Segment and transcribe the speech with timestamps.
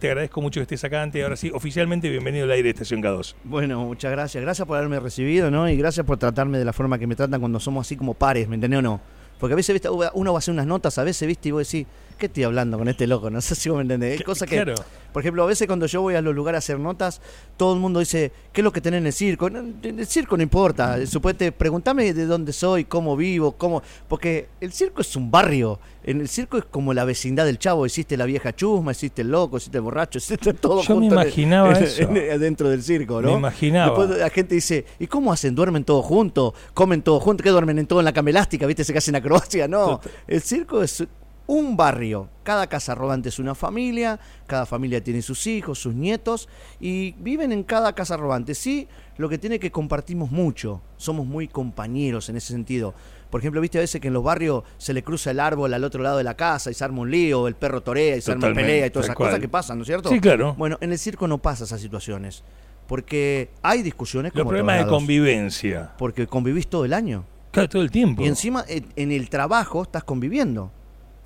[0.00, 1.20] Te agradezco mucho que estés acá antes.
[1.24, 3.34] Ahora sí, oficialmente bienvenido al aire de Estación K2.
[3.42, 4.40] Bueno, muchas gracias.
[4.40, 5.68] Gracias por haberme recibido, ¿no?
[5.68, 8.46] Y gracias por tratarme de la forma que me tratan cuando somos así como pares,
[8.46, 9.00] ¿me entendés o no?
[9.38, 9.88] Porque a veces ¿viste?
[9.88, 11.48] uno va a hacer unas notas, a veces, ¿viste?
[11.48, 11.86] Y vos decís,
[12.18, 13.30] ¿qué estoy hablando con este loco?
[13.30, 14.18] No sé si vos me entendés.
[14.20, 14.74] Es cosa que, Claro.
[15.12, 17.20] por ejemplo, a veces cuando yo voy a los lugares a hacer notas,
[17.56, 19.48] todo el mundo dice, ¿qué es lo que tenés en el circo?
[19.50, 21.06] No, en el circo no importa.
[21.06, 23.82] Suponete, pregúntame de dónde soy, cómo vivo, cómo.
[24.08, 25.78] Porque el circo es un barrio.
[26.04, 27.84] En el circo es como la vecindad del chavo.
[27.84, 31.14] Existe la vieja chusma, existe el loco, existe el borracho, existe todo Yo me junto
[31.16, 32.02] en imaginaba en- eso.
[32.10, 33.28] en- dentro del circo, ¿no?
[33.32, 33.96] Me imaginaba.
[33.98, 35.54] Después la gente dice, ¿y cómo hacen?
[35.54, 36.54] ¿Duermen todos juntos?
[36.74, 37.44] ¿Comen todos juntos?
[37.44, 38.66] ¿Qué duermen en todo en la cama elástica?
[38.66, 38.84] ¿Viste?
[38.84, 39.68] Se que hacen acrobacia.
[39.68, 41.06] No, el circo es
[41.46, 42.28] un barrio.
[42.44, 47.52] Cada casa rodante es una familia, cada familia tiene sus hijos, sus nietos, y viven
[47.52, 48.54] en cada casa rodante.
[48.54, 52.94] Sí, lo que tiene que compartimos mucho, somos muy compañeros en ese sentido.
[53.30, 55.84] Por ejemplo, viste a veces que en los barrios se le cruza el árbol al
[55.84, 58.32] otro lado de la casa y se arma un lío, el perro torea y se
[58.32, 59.30] arma pelea y todas esas cual.
[59.30, 60.08] cosas que pasan, ¿no es cierto?
[60.08, 60.54] Sí, claro.
[60.56, 62.42] Bueno, en el circo no pasa esas situaciones.
[62.86, 65.92] Porque hay discusiones Los como problemas de convivencia.
[65.98, 67.24] Porque convivís todo el año.
[67.60, 68.22] Claro, todo el tiempo.
[68.22, 70.70] Y encima en, en el trabajo estás conviviendo.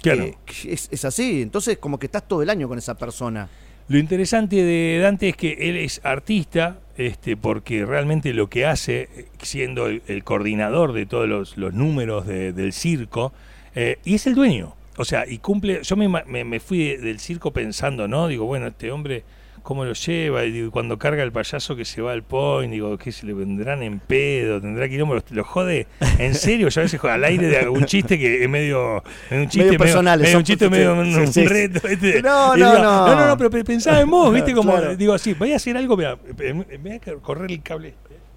[0.00, 0.25] Claro.
[0.25, 1.42] Eh, es, es así.
[1.42, 3.48] Entonces, como que estás todo el año con esa persona.
[3.88, 9.27] Lo interesante de Dante es que él es artista, este, porque realmente lo que hace,
[9.42, 13.33] siendo el, el coordinador de todos los, los números de- del circo,
[13.75, 14.75] eh, y es el dueño.
[14.98, 15.80] O sea, y cumple.
[15.83, 18.28] Yo me, me- me fui de- del circo pensando, ¿no?
[18.28, 19.25] Digo, bueno, este hombre,
[19.63, 20.45] ¿cómo lo lleva?
[20.45, 23.33] Y digo, cuando carga el payaso que se va al point, digo, ¿qué se le
[23.35, 24.61] vendrán en pedo?
[24.61, 25.01] ¿Tendrá que ir?
[25.01, 25.87] Lo, lo jode
[26.19, 26.69] en serio.
[26.69, 29.03] Yo a veces al aire de algún chiste que es medio.
[29.31, 31.89] es un chiste Medio personales, medio un chiste medio un, reto.
[31.89, 32.23] ¿viste?
[32.23, 33.07] No, no, digo, no.
[33.07, 34.53] no, no, no, pero pe- pensaba en vos, ¿viste?
[34.55, 34.97] Como, Claro.
[34.97, 37.95] digo así, voy a hacer algo, mira, me voy a correr el cable.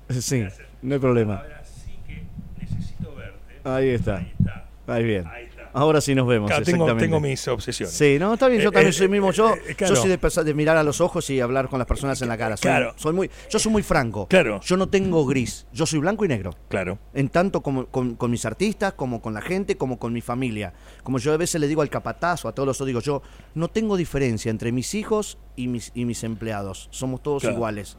[0.09, 0.46] Sí,
[0.81, 1.38] no hay problema.
[1.38, 2.23] Ahora sí que
[2.62, 3.62] necesito verte.
[3.64, 4.18] Ahí está.
[4.18, 4.66] Ahí está.
[4.88, 5.26] Ahí bien.
[5.28, 5.55] Ahí está.
[5.76, 6.50] Ahora sí nos vemos.
[6.50, 6.64] Claro,
[6.98, 7.94] tengo, mis obsesiones.
[7.94, 9.31] Sí, no, está bien, yo Eh, también eh, soy mismo.
[9.31, 9.94] Yo, eh, claro.
[9.94, 12.56] yo soy de, mirar a los ojos y hablar con las personas en la cara.
[12.56, 12.94] Soy, Claro.
[12.95, 14.28] soy muy, yo soy muy franco.
[14.28, 14.62] Claro.
[14.62, 15.68] Yo no tengo gris.
[15.73, 16.56] Yo soy blanco y negro.
[16.70, 16.98] Claro.
[17.14, 20.74] En tanto como con, con mis artistas, como con la gente, como con mi familia.
[21.03, 23.22] Como yo a veces le digo al capataz o a todos los otros, digo yo,
[23.53, 26.88] no tengo diferencia entre mis hijos y mis, y mis empleados.
[26.91, 27.97] Somos todos iguales.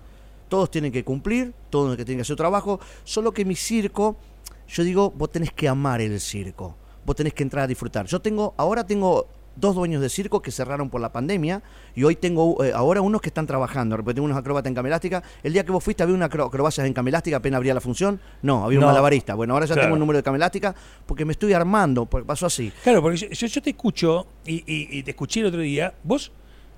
[0.49, 2.81] Todos tienen que cumplir, todos tienen que hacer su trabajo.
[3.05, 4.17] Solo que mi circo,
[4.69, 6.77] yo digo, vos tenés que amar el circo.
[7.07, 8.05] Vos tenés que entrar a disfrutar.
[8.07, 9.29] Yo tengo, ahora tengo
[9.59, 11.63] dos dueños de circo que cerraron por la pandemia
[11.95, 13.97] y hoy tengo eh, ahora unos que están trabajando.
[14.05, 15.23] Tengo unos acróbatas en cama elástica.
[15.43, 17.81] El día que vos fuiste había una acro- acrobacias en cama elástica, apenas abría la
[17.81, 18.21] función.
[18.43, 18.89] No, había un No.
[18.89, 19.35] malabarista.
[19.35, 19.87] Bueno, ahora ya Claro.
[19.87, 20.75] tengo un número de cama elástica
[21.07, 22.71] porque me estoy armando, porque pasó así.
[22.83, 25.95] Claro, porque yo, te escucho y, y- y te escuché el otro día.
[26.03, 26.33] Vos,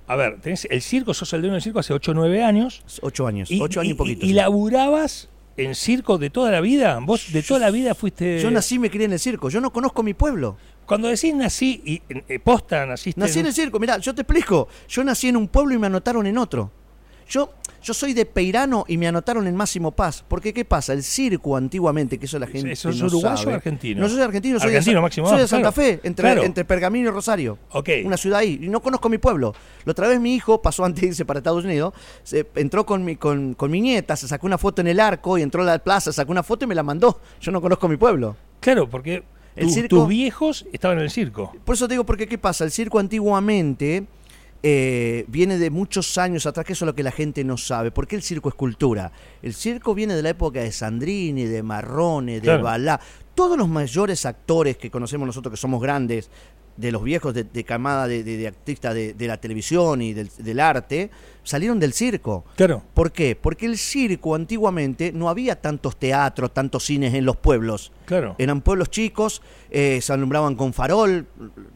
[0.07, 2.85] a ver, tenés el circo, sos el dueño del circo hace 8 o 9 años.
[3.03, 4.25] Ocho años, Y, ocho años y, poquito.
[4.25, 4.35] y sí.
[4.35, 5.29] laburabas
[5.59, 6.99] en circo de toda la vida.
[7.03, 8.41] Vos de toda la vida fuiste.
[8.41, 9.51] Yo nací y me crié en el circo.
[9.51, 10.57] Yo no conozco mi pueblo.
[10.87, 13.21] Cuando decís nací y eh, posta, naciste.
[13.21, 14.69] Nací en el circo, mirá, yo te explico.
[14.89, 16.71] Yo nací en un pueblo y me anotaron en otro.
[17.29, 17.53] Yo,
[17.83, 20.25] yo soy de Peirano y me anotaron en Máximo Paz.
[20.27, 20.93] Porque, ¿qué pasa?
[20.95, 22.75] El circo antiguamente, que eso la gente.
[22.75, 23.53] ¿Sos no uruguayo sabe.
[23.53, 24.01] o argentino?
[24.01, 25.91] No, yo soy argentino, soy Argentino, de, Máximo soy de Santa claro.
[25.93, 26.43] Fe, entre, Claro.
[26.45, 27.59] entre Pergamino y Rosario.
[27.73, 27.91] Ok.
[28.05, 28.59] Una ciudad ahí.
[28.63, 29.55] Y no conozco mi pueblo.
[29.85, 33.05] La otra vez mi hijo pasó antes de irse para Estados Unidos, se, entró con
[33.05, 35.67] mi, con, con mi nieta, se sacó una foto en el arco y entró a
[35.67, 37.21] la plaza, sacó una foto y me la mandó.
[37.41, 38.37] Yo no conozco mi pueblo.
[38.61, 39.23] Claro, porque
[39.55, 41.53] El tu- circo- tus viejos estaban en el circo.
[41.65, 42.65] Por eso te digo, porque ¿qué pasa?
[42.65, 44.05] El circo antiguamente
[44.63, 47.91] eh, viene de muchos años atrás, que eso es lo que la gente no sabe.
[47.91, 49.13] ¿Por qué el circo es cultura?
[49.43, 52.65] El circo viene de la época de Sandrini, de Marrone, de Claro.
[52.65, 53.01] Balá.
[53.35, 56.29] Todos los mayores actores que conocemos nosotros, que somos grandes,
[56.79, 60.15] de los viejos de, de camada de, de- de artistas de, de la televisión y
[60.15, 61.11] del, del arte,
[61.43, 62.45] salieron del circo.
[62.57, 62.83] Claro.
[62.95, 63.35] ¿Por qué?
[63.35, 67.91] Porque el circo antiguamente no había tantos teatros, tantos cines en los pueblos.
[68.05, 68.37] Claro.
[68.39, 71.27] Eran pueblos chicos, eh, se alumbraban con farol,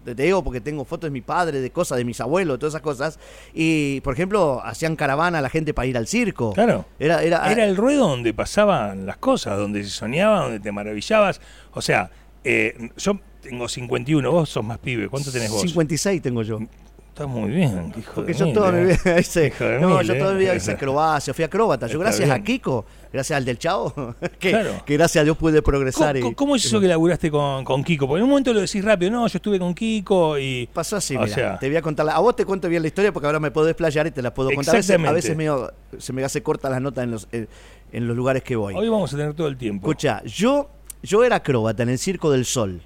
[0.04, 2.82] te digo porque tengo fotos de mi padre, de cosas, de mis abuelos, todas esas
[2.82, 3.18] cosas.
[3.52, 6.52] Y, por ejemplo, hacían caravana a la gente para ir al circo.
[6.52, 6.84] Claro.
[7.00, 11.40] Era, era, Era el ruedo donde pasaban las cosas, donde se soñaba, donde te maravillabas.
[11.72, 12.10] O sea,
[12.44, 15.08] eh, yo tengo 51, vos sos más pibe.
[15.08, 15.60] ¿Cuánto tenés vos?
[15.62, 16.60] 56 tengo yo.
[17.08, 18.98] Estás muy bien, hijo Porque de yo mil, toda mi eh.
[19.04, 20.18] vida hice, no, mil, yo eh.
[20.18, 21.86] toda mi vida hice acrobacia, fui acróbata.
[21.86, 22.42] Yo Está gracias a.
[22.42, 24.82] Kiko, gracias al del Chavo, que, Claro.
[24.86, 26.18] que gracias a Dios pude progresar.
[26.20, 28.08] ¿Cómo, y- cómo es eso que laburaste con, con Kiko?
[28.08, 30.66] Porque en un momento lo decís rápido, no, yo estuve con Kiko y...
[30.72, 31.28] Pasó así, mira.
[31.34, 32.06] sea- te voy a contar.
[32.06, 34.22] la- A vos te cuento bien la historia porque ahora me puedo desplayar y te
[34.22, 34.74] la puedo contar.
[34.74, 37.46] A veces, a veces medio- se me hace corta las notas en los, en,
[37.92, 38.72] en los lugares que voy.
[38.74, 39.86] Hoy vamos a tener todo el tiempo.
[39.86, 40.70] Escucha, yo,
[41.02, 42.80] yo era acróbata en el Circo del Sol.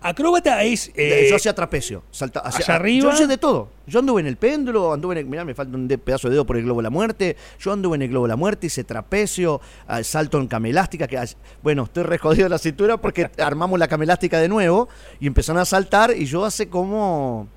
[0.00, 0.92] Acróbata es...
[0.94, 2.04] eh, yo hacía trapecio.
[2.10, 3.10] Salta, allá arriba.
[3.10, 3.70] Yo hice de todo.
[3.86, 6.46] Yo anduve en el péndulo, anduve en el, mirá, me falta un pedazo de dedo
[6.46, 7.36] por el globo de la muerte.
[7.58, 11.06] Yo anduve en el globo de la muerte, hice trapecio, ah, salto en camelástica.
[11.08, 11.22] Que,
[11.62, 14.88] bueno, estoy re jodido de la cintura porque armamos la camelástica de nuevo
[15.20, 17.48] y empezaron a saltar y yo hace como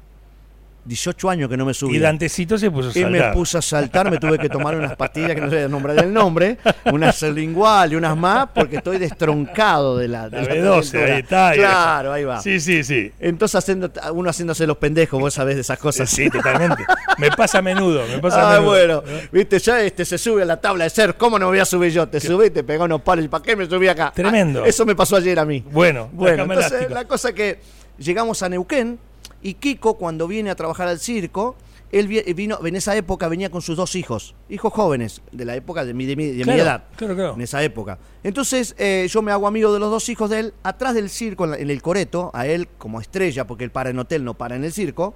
[0.83, 1.97] 18 años que no me subía.
[1.97, 3.11] Y Dantecito se puso a Y saltar.
[3.11, 5.71] me puse a saltar, me tuve que tomar unas pastillas que no sé el
[6.13, 6.57] nombre
[6.91, 11.05] unas lingual y unas más, porque estoy destroncado de la, de La la B12, calentura.
[11.05, 11.51] ahí está.
[11.53, 12.41] Claro, ahí va.
[12.41, 13.11] Sí, sí, sí.
[13.19, 16.09] Entonces haciendo, uno haciéndose los pendejos, vos sabés de esas cosas.
[16.09, 16.83] Sí, totalmente.
[17.17, 18.71] Me pasa a menudo, me pasa a Ah, menudo.
[18.71, 21.59] bueno, viste, ya este se sube a la tabla de ser, ¿cómo no me voy
[21.59, 22.07] a subir yo?
[22.07, 24.11] Te subí y te pegó unos palos, ¿y para qué me subí acá?
[24.15, 24.63] Tremendo.
[24.63, 25.63] Ah, eso me pasó ayer a mí.
[25.71, 26.93] Bueno, Bueno, entonces elástica.
[26.95, 27.59] la cosa que
[27.99, 28.97] llegamos a Neuquén
[29.41, 31.55] y Kiko cuando viene a trabajar al circo,
[31.91, 35.55] él vi- vino, en esa época venía con sus dos hijos, hijos jóvenes, de la
[35.55, 37.33] época de mi, de mi- de mi Claro, edad, claro, claro.
[37.33, 37.99] en esa época.
[38.23, 41.53] Entonces eh, yo me hago amigo de los dos hijos de él, atrás del circo,
[41.53, 44.63] en, el coreto, a él como estrella, porque él para en hotel, no para en
[44.63, 45.13] el circo,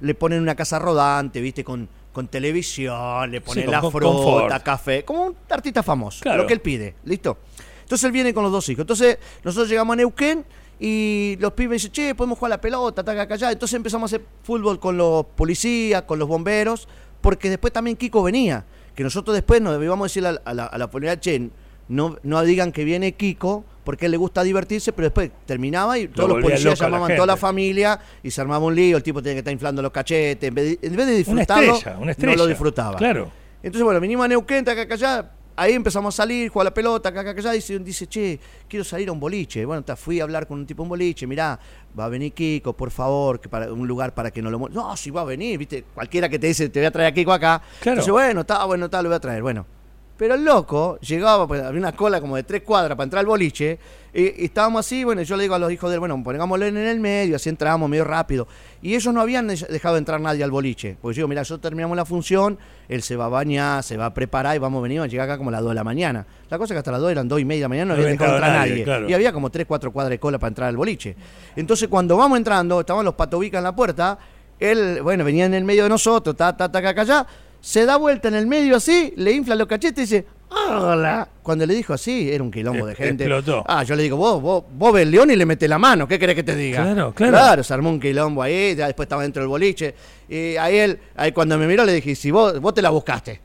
[0.00, 5.04] le ponen una casa rodante, viste, con, con televisión, le ponen con- la fruta, café,
[5.04, 6.42] como un artista famoso, Claro.
[6.42, 7.38] lo que él pide, ¿listo?
[7.82, 8.82] Entonces él viene con los dos hijos.
[8.82, 10.44] Entonces nosotros llegamos a Neuquén
[10.80, 13.50] y los pibes dicen, che, podemos jugar a la pelota, taca, allá.
[13.52, 16.88] Entonces empezamos a hacer fútbol con los policías, con los bomberos,
[17.20, 18.64] porque después también Kiko venía.
[18.94, 21.50] Que nosotros después nos íbamos a decir a, la- a la, a la policía, che,
[21.88, 25.98] no, no digan que viene Kiko, porque a él le gusta divertirse, pero después terminaba
[25.98, 28.98] y todos los policías loco a llamaban toda la familia y se armaba un lío,
[28.98, 31.16] el tipo tenía que estar inflando los cachetes, en vez de, en vez de Una
[31.16, 32.36] disfrutarlo, estrella, una estrella.
[32.36, 32.96] no lo disfrutaba.
[32.98, 33.30] Claro.
[33.62, 35.30] Entonces, bueno, vinimos a Neuquén, acá, allá.
[35.60, 37.50] Ahí empezamos a salir, jugar a la pelota, acá, acá, allá.
[37.50, 38.38] Dice, dice, che,
[38.68, 39.64] quiero salir a un boliche.
[39.64, 41.26] Bueno, ta, fui a hablar con un tipo de un boliche.
[41.26, 41.58] Mirá,
[41.98, 44.68] va a venir Kiko, por favor, que para un lugar para que no lo...
[44.68, 45.84] No, si va a venir, viste.
[45.92, 47.60] Cualquiera que te dice, te voy a traer a Kiko acá.
[47.80, 47.94] Claro.
[47.96, 49.42] Entonces, bueno, está, bueno, está, lo voy a traer.
[49.42, 49.77] Bueno.
[50.18, 53.26] Pero el loco llegaba, pues, había una cola como de tres cuadras para entrar al
[53.26, 53.78] boliche.
[54.12, 56.66] Y, y estábamos así, bueno, yo le digo a los hijos de él, bueno, pongámoslo
[56.66, 58.48] en el medio, así entramos medio rápido.
[58.82, 60.96] Y ellos no habían dej- dejado entrar nadie al boliche.
[61.00, 64.06] Pues yo digo, mira, nosotros terminamos la función, él se va a bañar, se va
[64.06, 65.84] a preparar y vamos a venir a llegar acá como a las 2 de la
[65.84, 66.26] mañana.
[66.50, 67.94] La cosa es que hasta las 2 eran 2 y media de la mañana, no
[67.94, 68.70] No había dejado entrar nadie.
[68.72, 69.08] nadie, claro.
[69.08, 71.14] Y había como 3, 4 cuadras de cola para entrar al boliche.
[71.54, 74.18] Entonces cuando vamos entrando, estaban los patobicas en la puerta,
[74.58, 77.24] él, bueno, venía en el medio de nosotros, ta, ta, ta, acá, allá,
[77.60, 81.28] se da vuelta en el medio así, le infla los cachetes y dice, ¡Hola!
[81.42, 83.24] Cuando le dijo así, era un quilombo de Es- gente.
[83.24, 83.64] explotó.
[83.66, 86.08] Ah, yo le digo, vos, vos, vos ves el león y le metes la mano,
[86.08, 86.82] ¿qué querés que te diga?
[86.82, 87.32] Claro, claro.
[87.32, 89.94] Claro, se armó un quilombo ahí, ya después estaba dentro del boliche.
[90.28, 93.40] Y ahí él, ahí cuando me miró le dije, si vos, vos te la buscaste.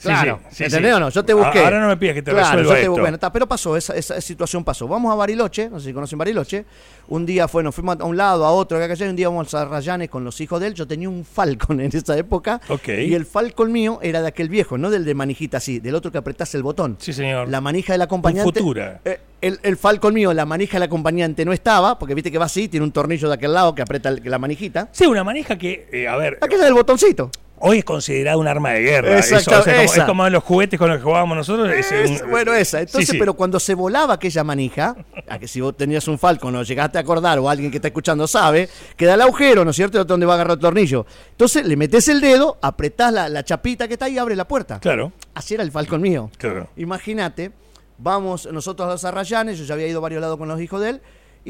[0.00, 0.96] Claro, sí, sí, ¿entendés sí.
[0.96, 1.08] o no?
[1.10, 1.58] Yo te busqué.
[1.64, 3.00] ahora no me pidas que te Claro, resuelva yo te- esto.
[3.00, 4.86] Bueno, está, pero pasó, esa, esa situación pasó.
[4.86, 6.64] Vamos a Bariloche, no sé si conocen Bariloche.
[7.08, 9.52] Un día fue, nos fuimos a un lado, a otro, acá, y un día vamos
[9.54, 10.74] a Rayanes con los hijos de él.
[10.74, 12.60] Yo tenía un Falcon en esa época.
[12.68, 12.88] Ok.
[12.88, 16.12] Y el Falcon mío era de aquel viejo, no del de manijita así, del otro
[16.12, 16.96] que apretase el botón.
[17.00, 17.48] Sí, señor.
[17.48, 18.52] La manija del acompañante.
[18.60, 19.00] Futura.
[19.04, 22.44] eh, el, el Falcon mío, la manija del acompañante no estaba, porque viste que va
[22.46, 24.88] así, tiene un tornillo de aquel lado que aprieta el- la manijita.
[24.92, 27.30] Sí, una manija que, eh, a ver, Aquella del botoncito.
[27.60, 29.16] Hoy es considerada un arma de guerra.
[29.16, 30.00] Exacto, eso, o sea, como- esa.
[30.00, 31.70] es como los juguetes con los que jugábamos nosotros.
[31.70, 32.78] es Es- un- bueno, esa.
[32.78, 33.18] Sí, Entonces, sí.
[33.18, 34.96] pero cuando se volaba aquella manija,
[35.28, 37.88] a que si vos tenías un Falcon o llegaste a acordar o alguien que está
[37.88, 40.04] escuchando sabe, queda el agujero, ¿no es cierto?
[40.04, 41.06] Donde va a agarrar el tornillo.
[41.30, 44.46] Entonces le metes el dedo, apretás la, la chapita que está ahí y abre la
[44.46, 44.80] puerta.
[44.80, 46.30] Claro, Así era el Falcon mío.
[46.38, 46.68] claro.
[46.76, 47.52] Imagínate,
[47.98, 50.80] vamos nosotros a los Arrayanes, yo ya había ido a varios lados con los hijos
[50.80, 51.00] de él,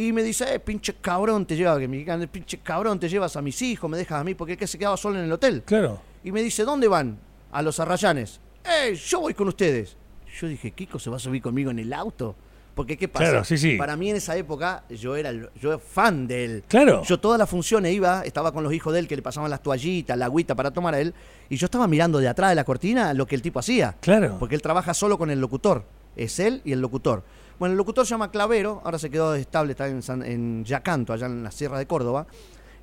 [0.07, 3.43] y me dice, eh, pinche cabrón te lleva, que mexicano, pinche cabrón te llevas a
[3.43, 5.63] mis hijos, me dejas a mí, porque es que se quedaba solo en el hotel.
[5.65, 6.01] Claro.
[6.23, 7.19] Y me dice, ¿dónde van?
[7.51, 8.41] A los Arrayanes.
[8.65, 9.97] ¡Eh, yo voy con ustedes!
[10.41, 12.37] Yo dije, ¿Kiko se va a subir conmigo en el auto?
[12.75, 13.25] Porque, ¿qué pasa?
[13.31, 13.75] Claro, sí, sí.
[13.77, 16.65] Para mí en esa época, yo era el- yo era fan de él.
[16.69, 17.03] Claro.
[17.03, 19.63] Yo todas las funciones iba, estaba con los hijos de él que le pasaban las
[19.65, 21.13] toallitas, la agüita para tomar a él,
[21.49, 23.97] y yo estaba mirando de atrás de la cortina lo que el tipo hacía.
[24.01, 24.37] Claro.
[24.39, 25.83] Porque él trabaja solo con el locutor.
[26.15, 27.25] Es él y el locutor.
[27.59, 31.13] Bueno, el locutor se llama Clavero, ahora se quedó estable, está en, San- en Yacanto,
[31.13, 32.27] allá en la Sierra de Córdoba.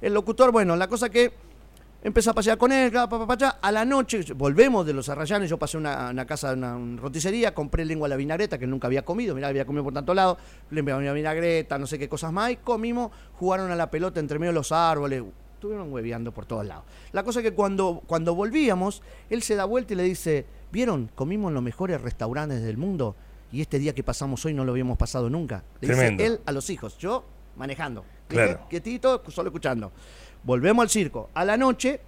[0.01, 1.31] El locutor, bueno, la cosa que
[2.03, 6.09] empecé a pasear con él, a la noche volvemos de los Arrayanes, yo pasé una,
[6.09, 9.47] una casa, una, una roticería, compré lengua a la vinagreta que nunca había comido, mirá,
[9.47, 10.37] había comido por tanto lado,
[10.71, 14.19] lengua a la vinagreta, no sé qué cosas más, y comimos, jugaron a la pelota
[14.19, 16.83] entre medio de los árboles, estuvieron hueveando por todos lados.
[17.13, 21.09] La cosa que cuando, cuando volvíamos, él se da vuelta y le dice, ¿vieron?
[21.15, 23.15] Comimos en los mejores restaurantes del mundo
[23.55, 25.63] y este día que pasamos hoy no lo habíamos pasado nunca.
[25.79, 26.21] Le Tremendo.
[26.23, 27.23] dice él a los hijos, yo
[27.55, 28.03] manejando.
[28.27, 28.67] Claro.
[28.69, 29.93] Quietito, solo escuchando.
[30.43, 31.29] Volvemos al circo.
[31.33, 32.01] A la noche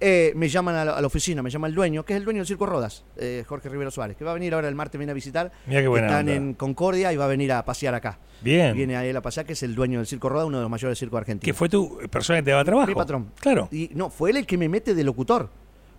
[0.00, 2.24] eh, me llaman a la, a la oficina, me llama el dueño, que es el
[2.24, 4.98] dueño del Circo Rodas, eh, Jorge Rivero Suárez, que va a venir ahora el martes,
[4.98, 5.50] viene a visitar.
[5.66, 6.34] Mirá qué buena Están onda.
[6.34, 8.18] en Concordia y va a venir a pasear acá.
[8.42, 8.76] Bien.
[8.76, 10.70] Viene a él a pasear, que es el dueño del Circo Rodas, uno de los
[10.70, 11.44] mayores circos argentinos.
[11.46, 12.88] Que fue tu persona que te daba trabajo.
[12.88, 13.30] Mi patrón.
[13.40, 13.68] Claro.
[13.72, 15.48] Y no, fue él el que me mete de locutor.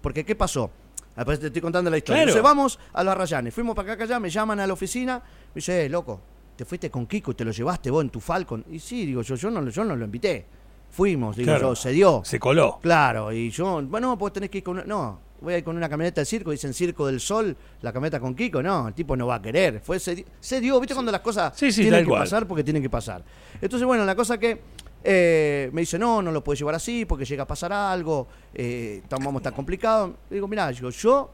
[0.02, 0.70] Porque, ¿qué pasó?
[1.16, 2.24] Después te estoy contando la historia.
[2.24, 2.32] Claro.
[2.38, 3.54] Entonces vamos a los Arrayanes.
[3.54, 5.18] Fuimos para acá, acá, allá, me llaman a la oficina.
[5.20, 6.20] Me dice, eh, loco,
[6.56, 8.66] te fuiste con Kiko y te lo llevaste vos en tu Falcon.
[8.72, 10.46] Y sí, digo yo, yo no, lo- yo no lo invité.
[10.90, 11.70] Fuimos, digo Claro.
[11.70, 12.22] yo, se dio.
[12.24, 12.80] Se coló.
[12.82, 15.76] Claro, y yo, bueno, pues tenés que ir con una, no, voy a ir con
[15.76, 19.16] una camioneta de circo, dicen Circo del Sol, la camioneta con Kiko, no, el tipo
[19.16, 19.82] no va a querer.
[19.84, 22.84] Fue se, se dio, ¿viste cuando las cosas Sí, sí, tienen que pasar porque tienen
[22.84, 23.24] que pasar?
[23.60, 24.62] Entonces, bueno, la cosa que
[25.04, 29.02] Eh, me dice, no, no lo puedes llevar así porque llega a pasar algo, eh,
[29.10, 30.12] vamos a estar complicados.
[30.30, 31.30] Le digo, mirá, yo, yo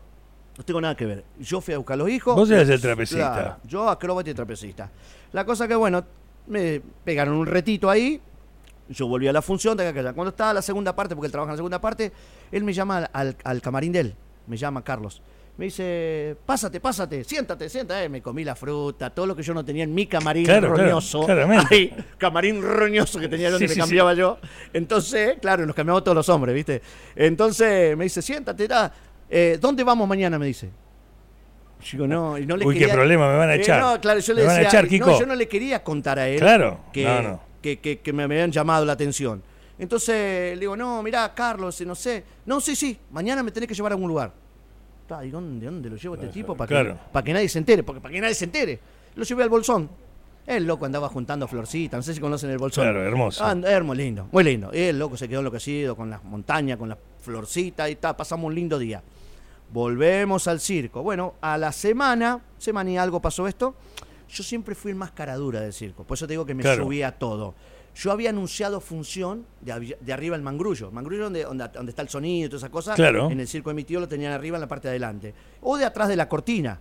[0.58, 1.24] no tengo nada que ver.
[1.40, 2.36] Yo fui a buscar a los hijos.
[2.36, 3.32] Vos eras el trapecista.
[3.34, 4.90] Claro, yo acróbata y trapecista.
[5.32, 6.04] La cosa que, bueno,
[6.48, 8.20] me pegaron un retito ahí.
[8.90, 9.78] Yo volví a la función.
[9.78, 12.12] de acá, Cuando estaba la segunda parte, porque él trabaja en la segunda parte,
[12.52, 14.16] él me llama al, al- al camarín de él.
[14.48, 15.22] Me llama Carlos.
[15.60, 18.06] Me dice, pásate, pásate, siéntate, siéntate.
[18.06, 20.74] Eh, me comí la fruta, todo lo que yo no tenía en mi camarín Claro,
[20.74, 21.28] claro, roñoso.
[21.70, 24.39] Ahí, camarín roñoso que tenía donde Sí, me sí, cambiaba yo.
[24.72, 26.82] Entonces, claro, nos cambiamos todos los hombres, ¿viste?
[27.13, 28.89] Entonces me dice, siéntate, da.
[29.30, 30.39] Eh, ¿dónde vamos mañana?
[30.39, 30.70] Me dice.
[31.92, 33.82] Digo, no, y no le Uy, qué problema, me van a Eh, echar.
[33.82, 35.20] no, claro, yo le me van a echar, no, Kiko.
[35.20, 37.44] yo no le quería contar a él Claro, que, no, no.
[37.62, 39.44] Que, que- que me habían llamado la atención.
[39.78, 42.24] Entonces le digo, no, mirá, Carlos, no sé.
[42.46, 44.32] No, sí, sí, mañana me tenés que llevar a algún lugar.
[45.24, 46.56] ¿Y dónde, dónde lo llevo este tipo?
[46.56, 46.94] Para claro.
[46.94, 48.80] que, para que nadie se entere, porque para que nadie se entere.
[49.16, 49.89] Lo llevé al bolsón.
[50.46, 52.84] El loco andaba juntando florcitas, no sé si conocen el bolsón.
[52.86, 53.44] Claro, hermoso.
[53.46, 54.72] Ah, hermoso, lindo, muy lindo.
[54.74, 58.16] Y el loco se quedó enloquecido con las montañas, con las florcitas y tal.
[58.16, 59.04] Pasamos un lindo día.
[59.72, 61.04] Volvemos al circo.
[61.04, 63.75] Bueno, a la semana, semana y algo pasó esto.
[64.28, 66.04] Yo siempre fui el más caradura del circo.
[66.04, 66.84] Por eso te digo que me Claro.
[66.84, 67.54] subía a todo.
[68.00, 70.89] Yo había anunciado función de, arriba el mangrullo.
[70.89, 72.96] Mangrullo donde, donde, donde está el sonido y todas esas cosas.
[72.96, 73.29] Claro.
[73.29, 75.34] En el circo de mi tío lo tenían arriba en la parte de adelante.
[75.62, 76.79] O de atrás de la cortina.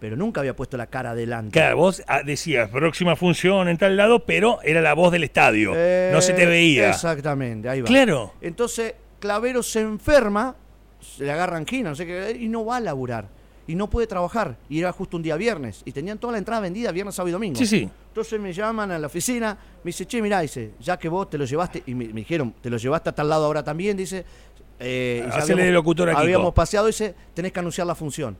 [0.00, 1.52] Pero nunca había puesto la cara adelante.
[1.52, 5.70] Claro, vos ah, decías próxima función en tal lado, pero era la voz del estadio.
[5.70, 6.88] no se te Eh, veía.
[6.88, 7.86] Exactamente, ahí va.
[7.86, 8.32] Claro.
[8.40, 10.54] Entonces, Clavero se enferma,
[11.00, 13.28] se le agarra angina, no sé qué, y no va a laburar.
[13.68, 14.56] Y no puede trabajar.
[14.68, 15.82] Y era justo un día viernes.
[15.84, 17.56] Y tenían toda la entrada vendida viernes, sábado y domingo.
[17.58, 17.88] Sí, sí.
[18.08, 21.38] Entonces me llaman a la oficina, me dice, che, mirá, dice, ya que vos te
[21.38, 24.24] lo llevaste, y me, me dijeron, te lo llevaste a tal lado ahora también, dice,
[24.80, 26.22] eh, y ya de locutor a Kiko.
[26.22, 28.36] habíamos paseado, dice, tenés que anunciar la función.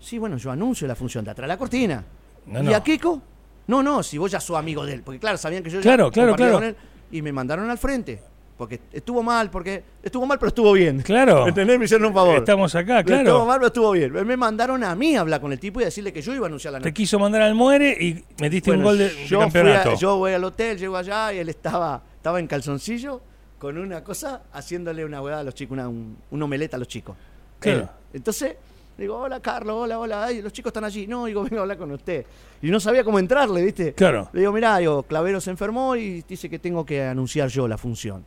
[0.00, 2.04] Sí, bueno, yo anuncio la función de atrás de la cortina.
[2.46, 2.76] No, ¿Y no.
[2.76, 3.20] a Kiko?
[3.66, 5.02] No, no, si vos ya sos amigo de él.
[5.02, 6.58] Porque claro, sabían que yo ya Claro, claro, compartía claro.
[6.58, 6.76] con él.
[7.10, 8.20] Y me mandaron al frente.
[8.56, 11.02] Porque estuvo mal, porque estuvo mal, pero estuvo bien.
[11.02, 11.48] Claro.
[11.48, 11.76] ¿Entendés?
[11.76, 12.36] Me hicieron un favor.
[12.36, 13.46] Estamos acá, Estuvo claro.
[13.46, 14.12] mal, pero estuvo bien.
[14.12, 16.48] Me mandaron a mí a hablar con el tipo y decirle que yo iba a
[16.48, 16.94] anunciar la Te noche.
[16.94, 19.94] quiso mandar al muere y metiste un Bueno, gol de, de yo, fui a- campeonato.
[19.98, 23.20] yo voy al hotel, llego allá y él estaba, estaba en calzoncillo
[23.58, 26.86] con una cosa haciéndole una hueá a los chicos, una, un, un omeleta a los
[26.86, 27.16] chicos.
[27.58, 27.80] Claro.
[27.80, 27.88] Él.
[28.12, 28.54] Entonces,
[28.96, 31.08] digo, hola Carlos, hola, hola, ay, los chicos están allí.
[31.08, 32.24] No, digo, vengo a hablar con usted.
[32.62, 33.94] Y no sabía cómo entrarle, ¿viste?
[33.94, 34.28] Claro.
[34.32, 37.76] Le digo, mirá, digo, Clavero se enfermó y dice que tengo que anunciar yo la
[37.78, 38.24] función.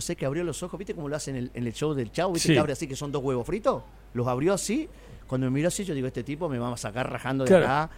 [0.00, 2.10] Sé que abrió los ojos, ¿viste cómo lo hacen en el, en el show del
[2.12, 2.32] Chau?
[2.32, 2.52] ¿Viste Sí.
[2.54, 3.82] que abre así que son dos huevos fritos?
[4.14, 4.88] Los abrió así.
[5.26, 7.64] Cuando me miró así, yo digo, este tipo me va a sacar rajando de Claro.
[7.64, 7.90] acá.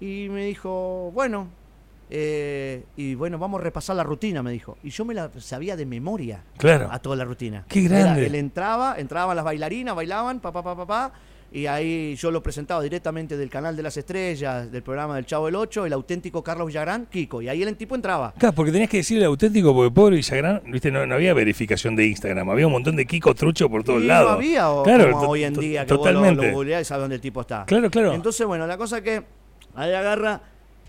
[0.00, 1.48] Y me dijo, bueno,
[2.10, 4.76] eh, y bueno, vamos a repasar la rutina, me dijo.
[4.82, 6.88] Y yo me la sabía de memoria Claro.
[6.90, 7.64] a toda la rutina.
[7.68, 8.20] Qué grande.
[8.20, 11.12] Era, él entraba, entraban las bailarinas, bailaban, pa, pa, pa, pa, pa,
[11.54, 15.46] y ahí yo lo presentaba directamente del canal de las estrellas, del programa del Chavo
[15.46, 17.40] del 8, el auténtico Carlos Villagrán, Kiko.
[17.42, 18.34] Y ahí el tipo entraba.
[18.36, 22.08] Claro, porque tenías que decirle auténtico, porque pobre Villagrán, viste, no, no había verificación de
[22.08, 24.30] Instagram, había un montón de Kiko trucho por todos Y lados.
[24.32, 26.34] no había o, claro, como hoy en día que totalmente.
[26.34, 27.64] vos lo, lo googleás y sabes dónde el tipo está.
[27.66, 28.12] Claro, claro.
[28.14, 29.22] Entonces, bueno, la cosa que
[29.76, 30.42] ahí agarra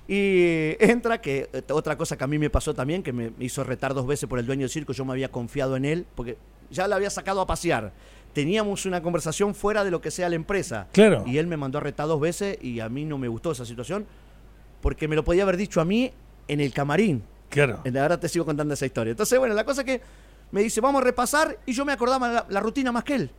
[0.08, 3.64] y entra, que eh, otra cosa que a mí me pasó también, que me hizo
[3.64, 6.38] retar dos veces por el dueño del circo, yo me había confiado en él, porque
[6.72, 7.92] ya lo había sacado a pasear.
[8.36, 10.88] Teníamos una conversación fuera de lo que sea la empresa.
[10.92, 11.24] Claro.
[11.26, 13.66] Y él me mandó a retar dos veces y a mí no me gustó esa
[13.66, 14.06] situación,
[14.82, 16.12] porque me lo podía haber dicho a mí
[16.48, 17.24] en el camarín.
[17.50, 17.82] Claro.
[18.00, 19.12] Ahora te sigo contando esa historia.
[19.12, 20.02] Entonces, bueno, la cosa que
[20.52, 23.32] me dice, vamos a repasar, y yo me acordaba la, la rutina más que él.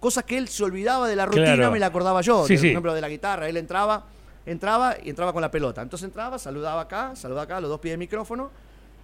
[0.00, 1.70] Cosas que él se olvidaba de la rutina, Claro.
[1.70, 2.46] me la acordaba yo.
[2.46, 2.68] Sí, Por sí.
[2.70, 3.48] ejemplo, de la guitarra.
[3.48, 4.06] Él entraba,
[4.46, 5.82] entraba y entraba con la pelota.
[5.82, 8.50] Entonces entraba, saludaba acá, saludaba acá, los dos pies de micrófono,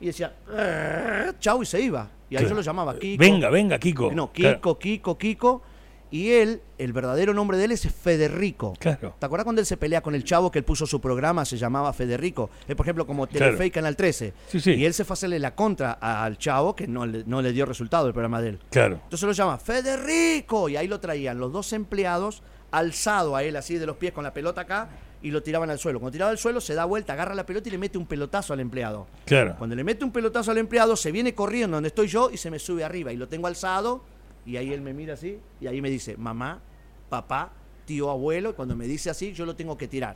[0.00, 2.08] y decía, "Eh", chau, y se iba.
[2.30, 3.20] Y ahí yo lo llamaba Kiko.
[3.20, 4.10] Venga, venga, Kiko.
[4.12, 4.56] No, Claro.
[4.56, 5.62] Kiko, Kiko, Kiko.
[6.10, 8.74] Y él, el verdadero nombre de él es Federico.
[8.78, 9.16] Claro.
[9.18, 11.56] ¿Te acuerdas cuando él se pelea con el chavo que él puso su programa, se
[11.56, 12.50] llamaba Federico?
[12.68, 13.64] Es, por ejemplo, como Telefe Claro.
[13.64, 14.32] y Canal 13.
[14.46, 14.72] Sí, sí.
[14.74, 17.52] Y él se fue a hacerle la contra al chavo, que no le, no le
[17.52, 18.58] dio resultado el programa de él.
[18.70, 19.00] Claro.
[19.02, 20.68] Entonces lo llama Federico.
[20.68, 24.22] Y ahí lo traían los dos empleados, alzado a él así de los pies con
[24.24, 24.88] la pelota acá,
[25.24, 26.00] y lo tiraban al suelo.
[26.00, 28.52] Cuando tiraba al suelo, se da vuelta, agarra la pelota y le mete un pelotazo
[28.52, 29.06] al empleado.
[29.24, 29.54] Claro.
[29.56, 32.50] Cuando le mete un pelotazo al empleado, se viene corriendo donde estoy yo y se
[32.50, 33.10] me sube arriba.
[33.10, 34.04] Y lo tengo alzado,
[34.44, 36.60] y ahí él me mira así, y ahí me dice, mamá,
[37.08, 37.52] papá,
[37.86, 38.50] tío, abuelo.
[38.50, 40.14] Y cuando me dice así, yo lo tengo que tirar.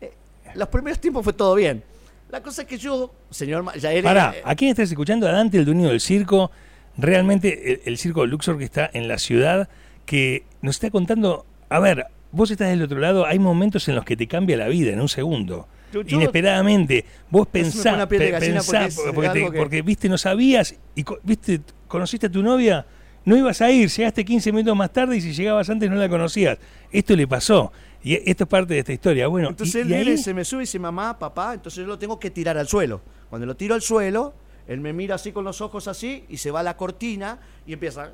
[0.00, 0.12] Eh,
[0.54, 1.82] los primeros tiempos fue todo bien.
[2.30, 4.08] La cosa es que yo, señor, ya era.
[4.08, 5.26] Pará, eh, ¿a quién estás escuchando?
[5.26, 6.52] A Dante, el dueño del circo.
[6.96, 9.68] Realmente el, el circo Luxor que está en la ciudad,
[10.06, 14.04] que nos está contando, a ver, vos estás del otro lado, hay momentos en los
[14.04, 15.66] que te cambia la vida en un segundo.
[15.92, 18.46] Yo- yo- Inesperadamente, vos pensás, pe- porque
[18.86, 22.86] es porque, te- algo que- porque, viste, no sabías y viste, conociste a tu novia,
[23.24, 26.08] no ibas a ir, llegaste 15 minutos más tarde y si llegabas antes no la
[26.08, 26.58] conocías.
[26.92, 27.72] Esto le pasó
[28.04, 29.26] y esto es parte de esta historia.
[29.26, 31.80] Bueno, Entonces y- él y ahí- viene, se me sube y dice mamá, papá, entonces
[31.80, 33.00] yo lo tengo que tirar al suelo.
[33.28, 34.32] Cuando lo tiro al suelo,
[34.68, 37.72] él me mira así con los ojos así y se va a la cortina y
[37.72, 38.08] empieza.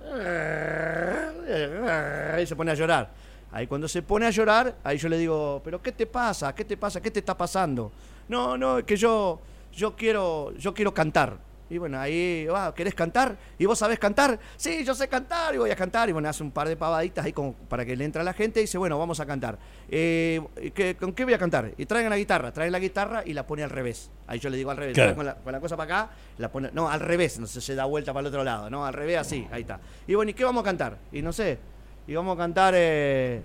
[2.42, 3.10] Y se pone a llorar.
[3.52, 6.54] Ahí cuando se pone a llorar, ahí yo le digo, pero ¿qué te pasa?
[6.54, 7.00] ¿Qué te pasa?
[7.00, 7.90] ¿Qué te está pasando?
[8.28, 9.40] No, no, es que yo,
[9.72, 11.38] yo quiero, yo quiero cantar.
[11.68, 13.36] Y bueno, ahí, ah, ¿querés cantar?
[13.58, 14.38] ¿Y vos sabés cantar?
[14.56, 16.08] Sí, yo sé cantar y voy a cantar.
[16.08, 18.32] Y bueno, hace un par de pavaditas ahí como para que le entre a la
[18.34, 19.58] gente y dice, bueno, vamos a cantar.
[19.88, 20.40] Eh,
[20.74, 21.72] ¿qué- ¿Con qué voy a cantar?
[21.76, 24.10] Y traigan la guitarra, traen la guitarra y la pone al revés.
[24.28, 25.16] Ahí yo le digo al revés, Claro.
[25.16, 27.74] con, la, con la cosa para acá, la pone, no, al revés, no sé, se
[27.74, 29.80] da vuelta para el otro lado, no, al revés así, ahí está.
[30.06, 30.98] Y bueno, ¿y qué vamos a cantar?
[31.10, 31.58] Y no sé,
[32.06, 32.74] y vamos a cantar...
[32.76, 33.42] eh,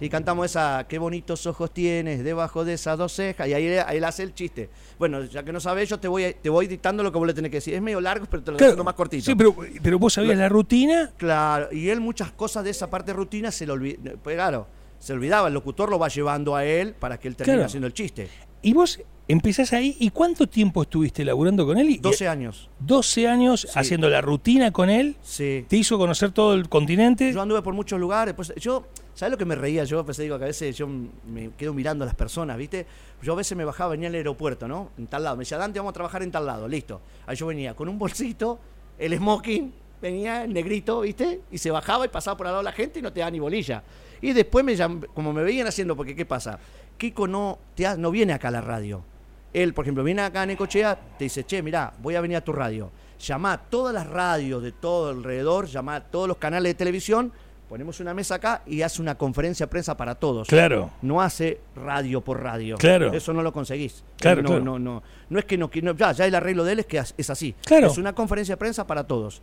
[0.00, 3.46] y cantamos esa, qué bonitos ojos tienes debajo de esas dos cejas.
[3.46, 4.68] Y ahí, ahí él hace el chiste.
[4.98, 7.32] Bueno, ya que no sabes, yo te voy, te voy dictando lo que vos le
[7.34, 7.74] tenés que decir.
[7.74, 8.82] Es medio largo, pero te lo Claro.
[8.82, 9.24] más cortito.
[9.24, 11.12] Sí, pero, pero vos sabías la rutina.
[11.16, 14.18] Claro, y él muchas cosas de esa parte de rutina se lo olvidaba.
[14.24, 14.66] Claro,
[14.98, 15.46] se olvidaba.
[15.46, 17.66] El locutor lo va llevando a él para que él termine Claro.
[17.66, 18.28] haciendo el chiste.
[18.62, 19.96] Y vos empezás ahí.
[20.00, 21.90] ¿Y cuánto tiempo estuviste laburando con él?
[21.90, 22.68] Y- 12 años.
[22.80, 23.68] 12 años Sí.
[23.74, 25.16] haciendo la rutina con él.
[25.22, 25.64] Sí.
[25.68, 27.32] Te hizo conocer todo el continente.
[27.32, 28.34] Yo anduve por muchos lugares.
[28.34, 29.84] Pues, yo, ¿sabes lo que me reía?
[29.84, 32.86] Yo pues, digo que a veces yo me quedo mirando a las personas, ¿viste?
[33.22, 34.90] Yo a veces me bajaba, venía al aeropuerto, ¿no?
[34.98, 35.36] En tal lado.
[35.36, 36.66] Me decía, Dante, vamos a trabajar en tal lado.
[36.68, 37.00] Listo.
[37.26, 38.58] Ahí yo venía con un bolsito,
[38.98, 41.40] el smoking, venía el negrito, ¿viste?
[41.50, 43.40] Y se bajaba y pasaba por al lado la gente y no te da ni
[43.40, 43.82] bolilla.
[44.22, 46.58] Y después, me llam- como me veían haciendo, porque ¿qué pasa?
[46.96, 49.04] Kiko no, te ha- no viene acá a la radio.
[49.52, 52.40] Él, por ejemplo, viene acá a Necochea, te dice, che, mirá, voy a venir a
[52.42, 52.90] tu radio.
[53.18, 57.32] Llamá a todas las radios de todo alrededor, llamá a todos los canales de televisión,
[57.68, 60.46] ponemos una mesa acá y hace una conferencia de prensa para todos.
[60.48, 60.90] Claro.
[61.02, 62.76] No hace radio por radio.
[62.76, 63.12] Claro.
[63.12, 64.04] Eso no lo conseguís.
[64.18, 64.64] Claro, no, claro.
[64.64, 65.02] no, no.
[65.28, 67.54] No es que no, no- ya, ya el arreglo de él es que es así.
[67.64, 67.88] Claro.
[67.88, 69.42] Es una conferencia de prensa para todos.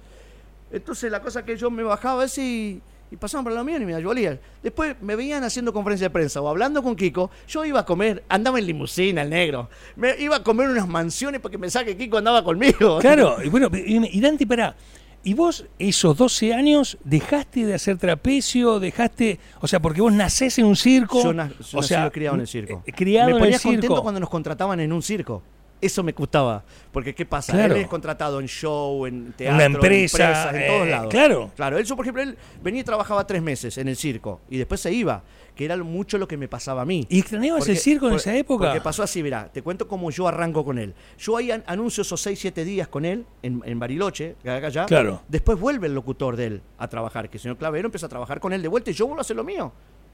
[0.71, 3.85] Entonces la cosa que yo me bajaba así y, y pasaban por la mía y
[3.85, 4.39] me ayudaban.
[4.61, 7.31] Después me veían haciendo conferencia de prensa o hablando con Kiko.
[7.47, 9.69] Yo iba a comer, andaba en limusina el negro.
[9.95, 12.99] Me iba a comer unas mansiones porque pensaba que Kiko andaba conmigo.
[13.05, 13.37] Claro.
[13.43, 14.75] Y bueno, y Dante, pará.
[15.23, 18.79] ¿Y vos esos 12 años dejaste de hacer trapecio?
[18.79, 19.39] ¿Dejaste.?
[19.59, 21.23] O sea, porque vos nacés en un circo.
[21.23, 22.83] Yo, na- yo o nací sea, criado en el circo.
[22.85, 23.73] eh, Criado me en ponía el circo.
[23.75, 25.41] contento cuando nos contrataban en un circo.
[25.81, 26.63] Eso me gustaba.
[26.91, 27.53] Porque, ¿qué pasa?
[27.53, 27.75] Claro.
[27.75, 31.09] Él es contratado en show, en teatro, Una en empresa, empresas, en todos eh, lados.
[31.11, 31.51] claro.
[31.55, 34.79] Claro, él, por ejemplo, él venía y trabajaba tres meses en el circo y después
[34.81, 35.21] se iba,
[35.53, 37.05] que era mucho lo que me pasaba a mí.
[37.09, 38.65] ¿Y extrañabas el circo en por- esa época?
[38.67, 40.93] Porque pasó así, mirá, te cuento cómo yo arranco con él.
[41.19, 44.85] Yo ahí an- anuncio esos 6, 7 días con él en, en Bariloche, acá allá.
[44.85, 45.21] Claro.
[45.27, 48.39] Después vuelve el locutor de él a trabajar, que el señor Clavero empieza a trabajar
[48.39, 49.71] con él de vuelta y yo vuelvo a hacer lo mío.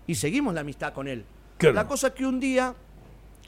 [0.08, 1.24] Y seguimos la amistad con él.
[1.58, 1.76] Claro.
[1.76, 2.74] La cosa que un día,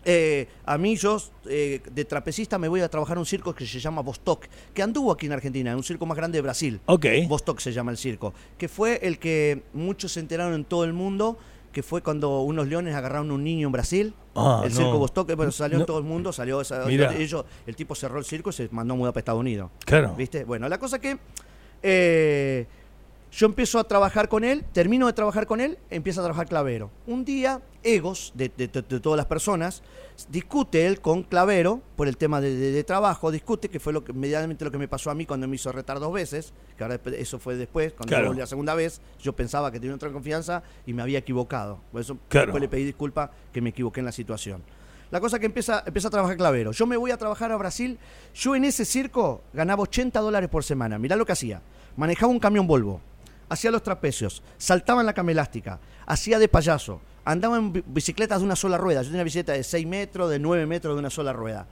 [0.06, 3.66] eh, a mí yo eh, de trapecista me voy a trabajar a un circo que
[3.66, 6.80] se llama Vostok, que anduvo aquí en Argentina, un circo más grande de Brasil.
[6.86, 7.06] Ok.
[7.28, 10.94] Vostok se llama el circo, que fue el que muchos se enteraron en todo el
[10.94, 11.38] mundo,
[11.72, 14.14] que fue cuando unos leones agarraron a un niño en Brasil.
[14.36, 14.76] Ah, el no.
[14.78, 15.84] circo Vostok, eh, bueno, salió No.
[15.84, 18.98] en todo el mundo, salió ellos, el tipo cerró el circo y se mandó a
[18.98, 19.72] mudar para Estados Unidos.
[19.86, 20.14] Claro.
[20.16, 20.44] ¿Viste?
[20.44, 21.18] Bueno, la cosa que
[21.82, 22.66] eh,
[23.36, 26.92] yo empiezo a trabajar con él, termino de trabajar con él, empieza a trabajar Clavero.
[27.08, 29.82] Un día, egos de, de- de- de todas las personas,
[30.30, 34.64] discute él con Clavero por el tema de, trabajo, discute, que fue lo que, inmediatamente
[34.64, 37.40] lo que me pasó a mí cuando me hizo retar dos veces, que ahora eso
[37.40, 38.28] fue después, cuando Claro.
[38.28, 41.80] volví la segunda vez, yo pensaba que tenía otra confianza y me había equivocado.
[41.92, 42.48] Por eso Claro.
[42.48, 44.62] después le pedí disculpa que me equivoqué en la situación.
[45.10, 46.72] La cosa que empieza, empieza a trabajar Clavero.
[46.72, 47.98] Yo me voy a trabajar a Brasil.
[48.36, 50.98] Yo en ese circo ganaba 80 dólares por semana.
[51.00, 51.62] Mirá lo que hacía.
[51.98, 53.00] Manejaba un camión Volvo.
[53.54, 54.42] Hacía los trapecios.
[54.58, 55.80] Saltaba en la cama elástica.
[56.08, 57.00] Hacía de payaso.
[57.24, 59.02] Andaba en bi- bicicletas de una sola rueda.
[59.02, 61.68] Yo tenía una bicicleta de 6 metros, de 9 metros de una sola rueda.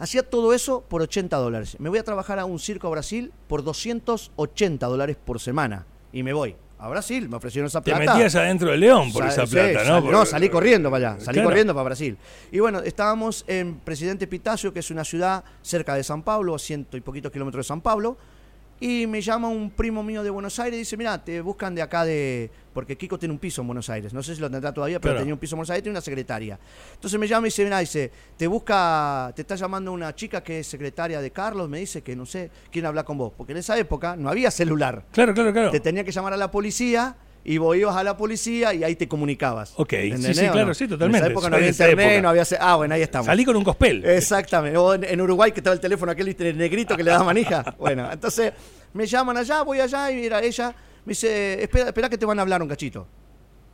[0.00, 1.76] Hacía todo eso por 80 dólares.
[1.78, 5.86] Me voy a trabajar a un circo a Brasil por 280 dólares por semana.
[6.12, 6.56] Y me voy.
[6.80, 8.12] A Brasil me ofrecieron esa Te plata.
[8.14, 10.00] metías adentro del león por Sa- esa sí, plata, ¿no?
[10.02, 11.48] sal- no, salí corriendo para allá, salí Claro.
[11.48, 12.16] corriendo para Brasil.
[12.52, 16.58] Y bueno, estábamos en Presidente Pitacio, que es una ciudad cerca de San Pablo, a
[16.60, 18.16] ciento y poquitos kilómetros de San Pablo.
[18.80, 21.82] Y me llama un primo mío de Buenos Aires y dice, mira, te buscan de
[21.82, 22.48] acá de...
[22.72, 24.14] Porque Kiko tiene un piso en Buenos Aires.
[24.14, 25.22] No sé si lo tendrá todavía, pero Claro.
[25.22, 26.58] tenía un piso en Buenos Aires y tiene una secretaria.
[26.94, 30.60] Entonces me llama y dice, mira, dice, te busca, te está llamando una chica que
[30.60, 33.32] es secretaria de Carlos, me dice que no sé quién habla con vos.
[33.36, 35.04] Porque en esa época no había celular.
[35.10, 35.70] Claro, claro, claro.
[35.72, 37.16] Te tenía que llamar a la policía
[37.48, 39.72] y vos ibas a la policía y ahí te comunicabas.
[39.76, 40.74] Ok, sí, ¿Entendés sí, claro, no?
[40.74, 41.18] sí, totalmente.
[41.18, 42.44] En esa época no había internet, no había...
[42.60, 43.24] Ah, bueno, ahí estamos.
[43.24, 44.04] Salí con un cospel.
[44.04, 44.76] Exactamente.
[44.76, 47.64] O en, en Uruguay que estaba el teléfono aquel negrito que le daba manija.
[47.78, 48.52] Bueno, entonces
[48.92, 50.74] me llaman allá, voy allá y mira, ella
[51.06, 53.06] me dice, espera, espera que te van a hablar un cachito.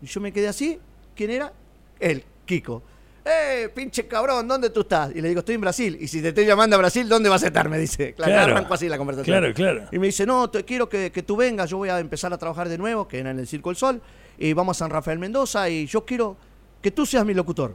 [0.00, 0.78] Y yo me quedé así.
[1.16, 1.52] ¿Quién era?
[1.98, 2.80] Él, Kiko.
[3.26, 4.46] ¡Eh, pinche cabrón!
[4.46, 5.10] ¿Dónde tú estás?
[5.14, 5.96] Y le digo, estoy en Brasil.
[5.98, 7.68] Y si te estoy llamando a Brasil, ¿dónde vas a estar?
[7.70, 8.12] Me dice.
[8.12, 8.52] Claro, Claro.
[8.56, 9.38] arranco así la conversación.
[9.38, 9.84] Claro, claro.
[9.92, 12.38] Y me dice, no, te quiero que, que tú vengas, yo voy a empezar a
[12.38, 14.02] trabajar de nuevo, que era en el Circo del Sol,
[14.36, 16.36] y vamos a San Rafael Mendoza, y yo quiero
[16.82, 17.74] que tú seas mi locutor.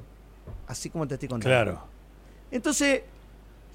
[0.67, 1.49] Así como te estoy contando.
[1.55, 1.83] Claro.
[2.51, 3.01] Entonces,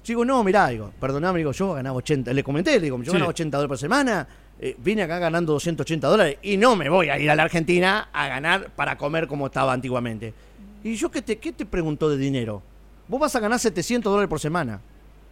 [0.05, 3.11] digo, no, mirá, digo, perdoname, digo, yo ganaba 80, le comenté, le digo, yo Sí.
[3.11, 4.27] ganaba 80 dólares por semana,
[4.61, 8.07] eh, vine acá ganando 280 dólares y no me voy a ir a la Argentina
[8.13, 10.33] a ganar para comer como estaba antiguamente.
[10.85, 12.61] ¿Y yo qué te, qué te preguntó de dinero?
[13.07, 14.79] Vos vas a ganar 700 dólares por semana.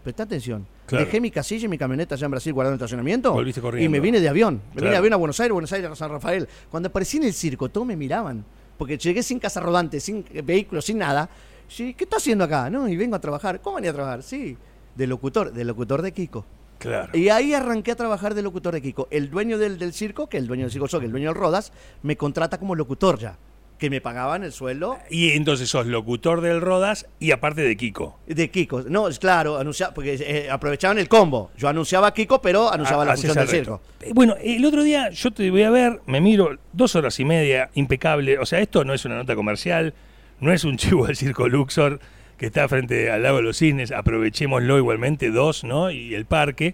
[0.03, 0.65] Presta atención.
[0.87, 1.05] Claro.
[1.05, 3.39] Dejé mi casilla y mi camioneta allá en Brasil guardando el estacionamiento.
[3.77, 4.63] Y me vine de avión.
[4.73, 6.49] Me vine de avión a Buenos Aires, Buenos Aires a San Rafael.
[6.71, 8.43] Cuando aparecí en el circo, todos me miraban.
[8.79, 11.29] Porque llegué sin casa rodante, sin eh, vehículo, sin nada.
[11.67, 12.71] Sí, ¿Qué está haciendo acá?
[12.71, 13.61] No, y vengo a trabajar.
[13.61, 14.23] ¿Cómo venía a trabajar?
[14.23, 14.57] Sí,
[14.95, 16.47] de locutor, de locutor de Kiko.
[16.79, 17.15] Claro.
[17.15, 19.07] Y ahí arranqué a trabajar de locutor de Kiko.
[19.11, 21.71] El dueño del, del circo, que el dueño del circo soy, el dueño del Rodas,
[22.01, 23.37] me contrata como locutor ya.
[23.83, 28.17] Que me pagaban el sueldo Y entonces sos locutor del Rodas y aparte de Kiko.
[28.27, 28.83] de Kiko.
[28.83, 31.51] No, es claro, anuncia, porque eh, aprovechaban el combo.
[31.57, 33.81] Yo anunciaba a Kiko, pero anunciaba Ah, la función del circo.
[33.99, 37.25] Eh, Bueno, el otro día yo te voy a ver, me miro dos horas y
[37.25, 38.39] media, impecable.
[38.39, 39.93] O sea, esto no es una nota comercial,
[40.39, 41.99] no es un chivo del circo Luxor
[42.37, 45.91] que está frente al lago de los cisnes, aprovechémoslo igualmente, dos, ¿no?
[45.91, 46.73] Y el parque.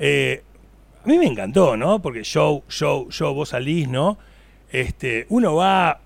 [0.00, 0.42] Eh,
[1.04, 2.02] a mí me encantó, ¿no?
[2.02, 4.18] Porque show, show, show, vos salís, ¿no?
[4.72, 6.00] Este, uno va,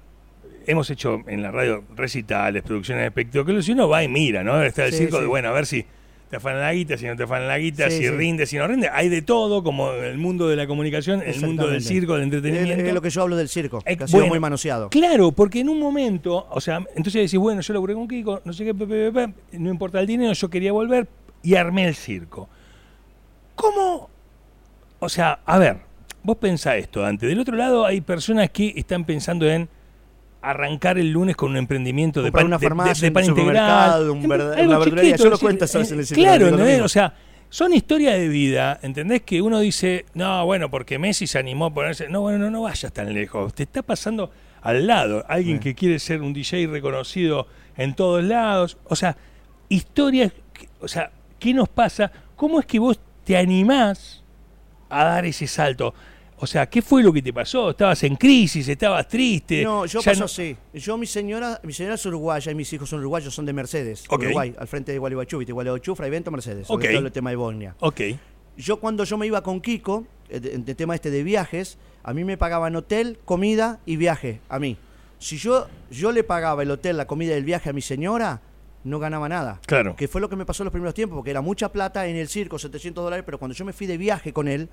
[0.66, 4.62] hemos hecho en la radio recitales, producciones de espectáculos, y uno va y mira, ¿no?
[4.62, 5.22] Está el Sí, circo sí.
[5.22, 5.84] de, bueno, a ver si
[6.30, 8.66] te afanan la guita, si no te afanan la guita, Sí, si rinde, si no
[8.66, 8.88] rinde.
[8.90, 12.84] Hay de todo, como el mundo de la comunicación, el mundo del circo, del entretenimiento.
[12.84, 14.88] es lo que yo hablo del circo, que Eh, ha sido bueno, muy manoseado.
[14.88, 18.52] Claro, porque en un momento, o sea, entonces decís, bueno, yo laburé con Kiko, no
[18.54, 21.06] sé qué, pe, pe, pe, pe, no importa el dinero, yo quería volver
[21.42, 22.48] y armé el circo.
[23.54, 24.08] ¿Cómo?
[25.00, 25.76] O sea, a ver,
[26.22, 27.26] vos pensá esto, Dante.
[27.26, 29.68] Del otro lado hay personas que están pensando en
[30.42, 33.30] arrancar el lunes con un emprendimiento de pan, una de- de- farmacia, de pan un
[33.30, 33.54] integral.
[33.56, 35.16] supermercado, un verda- algo una verdulería.
[35.16, 36.84] Yo lo cuento eh, en el circo, Claro, mismo.
[36.84, 37.14] O sea,
[37.48, 39.22] son historias de vida, ¿entendés?
[39.22, 42.08] Que uno dice, no, bueno, porque Messi se animó a ponerse.
[42.08, 43.54] No, bueno, no, no vayas tan lejos.
[43.54, 44.30] Te está pasando
[44.62, 45.24] al lado.
[45.28, 48.78] Alguien que quiere ser un DJ reconocido en todos lados.
[48.84, 49.16] O sea,
[49.68, 50.32] historias.
[50.52, 52.10] que- O sea, ¿qué nos pasa?
[52.36, 54.22] ¿Cómo es que vos te animás
[54.90, 55.94] a dar ese salto?
[56.42, 57.70] O sea, ¿qué fue lo que te pasó?
[57.70, 58.66] ¿Estabas en crisis?
[58.66, 59.62] ¿Estabas triste?
[59.62, 60.56] No, yo Ya paso no- así.
[60.74, 64.02] Yo, mi señora, mi señora es uruguaya y mis hijos son uruguayos, son de Mercedes,
[64.08, 64.22] Ok.
[64.22, 65.52] Uruguay, al frente de Gualeguaychú, ¿viste?
[65.52, 67.76] Gualeguaychú, Fraivento, Mercedes, sobre todo el tema de Bosnia.
[67.78, 68.00] Ok.
[68.56, 72.12] Yo cuando yo me iba con Kiko, eh, de, de tema este de viajes, a
[72.12, 74.76] mí me pagaban hotel, comida y viaje, a mí.
[75.20, 78.40] Si yo, yo le pagaba el hotel, la comida y el viaje a mi señora,
[78.82, 79.60] no ganaba nada.
[79.64, 79.94] Claro.
[79.94, 82.16] Que fue lo que me pasó en los primeros tiempos, porque era mucha plata en
[82.16, 84.68] el circo, 700 dólares, pero cuando yo me fui de viaje con él,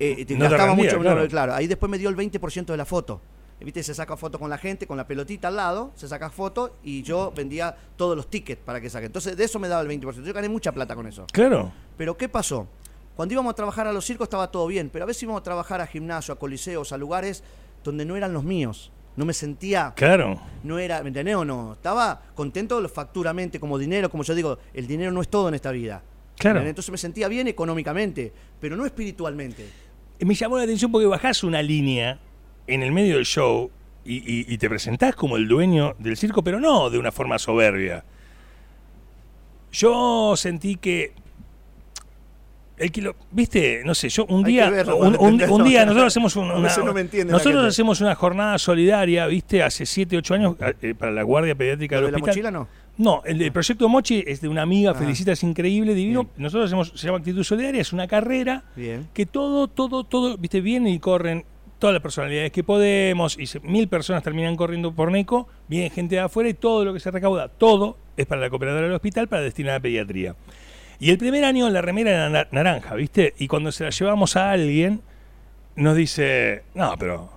[0.00, 1.00] eh, te No te gastaba rendía, mucho.
[1.00, 1.22] claro.
[1.22, 3.20] no, claro, ahí después me dio el 20% de la foto.
[3.60, 6.76] Viste, se saca foto con la gente, con la pelotita al lado, se saca foto
[6.82, 9.06] y yo vendía todos los tickets para que saquen.
[9.08, 10.24] Entonces, de eso me daba el 20%.
[10.24, 11.26] Yo gané mucha plata con eso.
[11.30, 11.70] Claro.
[11.98, 12.66] Pero ¿qué pasó?
[13.14, 15.44] Cuando íbamos a trabajar a los circos estaba todo bien, pero a veces íbamos a
[15.44, 17.44] trabajar a gimnasio, a coliseos, a lugares
[17.84, 18.90] donde no eran los míos.
[19.16, 20.40] No me sentía, Claro.
[20.62, 21.74] no era, ¿me entendés o no?
[21.74, 25.70] Estaba contento facturamente, como dinero, como yo digo, el dinero no es todo en esta
[25.70, 26.02] vida.
[26.38, 26.60] Claro.
[26.60, 29.68] Entonces me sentía bien económicamente, pero no espiritualmente.
[30.24, 32.18] Me llamó la atención porque bajás una línea
[32.66, 33.70] en el medio del show
[34.04, 37.38] y, y- y te presentás como el dueño del circo, pero no de una forma
[37.38, 38.04] soberbia.
[39.72, 41.12] Yo sentí que.
[42.76, 42.90] El
[43.30, 46.60] viste, no sé, yo un Hay día, verlo un, día nosotros hacemos una, no
[47.26, 51.96] nosotros hacemos una jornada solidaria, viste, hace 7, 8 años eh, para la guardia pediátrica
[51.96, 52.32] ¿Lo del de la hospital.
[52.32, 52.68] mochila no?
[53.00, 54.94] No, el, proyecto Mochi es de una amiga, Ah.
[54.94, 56.24] felicita, es increíble, divino.
[56.24, 56.34] Bien.
[56.36, 59.08] Nosotros hacemos, se llama Actitud Solidaria, es una carrera Bien.
[59.14, 61.44] que todo, todo, todo, viste, vienen y corren
[61.78, 66.16] todas las personalidades que podemos, y se- mil personas terminan corriendo por NECO, viene gente
[66.16, 69.28] de afuera y todo lo que se recauda, todo es para la cooperadora del hospital
[69.28, 70.36] para destinar a pediatría.
[70.98, 73.32] Y el primer año la remera era na- naranja, ¿viste?
[73.38, 75.00] Y cuando se la llevamos a alguien,
[75.74, 77.30] nos dice, no, pero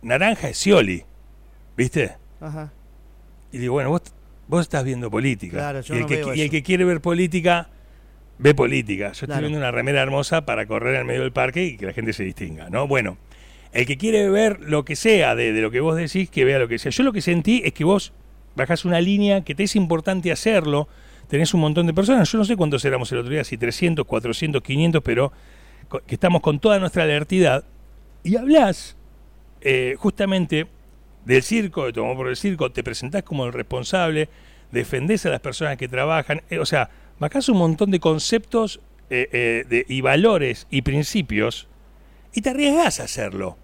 [0.00, 1.02] naranja es Scioli,
[1.76, 2.12] ¿viste?
[2.40, 2.72] Ajá.
[3.52, 4.00] Y digo, bueno, vos,
[4.48, 5.56] vos estás viendo política.
[5.58, 7.68] Claro, yo y, el no que, veo y el que quiere ver política,
[8.38, 9.06] ve política.
[9.06, 9.42] Yo estoy Claro.
[9.42, 12.24] viendo una remera hermosa para correr en medio del parque y que la gente se
[12.24, 12.88] distinga, ¿no?
[12.88, 13.18] Bueno,
[13.72, 16.58] el que quiere ver lo que sea de, de lo que vos decís, que vea
[16.58, 16.90] lo que sea.
[16.90, 18.12] Yo lo que sentí es que vos
[18.56, 20.88] bajás una línea que te es importante hacerlo,
[21.28, 24.04] tenés un montón de personas, yo no sé cuántos éramos el otro día, si 300,
[24.06, 25.32] 400, 500, pero
[26.06, 27.64] que estamos con toda nuestra alertidad,
[28.24, 28.96] y hablás
[29.60, 30.66] eh, justamente
[31.28, 34.28] del circo, de Tomó por el Circo, te presentás como el responsable,
[34.72, 39.28] defendés a las personas que trabajan, eh, o sea, bajás un montón de conceptos eh,
[39.32, 41.68] eh, de- y valores y principios
[42.34, 43.56] y te arriesgás a hacerlo.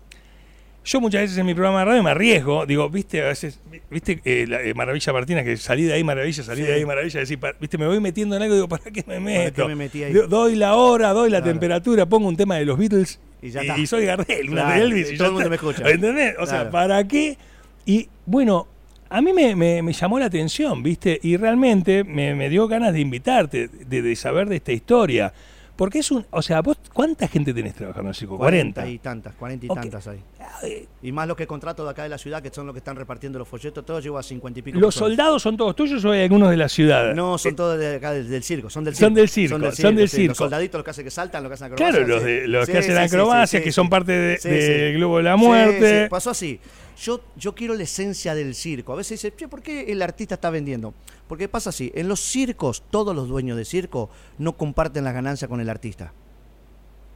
[0.86, 3.80] Yo muchas veces en mi programa de radio me arriesgo, digo, viste, a veces, vi-
[3.90, 6.66] viste eh, la, eh, Maravilla Martina, que salí de ahí maravilla, salí Sí.
[6.66, 9.18] de ahí maravilla, decir, pa- viste, me voy metiendo en algo, digo, ¿para qué me
[9.20, 9.62] meto?
[9.62, 10.12] qué me metí ahí?
[10.12, 11.52] Do- Doy la hora, doy la Claro.
[11.52, 13.86] temperatura, pongo un tema de los Beatles Y ya está.
[13.86, 15.10] soy Gardel, Claro, de Elvis.
[15.10, 15.88] y y todo el mundo me escucha.
[15.88, 16.34] ¿Entendés?
[16.38, 16.70] O sea.
[16.70, 17.38] ¿para qué?
[17.86, 18.66] Y bueno,
[19.10, 21.20] a mí me, me- me llamó la atención, ¿viste?
[21.22, 25.32] Y realmente me, me dio ganas de invitarte, de, de saber de esta historia.
[25.76, 26.24] Porque es un.
[26.30, 28.38] O sea, vos, ¿cuánta gente tenés trabajando en el circo?
[28.38, 28.86] 40.
[28.88, 30.20] y tantas, 40 y tantas hay.
[30.62, 32.78] Eh, Y más los que contrato de acá de la ciudad, que son los que
[32.78, 34.78] están repartiendo los folletos, todos llevo a 50 y pico.
[34.78, 35.10] ¿Los personas.
[35.10, 37.12] soldados son todos tuyos o hay algunos de la ciudad?
[37.14, 39.16] No, son todos de acá del, del circo, son del Son circo.
[39.20, 40.16] del circo, son del sí.
[40.16, 40.28] circo.
[40.30, 41.90] Los soldaditos, los que hacen que saltan, los que hacen acrobacias.
[41.96, 44.96] Claro, los, de, los Sí, que hacen sí, acrobacias, que son parte de- del sí.
[44.98, 46.04] Globo de la Muerte.
[46.04, 46.60] sí, pasó así.
[47.02, 48.92] Yo, yo quiero la esencia del circo.
[48.92, 50.94] A veces dice, che, ¿por qué el artista está vendiendo?
[51.34, 55.48] Porque pasa así, en los circos, todos los dueños de circo no comparten las ganancias
[55.48, 56.12] con el artista.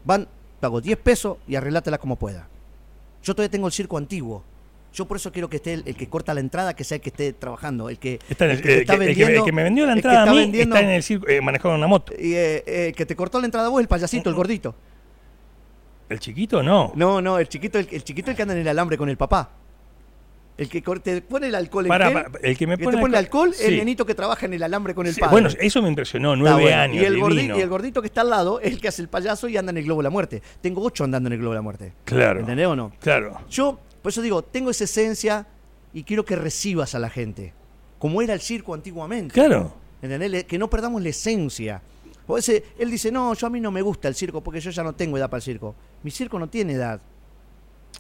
[0.05, 0.27] Van,
[0.59, 2.49] pago 10 pesos y arreglátela como pueda.
[3.23, 4.43] Yo todavía tengo el circo antiguo.
[4.93, 7.01] Yo por eso quiero que esté el, el que corta la entrada, que sea el
[7.01, 9.39] que esté trabajando, el que, Está en el, el que el el vendiendo.
[9.39, 11.03] el que me vendió la el que entrada a está mí vendiendo- está en el
[11.05, 12.13] circo eh, manejando una moto.
[12.19, 14.75] y, eh, eh, que te cortó la entrada vos, el payasito, el gordito.
[16.09, 16.91] ¿El chiquito no?
[16.97, 19.17] No, no, el chiquito, el, el chiquito el que anda en el alambre con el
[19.17, 19.49] papá.
[20.59, 22.97] El que te pone el alcohol en Pará, gel, pará, el que me que pone
[22.97, 23.77] te pone alcohol- alcohol, el sí.
[23.77, 25.31] nenito que trabaja en el alambre con el Sí, padre.
[25.33, 26.77] bueno, eso me impresionó, nueve bueno.
[26.77, 26.97] años.
[27.01, 27.59] Y el, gordi- divino.
[27.59, 29.71] y el gordito que está al lado es el que hace el payaso y anda
[29.71, 30.42] en el globo de la muerte.
[30.61, 31.92] Tengo ocho andando en el globo de la muerte.
[32.05, 32.40] Claro.
[32.40, 32.92] ¿Entendés o no?
[32.99, 33.40] Claro.
[33.49, 35.47] Yo, por eso digo, tengo esa esencia
[35.94, 37.53] y quiero que recibas a la gente.
[38.01, 39.33] Como era el circo antiguamente.
[39.35, 39.73] Claro.
[40.03, 40.42] ¿Entendés?
[40.44, 41.81] Que no perdamos la esencia.
[42.27, 44.71] Porque ese- él dice, no, yo a mí no me gusta el circo porque yo
[44.73, 45.77] ya no tengo edad para el circo.
[46.03, 47.01] Mi circo no tiene edad.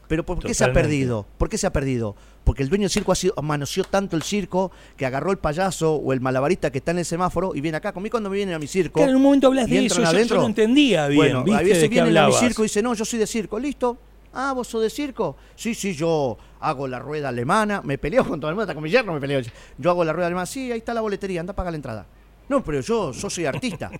[0.08, 1.26] Pero ¿por qué se ha perdido?
[1.36, 2.16] ¿Por qué se ha perdido?
[2.44, 5.94] Porque el dueño del circo ha sido, manoseó tanto el circo que agarró el payaso
[5.96, 7.92] o el malabarista que está en el semáforo y viene acá.
[7.92, 8.94] Conmigo cuando me vienen a mi circo.
[9.00, 11.60] Claro, en un momento hablas de eso, yo- yo, no entendía bien, Bueno, ¿viste?
[11.60, 13.58] a veces ¿De qué vienen a mi circo y dicen, no, yo soy de circo,
[13.58, 13.98] listo.
[14.32, 15.36] Ah, vos sos de circo.
[15.56, 17.80] Sí, sí, yo hago la rueda alemana.
[17.82, 19.40] Me peleo con todo el mundo, hasta con mi yerno me peleo.
[19.78, 20.46] Yo hago la rueda alemana.
[20.46, 22.06] Sí, ahí está la boletería, anda a pagar la entrada.
[22.48, 23.90] No, pero yo, yo soy artista.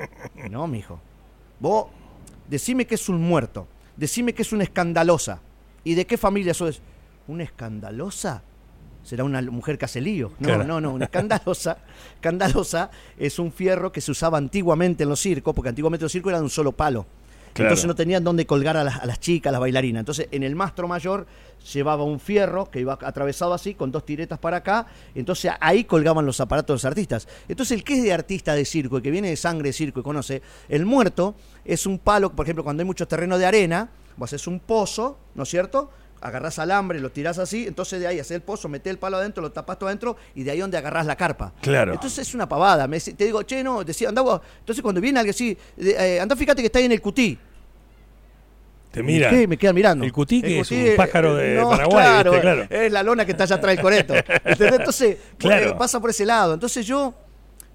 [0.50, 1.00] no, mijo.
[1.60, 1.86] Vos,
[2.48, 3.66] decime que es un muerto.
[3.96, 5.40] Decime que es una escandalosa.
[5.88, 6.82] ¿Y de qué familia sos?
[7.28, 8.42] ¿Una escandalosa?
[9.02, 10.32] Será una mujer que hace lío.
[10.38, 10.64] No, Claro.
[10.64, 10.92] no, no.
[10.92, 11.78] Una escandalosa.
[12.16, 16.28] Escandalosa es un fierro que se usaba antiguamente en los circos, porque antiguamente los circos
[16.28, 17.06] eran de un solo palo.
[17.54, 17.70] Claro.
[17.70, 20.00] Entonces no tenían dónde colgar a las, a las chicas, a las bailarinas.
[20.02, 21.26] Entonces en el mastro mayor
[21.72, 24.86] llevaba un fierro que iba atravesado así, con dos tiretas para acá.
[25.14, 27.26] Entonces ahí colgaban los aparatos de los artistas.
[27.48, 30.00] Entonces el que es de artista de circo y que viene de sangre de circo
[30.00, 33.88] y conoce, el muerto es un palo, por ejemplo, cuando hay mucho terreno de arena,
[34.18, 35.90] vos haces un pozo, ¿no es cierto?
[36.20, 39.40] Agarrás alambre, lo tirás así, entonces de ahí haces el pozo, metés el palo adentro,
[39.40, 41.52] lo tapás todo adentro y de ahí donde agarrás la carpa.
[41.62, 41.92] Claro.
[41.92, 42.88] Entonces es una pavada.
[42.88, 44.40] Me, te digo, che, no, decía, andá vos.
[44.58, 47.38] Entonces cuando viene alguien así, eh, andá fíjate que está ahí en el cutí.
[48.90, 49.30] Te mira.
[49.30, 49.46] ¿Qué?
[49.46, 50.04] Me quedan mirando.
[50.04, 52.40] El cutí, que es un eh, pájaro de no, Paraguay, Claro, ¿viste?
[52.42, 52.66] Claro.
[52.70, 54.14] es la lona que está allá atrás del coreto.
[54.44, 55.70] Entonces, Claro.
[55.70, 56.54] eh, pasa por ese lado.
[56.54, 57.14] Entonces yo,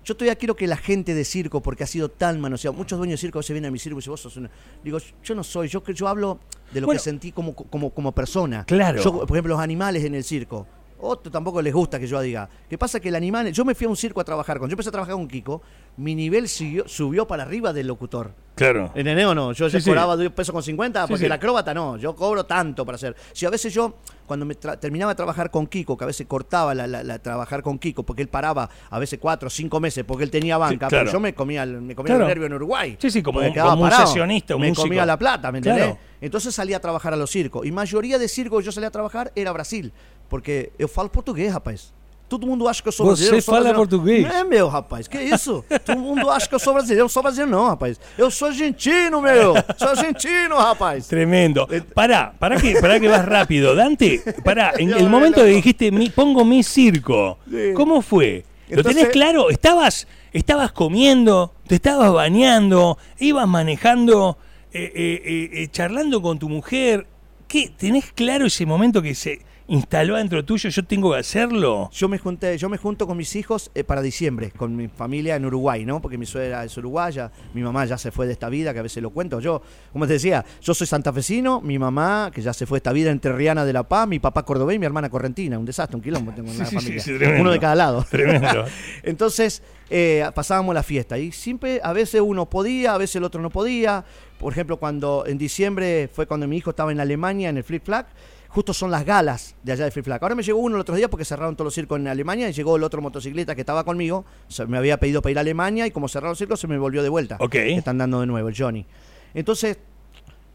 [0.04, 3.20] yo todavía quiero que la gente de circo, porque ha sido tan manoseado, muchos dueños
[3.20, 4.50] de circo se vienen a mi circo y dicen, vos sos una...
[4.84, 6.40] Digo, yo no soy, yo, yo hablo
[6.72, 7.00] de lo Bueno.
[7.00, 8.66] que sentí como, como, como persona.
[8.66, 9.02] Claro.
[9.02, 10.68] Yo, por ejemplo, los animales en el circo.
[11.06, 12.48] Otro tampoco les gusta que yo diga.
[12.70, 13.00] ¿Qué pasa?
[13.00, 13.52] Que el animal.
[13.52, 14.58] Yo me fui a un circo a trabajar.
[14.58, 15.62] Cuando yo empecé a trabajar con Kiko,
[15.98, 18.32] mi nivel siguió- subió para arriba del locutor.
[18.56, 18.92] Claro.
[18.94, 19.52] ¿Entendés o no?
[19.52, 19.90] Yo Sí, ya sí.
[19.90, 21.26] cobraba 10 pesos con 50 Sí, porque sí.
[21.26, 21.98] el acróbata no.
[21.98, 23.16] Yo cobro tanto para hacer.
[23.34, 23.96] Si a veces yo,
[24.28, 27.18] cuando me tra- terminaba de trabajar con Kiko, que a veces cortaba la, la- la-
[27.20, 30.58] trabajar con Kiko, porque él paraba a veces 4 o 5 meses porque él tenía
[30.60, 31.06] banca, claro.
[31.06, 32.24] pero yo me comía el, me comía Claro.
[32.26, 32.96] el nervio en Uruguay.
[33.00, 34.84] Sí, sí, como un- quedaba como un sesionista, un Me músico.
[34.88, 35.84] comía la plata, ¿me entendés?
[35.86, 36.00] Claro.
[36.22, 37.66] Entonces salía a trabajar a los circos.
[37.66, 39.92] Y mayoría de circos que yo salía a trabajar era Brasil.
[40.30, 41.94] Porque eu falo português, rapaz.
[42.30, 43.42] Todo mundo acha que eu sou Você brasileiro.
[43.44, 43.90] sou fala brasileiro.
[43.90, 44.24] português?
[44.28, 45.08] Não é, meu, rapaz.
[45.08, 45.64] Que isso?
[45.86, 47.02] Todo mundo acha que eu sou brasileiro.
[47.02, 48.00] Eu não sou brasileiro, não, rapaz.
[48.18, 49.54] Eu sou argentino, meu.
[49.78, 51.06] Sou argentino, rapaz.
[51.08, 51.68] Tremendo.
[51.94, 53.76] Pará, pará que, pará que vas rápido.
[53.76, 57.74] Dante, pará, en el momento que dijiste mi- pongo mi circo, Sí.
[57.76, 58.46] ¿cómo fue?
[58.70, 59.52] ¿Lo Entonces- tenés claro?
[59.52, 64.38] ¿Estabas, estabas comiendo, te estabas bañando, ibas manejando,
[64.74, 67.06] eh, eh, eh, eh, charlando con tu mujer?
[67.48, 67.72] ¿Qué?
[67.78, 70.70] ¿Tenés claro ese momento que se instaló dentro tuyo?
[70.70, 71.90] Yo tengo que hacerlo.
[71.94, 75.36] Yo me junté, yo me junto con mis hijos eh, para diciembre, con mi familia
[75.36, 76.02] en Uruguay, ¿no?
[76.02, 78.84] Porque mi suegra es uruguaya, mi mamá ya se fue de esta vida, que a
[78.84, 79.40] veces lo cuento.
[79.40, 82.94] Yo, como te decía, yo soy santafesino, mi mamá, que ya se fue de esta
[82.94, 85.58] vida entrerriana de La Paz, mi papá cordobés y mi hermana correntina.
[85.58, 87.02] Un desastre, un quilombo tengo en la Sí, sí, familia.
[87.04, 87.42] sí, tremendo.
[87.42, 88.06] Uno de cada lado.
[88.10, 88.66] Tremendo.
[89.04, 93.42] Entonces, eh, pasábamos la fiesta y siempre, a veces uno podía, a veces el otro
[93.42, 94.04] no podía.
[94.40, 97.84] Por ejemplo, cuando en diciembre fue cuando mi hijo estaba en Alemania en el Flip
[97.86, 98.08] Flag,
[98.54, 100.22] justo son las galas de allá de Flip Flag.
[100.22, 102.54] Ahora me llegó uno el otro día porque cerraron todos los circos en Alemania y
[102.54, 105.88] llegó el otro motocicleta que estaba conmigo, se- me había pedido para ir a Alemania
[105.88, 107.38] y como cerraron los circos se me volvió de vuelta.
[107.40, 107.52] Ok.
[107.52, 108.86] Que están dando de nuevo, el Johnny.
[109.34, 109.78] Entonces,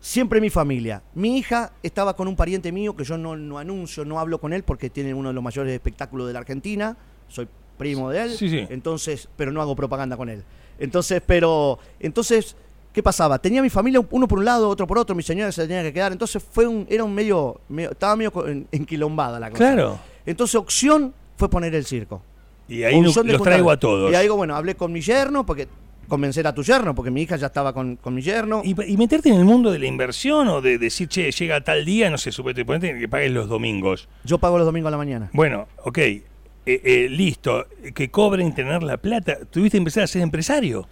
[0.01, 1.03] siempre mi familia.
[1.15, 4.53] Mi hija estaba con un pariente mío que yo no, no anuncio, no hablo con
[4.53, 6.97] él porque tiene uno de los mayores espectáculos de la Argentina.
[7.29, 8.31] Soy primo de él.
[8.31, 8.67] Sí, sí.
[8.71, 10.45] Entonces, pero no hago propaganda con él.
[10.79, 12.55] Entonces, pero, entonces,
[12.93, 13.39] ¿qué pasaba?
[13.39, 15.93] Tenía mi familia uno por un lado, otro por otro, mi señora se tenía que
[15.93, 16.13] quedar.
[16.13, 18.33] Entonces fue un, era un medio, medio- estaba medio
[18.73, 19.59] enquilombada la cosa.
[19.65, 19.99] Claro.
[20.27, 22.23] Entonces, opción fue poner el circo.
[22.69, 24.13] Y ahí los traigo a todos.
[24.13, 25.69] Y ahí digo, bueno, hablé con mi yerno, porque
[26.07, 28.63] convencer a tu yerno, porque mi hija ya estaba con, con mi yerno.
[28.65, 32.11] ¿Y, meterte en el mundo de la inversión o de decir, che, llega tal día,
[32.11, 34.09] no sé, suponete que pagues los domingos?
[34.25, 35.31] Yo pago los domingos a la mañana.
[35.33, 36.23] Bueno, ok, eh,
[36.67, 39.39] eh, listo, que cobren tener la plata.
[39.51, 40.87] ¿Tuviste que empezar a ser empresario?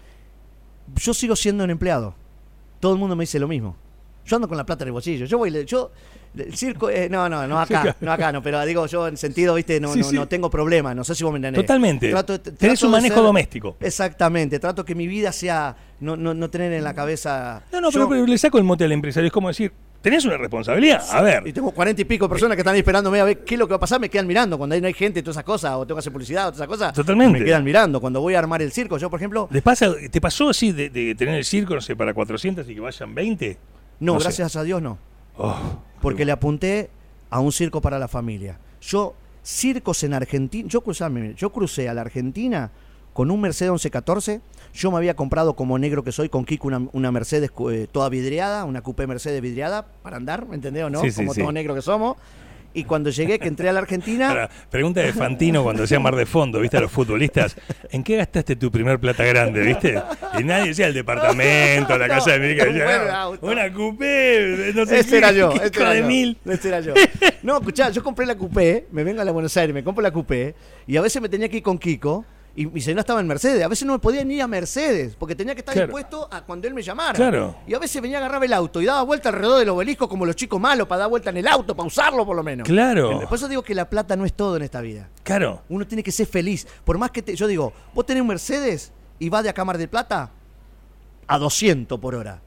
[0.95, 2.15] Yo sigo siendo un empleado.
[2.81, 3.77] Todo el mundo me dice lo mismo.
[4.25, 5.27] Yo ando con la plata en el bolsillo.
[5.27, 5.91] Yo voy, yo
[6.37, 9.55] el circo, eh, no, no, no acá, no acá, no, pero digo yo en sentido,
[9.55, 11.63] viste, no, no, tengo problema, no sé si vos me entendés.
[11.63, 12.13] Totalmente.
[12.59, 13.77] Tenés un manejo doméstico.
[13.81, 17.63] Exactamente, trato que mi vida sea, no, no, no tener en la cabeza.
[17.73, 19.73] No, no, pero, le saco el mote al empresario, es como decir,
[20.07, 21.43] tenés una responsabilidad, a ver.
[21.49, 23.67] Y tengo cuarenta y pico personas que están ahí esperándome a ver qué es lo
[23.67, 24.57] que va a pasar, me quedan mirando.
[24.57, 26.59] Cuando ahí no hay gente, todas esas cosas, o tengo que hacer publicidad, o todas
[26.59, 26.93] esas cosas.
[26.95, 27.41] Totalmente.
[27.41, 28.01] Me quedan mirando.
[28.01, 29.49] Cuando voy a armar el circo, yo, por ejemplo.
[29.65, 33.17] pasa, ¿Te pasó así de, tener el circo, no sé, para 400 y que vayan
[33.17, 33.59] 20?
[33.99, 34.97] No, gracias a Dios no.
[35.39, 36.89] Oh, porque le apunté
[37.29, 38.61] a un circo para la familia.
[38.81, 40.85] Yo, circos en Argentina, yo,
[41.37, 42.71] yo crucé a la Argentina
[43.13, 44.41] con un Mercedes 1114.
[44.77, 48.67] Yo me había comprado como negro que soy con Kiko una, Mercedes eh, toda vidriada,
[48.67, 51.01] una coupé Mercedes vidriada para andar, ¿me entendés o no?
[51.15, 52.19] como todo negro que somos.
[52.75, 54.51] Y cuando llegué, que entré a la Argentina.
[54.69, 56.77] pregunta de Fantino cuando hacía Mar de Fondo, ¿viste?
[56.77, 57.57] A los futbolistas.
[57.91, 59.99] ¿En qué gastaste tu primer plata grande, viste?
[60.39, 62.61] Y nadie decía el departamento, la casa de mi
[63.41, 66.39] Una coupé, no sé ese era yo, ese era, de yo mil.
[66.45, 66.93] ese era yo.
[67.43, 70.11] No, escuchá, yo compré la coupé, me vengo a la Buenos Aires, me compro la
[70.11, 70.55] coupé,
[70.87, 72.27] y a veces me tenía que ir con Kiko
[72.57, 73.63] y mi señora estaba en Mercedes.
[73.63, 76.41] A veces no me podía ni ir a Mercedes, porque tenía que estar dispuesto a
[76.41, 77.13] cuando él me llamara.
[77.13, 77.55] Claro.
[77.67, 80.25] Y a veces venía a agarrar el auto y daba vuelta alrededor del obelisco como
[80.25, 82.67] los chicos malos, para dar vuelta en el auto, para usarlo por lo menos.
[82.67, 83.21] Claro.
[83.29, 85.11] Por eso digo que la plata no es todo en esta vida.
[85.23, 85.63] Claro.
[85.69, 86.67] Uno tiene que ser feliz.
[86.83, 89.67] Por más que te, yo digo, vos tenés un Mercedes y vas de acá a
[89.67, 90.31] Mar del Plata
[91.27, 92.41] a 200 por hora.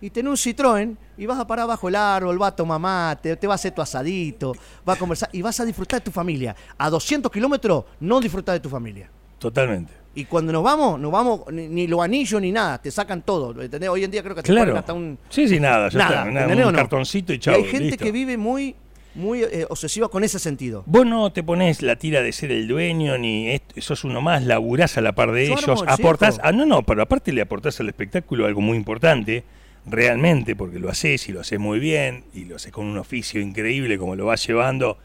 [0.00, 3.34] Y tenés un Citroën y vas a parar bajo el árbol, vas a tomar mate,
[3.34, 4.52] te vas a hacer tu asadito,
[4.84, 6.54] vas a conversar y vas a disfrutar de tu familia.
[6.78, 9.10] A 200 kilómetros no disfrutar de tu familia.
[9.38, 9.92] Totalmente.
[10.14, 13.60] Y cuando nos vamos, nos vamos, ni, lo anillo ni nada, te sacan todo.
[13.62, 13.88] ¿entendés?
[13.88, 15.18] Hoy en día creo que te ponen hasta un.
[15.28, 17.54] Sí, sí, nada, ya está, un cartoncito y chao.
[17.54, 18.74] hay gente que vive muy
[19.14, 20.84] muy eh, obsesiva con ese sentido.
[20.86, 24.44] Vos no te pones la tira de ser el dueño, ni esto, sos uno más,
[24.44, 27.88] laburás a la par de ellos, aportás, ah, no, no, pero aparte le aportás al
[27.88, 29.44] espectáculo algo muy importante,
[29.86, 33.40] realmente, porque lo haces y lo haces muy bien, y lo haces con un oficio
[33.40, 34.98] increíble como lo vas llevando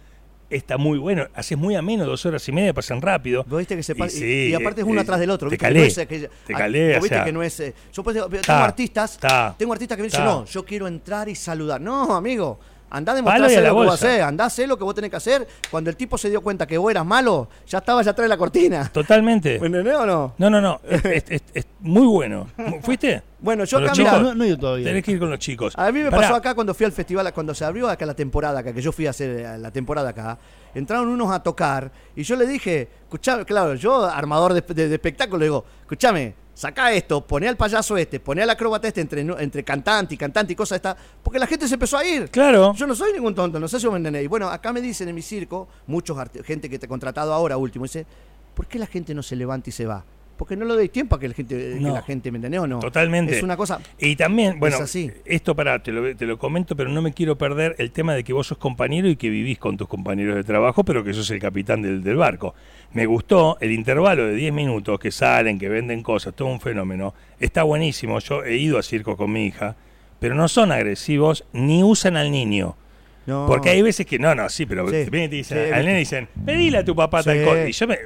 [0.56, 1.28] está muy bueno.
[1.34, 3.44] Haces muy ameno, dos horas y media pasan rápido.
[3.44, 5.50] viste que se y, aparte es uno atrás del otro.
[5.50, 5.92] Te calé.
[5.92, 7.60] te calé, viste que no es.
[7.60, 9.20] Eh, yo pues, tengo artistas.
[9.58, 11.82] Tengo artistas que me dicen, no, yo quiero entrar y saludar.
[11.82, 12.60] No, amigo.
[12.94, 15.16] Andá a demostrarse lo que vos hacés, andá a hacer lo que vos tenés que
[15.18, 15.48] hacer.
[15.72, 18.30] Cuando el tipo se dio cuenta que vos eras malo, ya estaba ya atrás de
[18.30, 18.88] la cortina.
[18.94, 19.60] Totalmente.
[19.60, 20.36] ¿Me entendés o no?
[20.38, 20.80] No, no, no.
[20.86, 21.42] es,
[21.80, 22.48] muy bueno.
[22.84, 23.24] ¿Fuiste?
[23.40, 24.86] Bueno, yo acá, mira, no, no todavía.
[24.86, 25.74] Tenés que ir con los chicos.
[25.76, 28.60] A mí me pasó acá cuando fui al festival, cuando se abrió acá la temporada,
[28.60, 30.38] acá, que yo fui a hacer eh, la temporada acá
[30.74, 35.46] entraron unos a tocar y yo le dije, escuchame, claro, yo armador de, espectáculo, le
[35.46, 40.16] digo, escúchame, saca esto, poné al payaso este, poné al acróbata este entre, entre cantante
[40.16, 42.30] y cantante y cosas esta, porque la gente se empezó a ir.
[42.30, 42.74] Claro.
[42.74, 44.30] Yo no soy ningún tonto, no sé si me entendéis.
[44.30, 47.86] Bueno, acá me dicen en mi circo, muchos gente que te ha contratado ahora último,
[47.86, 48.06] dice,
[48.54, 50.04] ¿por qué la gente no se levanta y se va?
[50.38, 52.80] Porque no lo doy tiempo a que la gente, la gente me entiende o no.
[52.80, 53.38] Totalmente.
[53.38, 53.80] Es una cosa.
[54.00, 54.78] Y también, bueno,
[55.26, 58.24] esto para, te lo, te lo comento, pero no me quiero perder el tema de
[58.24, 61.30] que vos sos compañero y que vivís con tus compañeros de trabajo, pero que sos
[61.32, 62.56] el capitán del, del barco.
[62.94, 67.14] Me gustó el intervalo de 10 minutos que salen, que venden cosas, todo un fenómeno.
[67.40, 68.20] Está buenísimo.
[68.20, 69.76] Yo he ido a circo con mi hija,
[70.20, 72.76] pero no son agresivos ni usan al niño.
[73.26, 76.80] Porque hay veces que, no, no, sí, pero sí, y dicen, al nene dicen, pedile
[76.80, 77.68] a tu papá tal cosa.
[77.68, 77.98] Y yo me,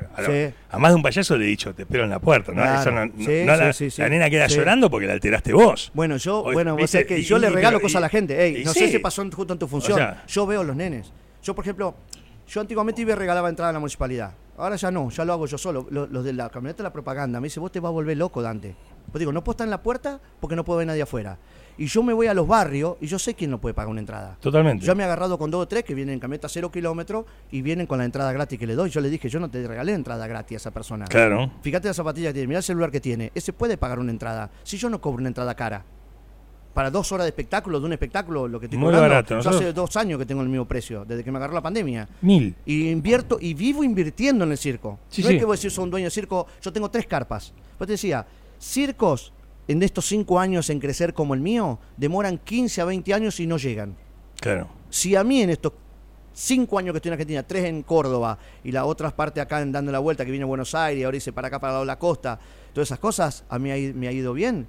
[0.70, 2.64] a, más de un payaso le he dicho, te espero en la puerta, ¿no?
[2.64, 5.92] Eso no, la, la, nena queda llorando porque la alteraste vos.
[5.94, 8.42] Bueno, yo, bueno, vos que yo le regalo cosas a la gente.
[8.42, 10.00] Ey, no sé si pasó justo en tu función.
[10.28, 11.12] yo veo los nenes.
[11.42, 11.96] Yo, por ejemplo,
[12.48, 14.34] yo antiguamente iba y regalaba entrada a la municipalidad.
[14.58, 15.88] Ahora ya no, ya lo hago yo solo.
[15.90, 18.42] Los, de la camioneta de la propaganda me dice, vos te vas a volver loco,
[18.42, 18.76] Dante.
[19.12, 21.38] Pues digo, no puedo estar en la puerta porque no puedo ver nadie afuera
[21.78, 24.00] y yo me voy a los barrios y yo sé quién no puede pagar una
[24.00, 24.38] entrada.
[24.40, 24.86] Totalmente.
[24.86, 27.62] Yo me he agarrado con dos o tres que vienen en camioneta cero kilómetros y
[27.62, 28.90] vienen con la entrada gratis que le doy.
[28.90, 31.06] Yo le dije, yo no te regalé entrada gratis a esa persona.
[31.06, 31.52] Claro.
[31.62, 33.32] Fíjate la zapatilla que tiene, mira el celular que tiene.
[33.36, 34.50] Ese puede pagar una entrada.
[34.64, 35.86] Si yo no cobro una entrada cara.
[36.74, 39.40] Para dos horas de espectáculo, de un espectáculo, lo que estoy Muy barato.
[39.40, 42.08] Yo hace dos años que tengo el mismo precio, desde que me agarró la pandemia.
[42.22, 42.54] Mil.
[42.68, 45.00] Y invierto, y vivo invirtiendo en el circo.
[45.18, 47.52] no es que voy a decir, soy un dueño de circo, yo tengo tres carpas.
[47.80, 48.28] Pues te decía,
[48.60, 49.34] circos
[49.68, 53.48] en estos cinco años en crecer como el mío, demoran 15 a 20 años y
[53.48, 53.96] no llegan.
[54.40, 54.68] Claro.
[54.90, 55.74] Si a mí en estos
[56.34, 59.72] cinco años que estoy en Argentina, tres en Córdoba y la otra parte acá en
[59.72, 62.40] dando la vuelta, que viene a Buenos Aires, ahora dice para acá, para la costa,
[62.74, 64.68] todas esas cosas, a mí me ha ido bien.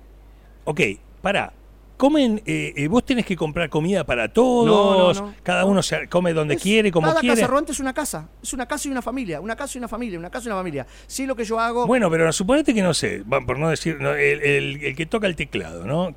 [0.65, 0.81] Ok,
[1.23, 1.53] para.
[1.99, 5.35] Comen, eh, eh, vos tenés que comprar comida para todos, No, no, no.
[5.43, 7.35] cada uno se come donde Es- quiere, como cada quiere.
[7.37, 8.29] casa rodante es una casa.
[8.43, 9.41] Es una casa y una familia.
[9.43, 10.19] Una casa y una familia.
[10.19, 10.87] Una casa y una familia.
[11.07, 11.87] Sí, lo que yo hago.
[11.87, 15.37] Bueno, pero suponete que no sé, por no decir, el, el- el que toca el
[15.37, 16.09] teclado, ¿no?
[16.11, 16.15] Eh,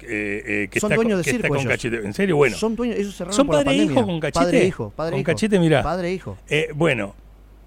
[0.63, 1.71] eh, que Son está, dueños de que está circo con ellos.
[1.71, 1.97] cachete.
[1.97, 2.37] ¿En serio?
[2.37, 2.55] Bueno.
[2.55, 2.97] Son dueños.
[2.97, 4.45] Ellos cerraron ¿Son por la padre e hijo con cachete?
[4.45, 4.93] Padre e hijo.
[4.95, 5.25] Padre e Con hijo.
[5.25, 5.83] cachete, mirá.
[5.83, 6.37] Padre e hijo.
[6.47, 7.15] Eh, bueno,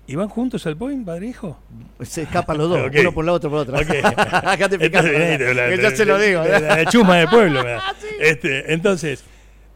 [0.07, 1.59] ¿y van juntos al point, padre hijo?
[2.02, 2.90] Se escapan los dos.
[3.00, 3.76] Uno por un lado, otro por otro.
[3.76, 4.05] Ok.
[4.05, 6.42] Acá te yo se lo digo.
[6.44, 7.62] La, la- la chuma del pueblo.
[7.64, 7.82] me da.
[8.20, 9.24] este, entonces,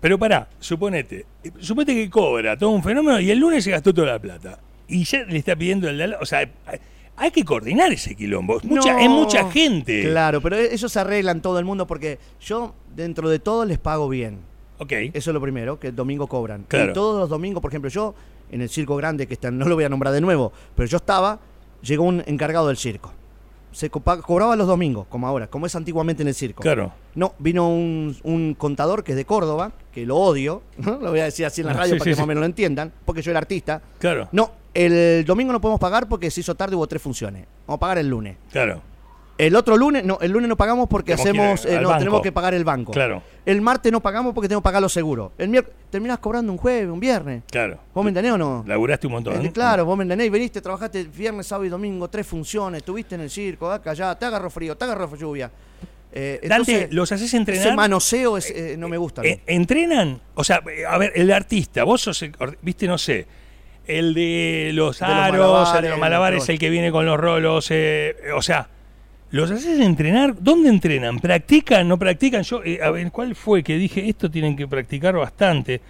[0.01, 1.27] pero pará, suponete,
[1.59, 4.59] suponete que cobra todo un fenómeno y el lunes se gastó toda la plata.
[4.87, 6.49] Y ya le está pidiendo el O sea,
[7.17, 8.59] hay, que coordinar ese quilombo.
[8.59, 8.99] Es mucha, No.
[9.01, 10.03] es mucha gente.
[10.03, 14.09] Claro, pero ellos se arreglan todo el mundo porque yo, dentro de todo, les pago
[14.09, 14.39] bien.
[14.79, 14.93] Ok.
[15.13, 16.65] Eso es lo primero, que el domingo cobran.
[16.69, 16.91] Claro.
[16.91, 18.15] Y todos los domingos, por ejemplo, yo,
[18.51, 20.97] en el circo grande, que está, no lo voy a nombrar de nuevo, pero yo
[20.99, 21.39] estaba,
[21.83, 23.13] llegó un encargado del circo.
[23.71, 26.63] Se cobraba los domingos, como ahora, como es antiguamente en el circo.
[26.63, 26.93] Claro.
[27.15, 30.93] No, vino un, un contador que es de Córdoba, que lo odio, ¿no?
[30.99, 32.21] lo voy a decir así en la Ah, radio sí, para sí, que sí.
[32.21, 33.83] más o menos lo entiendan, porque yo era artista.
[33.99, 34.29] Claro.
[34.33, 37.47] No, el domingo no podemos pagar porque se hizo tarde, hubo tres funciones.
[37.67, 38.37] Vamos a pagar el lunes.
[38.51, 38.81] Claro.
[39.39, 41.99] El otro lunes, no, el lunes no pagamos porque Tenemos hacemos, eh, no, banco.
[42.01, 42.91] tenemos que pagar el banco.
[42.91, 43.23] Claro.
[43.47, 45.31] El martes no pagamos porque tenemos que pagar los seguros.
[45.39, 47.45] El miércoles terminás cobrando un jueves, un viernes.
[47.49, 47.79] Claro.
[47.95, 48.65] ¿Vos me entendés o no?
[48.67, 49.47] Laburaste un montón.
[49.47, 53.21] Eh, claro, vos me entendés, veniste, trabajaste viernes, sábado y domingo, tres funciones, estuviste en
[53.21, 55.51] el circo, acá, allá, te agarró frío, te agarró lluvia.
[56.11, 57.67] Eh, Dante, entonces, ¿los haces entrenar?
[57.67, 59.23] Ese manoseo es, eh, no me gusta.
[59.47, 60.21] ¿Entrenan?
[60.35, 63.27] O sea, a ver, el artista, vos sos, el, viste, no sé,
[63.87, 67.07] el de los De los aros, el de malabares, los malabares, el que viene con
[67.07, 68.69] los rolos, eh, o sea,
[69.31, 70.35] ¿los haces entrenar?
[70.41, 71.19] ¿Dónde entrenan?
[71.19, 71.87] ¿Practican?
[71.89, 72.43] ¿No practican?
[72.43, 75.81] Yo, eh, a ver, ¿cuál fue que dije, esto tienen que practicar bastante?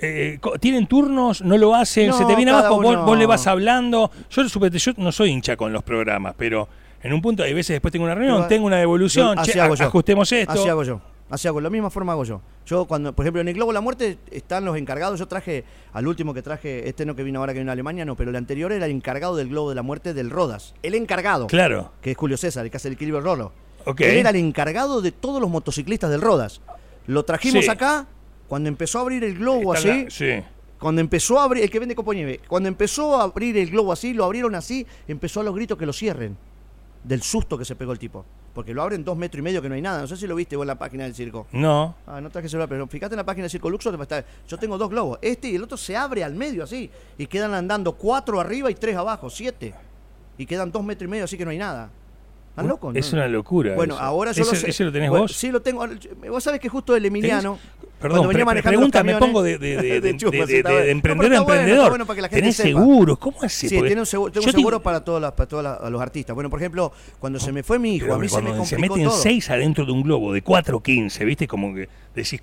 [0.00, 1.40] Eh, co- ¿Tienen turnos?
[1.42, 2.08] ¿No lo hacen?
[2.08, 2.76] No, ¿Se te viene abajo?
[2.76, 4.10] Vos, uno- vos le vas hablando?
[4.30, 6.68] Yo, yo no soy hincha con los programas, pero
[7.02, 9.84] en un punto, hay veces después tengo una reunión, tengo una devolución, che, yo.
[9.86, 10.52] ajustemos esto.
[10.52, 11.00] Así hago yo.
[11.30, 12.40] Así hago, de la misma forma hago yo.
[12.66, 15.18] Yo cuando, por ejemplo, en el Globo de la Muerte están los encargados.
[15.18, 18.04] Yo traje, al último que traje, este no que vino ahora que vino a Alemania,
[18.04, 20.74] no, pero el anterior era el encargado del Globo de la Muerte del Rodas.
[20.82, 21.46] El encargado.
[21.46, 21.92] Claro.
[22.02, 23.52] Que es Julio César, el que hace el equilibrio rolo.
[23.98, 26.60] Él era el encargado de todos los motociclistas del Rodas.
[27.06, 27.70] Lo trajimos Sí.
[27.70, 28.06] acá,
[28.48, 30.46] cuando empezó a abrir el globo Está así, la- sí.
[30.78, 33.92] cuando empezó a abrir, el que vende copo nieve, cuando empezó a abrir el globo
[33.92, 36.36] así, lo abrieron así, empezó a los gritos que lo cierren.
[37.04, 38.24] Del susto que se pegó el tipo.
[38.54, 40.00] Porque lo abren dos metros y medio que no hay nada.
[40.00, 41.46] No sé si lo viste vos en la página del circo.
[41.52, 41.94] No.
[42.06, 44.88] Ah, no traje celular, pero fíjate en la página del Circo está- yo tengo dos
[44.88, 45.18] globos.
[45.20, 46.90] Este y el otro se abre al medio así.
[47.18, 49.74] Y quedan andando cuatro arriba y tres abajo, siete.
[50.38, 51.90] Y quedan dos metros y medio así que no hay nada.
[52.50, 52.94] ¿Están locos?
[52.94, 53.18] Es no?
[53.18, 53.74] una locura.
[53.74, 54.02] Bueno, eso.
[54.02, 54.70] ahora yo ¿Ese, lo sé.
[54.70, 55.32] ese lo tenés Bueno, vos?
[55.32, 55.84] Sí, lo tengo.
[56.30, 57.58] Vos sabés que justo el Emiliano.
[58.08, 60.00] Perdón, pre- pre- los pregunta, me pongo de, de, de,
[61.34, 61.88] No, a bueno, emprendedor.
[61.90, 62.68] bueno la ¿Tenés sepa.
[62.80, 63.18] seguros?
[63.18, 63.70] ¿Cómo haces?
[63.70, 66.00] Sí, un seguro, tengo yo un seguro tengo- para todos, las- para todos la- los
[66.02, 66.34] artistas.
[66.34, 68.64] Bueno, por ejemplo, cuando se me fue mi hijo, pero a mí se me cuando
[68.64, 69.18] se, complicó meten todo.
[69.22, 71.48] seis adentro de un globo de 4.15, ¿viste?
[71.48, 72.40] Como que decís,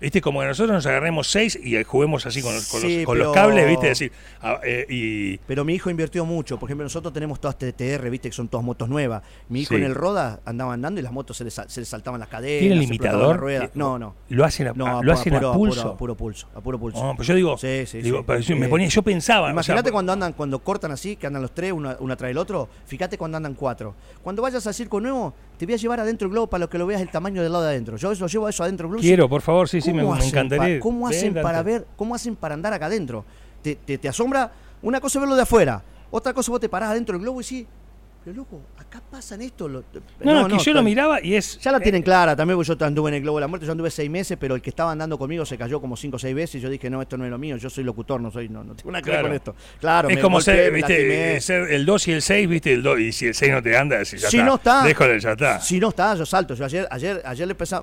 [0.00, 0.20] ¿viste?
[0.20, 3.66] Como que nosotros nos agarremos seis y juguemos así con los, con los- los cables,
[3.68, 3.88] ¿viste?
[3.88, 4.12] Decir,
[4.42, 6.58] ah, eh, y Pero mi hijo invirtió mucho.
[6.58, 9.22] Por ejemplo, nosotros tenemos todas TTR, viste, que son todas motos nuevas.
[9.48, 9.76] Mi hijo Sí.
[9.76, 12.60] en el Roda andaba andando y las motos se le, se le saltaban las cadenas.
[12.60, 13.28] ¿Tiene limitador?
[13.30, 13.64] las ruedas.
[13.64, 14.14] Eh, No, no.
[14.28, 15.80] lo hacen a, No, a- a lo hacen a, puro, pulso.
[15.82, 16.46] puro- a puro pulso.
[16.54, 17.02] A puro pulso.
[17.04, 18.54] No, pues yo digo, Sí, sí, digo, sí.
[18.54, 21.42] me Eh, ponía, yo pensaba, o sea, Imagínate cuando andan, cuando cortan así, que andan
[21.42, 22.68] los tres, uno, uno atrás del otro.
[22.86, 23.94] Fíjate cuando andan cuatro.
[24.22, 26.78] Cuando vayas al circo nuevo, te voy a llevar adentro el globo para lo que
[26.78, 27.96] lo veas el tamaño del lado de adentro.
[27.96, 29.00] Yo eso llevo eso adentro globo.
[29.00, 30.76] quiero, por favor, sí, sí, me, ¿Cómo me encantaría.
[30.78, 33.24] pa- ¿Cómo hacen para ver, cómo hacen para andar acá adentro?
[33.62, 34.52] Te, te, te asombra,
[34.82, 37.44] una cosa es verlo de afuera, otra cosa vos te parás adentro del globo y
[37.44, 37.66] decís,
[38.26, 39.68] pero loco, acá pasan esto.
[39.68, 39.84] lo-
[40.24, 41.60] No, no, que yo lo miraba y es.
[41.60, 43.66] Ya la eh, tienen clara, también porque yo anduve en el Globo de la Muerte,
[43.66, 46.18] yo anduve seis meses, pero el que estaba andando conmigo se cayó como cinco o
[46.18, 48.32] seis veces y yo dije, no, esto no es lo mío, yo soy locutor, no
[48.32, 49.28] soy, no, no tengo nada que ver Claro.
[49.28, 49.54] con esto.
[49.78, 52.82] Claro, es me como ser, viste, eh, ser el 2 y el 6, viste, el
[52.82, 54.44] 2, y si el 6 no te anda, si ya Si está.
[54.48, 54.82] no está.
[54.82, 55.60] Déjale, ya está.
[55.60, 56.54] Si no está, yo salto.
[56.54, 57.76] Yo ayer, ayer, ayer le empecé,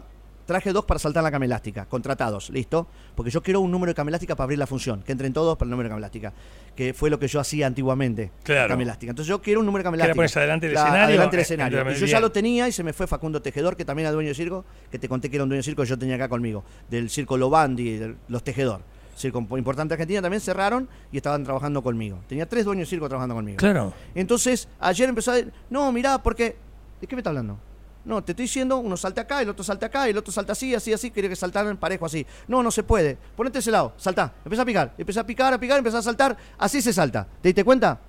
[0.45, 2.87] traje dos para saltar la cama elástica, contratados, ¿listo?
[3.15, 5.57] Porque yo quiero un número de cama elástica para abrir la función, que entren todos
[5.57, 6.33] para el número de cama elástica,
[6.75, 8.31] que fue lo que yo hacía antiguamente.
[8.43, 8.69] Claro.
[8.69, 9.11] Cama elástica.
[9.11, 10.15] Entonces yo quiero un número de cama elástica.
[10.15, 11.81] pones adelante del escenario, Adelante del eh, escenario.
[11.81, 12.07] Y yo bien.
[12.07, 14.65] ya lo tenía y se me fue Facundo Tejedor, que también era dueño de circo,
[14.91, 17.09] que te conté que era un dueño de circo que yo tenía acá conmigo, del
[17.09, 18.81] circo Lobandi, los Tejedor.
[19.15, 22.19] Circo importante Argentina también cerraron y estaban trabajando conmigo.
[22.27, 23.57] Tenía tres dueños de circo trabajando conmigo.
[23.57, 23.93] Claro.
[24.15, 26.55] Entonces, ayer empezó a decir, no, mirá, porque...
[26.99, 27.59] ¿De qué me está hablando?
[28.05, 30.75] No, te estoy diciendo, uno salta acá, el otro salta acá, el otro salta así,
[30.75, 32.25] así, así, quería que saltaran parejo así.
[32.47, 33.17] No, no se puede.
[33.35, 36.35] Ponete ese lado, saltá, empieza a picar, empieza a picar, a picar, empieza a saltar,
[36.57, 37.25] así se salta.
[37.41, 37.99] ¿Te diste cuenta?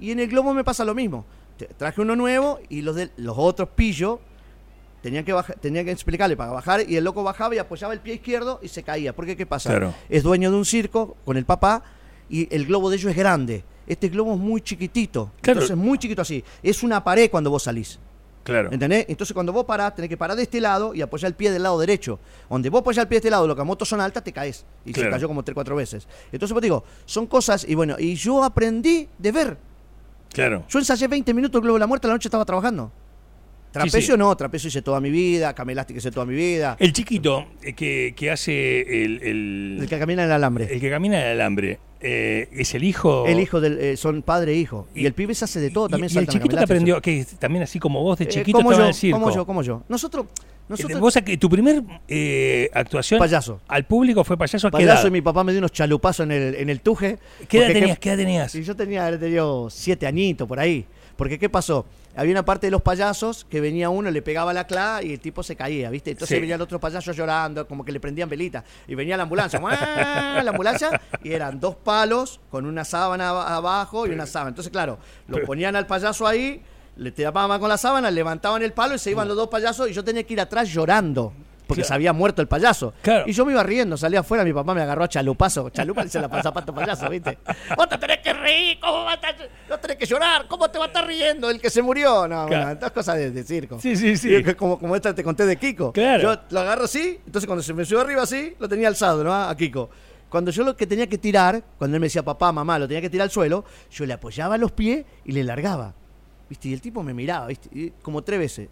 [0.00, 1.24] Y en el globo me pasa lo mismo.
[1.76, 4.18] Traje uno nuevo y los de los otros pillos
[5.00, 8.00] tenían que bajar, tenían que explicarle para bajar y el loco bajaba y apoyaba el
[8.00, 9.14] pie izquierdo y se caía.
[9.14, 9.70] Porque qué pasa?
[9.70, 9.94] Claro.
[10.08, 11.82] Es dueño de un circo con el papá
[12.28, 13.64] y el globo de ellos es grande.
[13.86, 15.30] Este globo es muy chiquitito.
[15.40, 15.60] Claro.
[15.60, 16.42] Entonces muy chiquito así.
[16.62, 18.00] Es una pared cuando vos salís.
[18.46, 18.70] Claro.
[18.72, 19.06] ¿Entendés?
[19.08, 21.64] Entonces cuando vos parás, tenés que parar de este lado y apoyar el pie del
[21.64, 22.20] lado derecho.
[22.48, 24.32] Donde vos apoyás el pie de este lado, lo que las motos son altas, te
[24.32, 24.64] caes.
[24.84, 25.10] Y se Claro.
[25.10, 26.06] cayó como tres, cuatro veces.
[26.30, 29.56] Entonces vos digo, son cosas, y bueno, y yo aprendí de ver.
[30.32, 30.64] Claro.
[30.68, 32.92] Yo ensayé 20 minutos el Globo de la Muerte, a la noche estaba trabajando.
[33.76, 34.18] Trapecio Sí, sí.
[34.18, 36.76] no, trapecio hice toda mi vida, camelástica hice toda mi vida.
[36.78, 40.72] El chiquito eh, que, que hace el, el, El que camina en el alambre.
[40.72, 43.26] el que camina en el alambre, eh, es el hijo.
[43.26, 44.86] El hijo del, eh, son padre e hijo.
[44.94, 46.64] Y, Y- el pibe se hace de todo, también y, el chiquito te camelástica.
[46.64, 49.18] aprendió, que también así como vos de Eh, chiquito como estaba yo, en el circo.
[49.20, 49.82] como yo, como yo.
[49.88, 53.60] Nosotros, Eh, nosotros Vos que tu primer eh, actuación Payaso.
[53.68, 56.68] al público fue payaso payaso y mi papá me dio unos chalupazos en el, en
[56.70, 57.18] el tuje.
[57.48, 57.98] ¿Qué edad tenías?
[58.00, 58.54] ¿Qué edad tenías?
[58.56, 60.84] Y yo tenía, tenido siete añitos por ahí.
[61.16, 61.86] Porque ¿qué pasó?
[62.16, 65.20] Había una parte de los payasos que venía uno, le pegaba la cla y el
[65.20, 66.12] tipo se caía, ¿viste?
[66.12, 66.40] Entonces Sí.
[66.40, 68.64] venía el otro payaso llorando, como que le prendían velita.
[68.88, 74.06] Y venía la ambulancia, la ambulancia, y eran dos palos con una sábana ab- abajo
[74.06, 74.48] y una sábana.
[74.50, 74.98] Entonces, claro,
[75.28, 76.62] lo ponían al payaso ahí,
[76.96, 79.92] le tapaban con la sábana, levantaban el palo y se iban los dos payasos y
[79.92, 81.32] yo tenía que ir atrás llorando.
[81.66, 81.88] Porque Claro.
[81.88, 82.94] se había muerto el payaso.
[83.02, 83.24] Claro.
[83.26, 85.68] Y yo me iba riendo, salía afuera, mi papá me agarró a chalupazo.
[85.70, 87.38] Chalupa dice la zapato payaso, ¿viste?
[87.76, 90.46] Vos te tenés que reír, ¿cómo vas a no tenés que llorar?
[90.46, 92.28] ¿Cómo te va a estar riendo el que se murió?
[92.28, 92.48] No, Claro.
[92.48, 93.80] bueno, estas cosas de, de circo.
[93.80, 94.42] Sí, sí, sí.
[94.54, 95.92] Como, como esta te conté de Kiko.
[95.92, 96.22] Claro.
[96.34, 99.34] Yo lo agarro así, entonces cuando se me subió arriba así, lo tenía alzado, ¿no?
[99.34, 99.90] A Kiko.
[100.28, 103.00] Cuando yo lo que tenía que tirar, cuando él me decía papá, mamá, lo tenía
[103.00, 105.94] que tirar al suelo, yo le apoyaba los pies y le largaba.
[106.48, 106.68] ¿Viste?
[106.68, 107.68] Y el tipo me miraba, ¿viste?
[107.72, 108.68] Y como tres veces.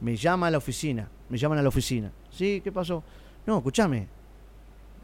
[0.00, 2.10] Me llama a la oficina, me llaman a la oficina.
[2.30, 2.60] ¿Sí?
[2.62, 3.02] ¿Qué pasó?
[3.46, 4.06] No, escúchame.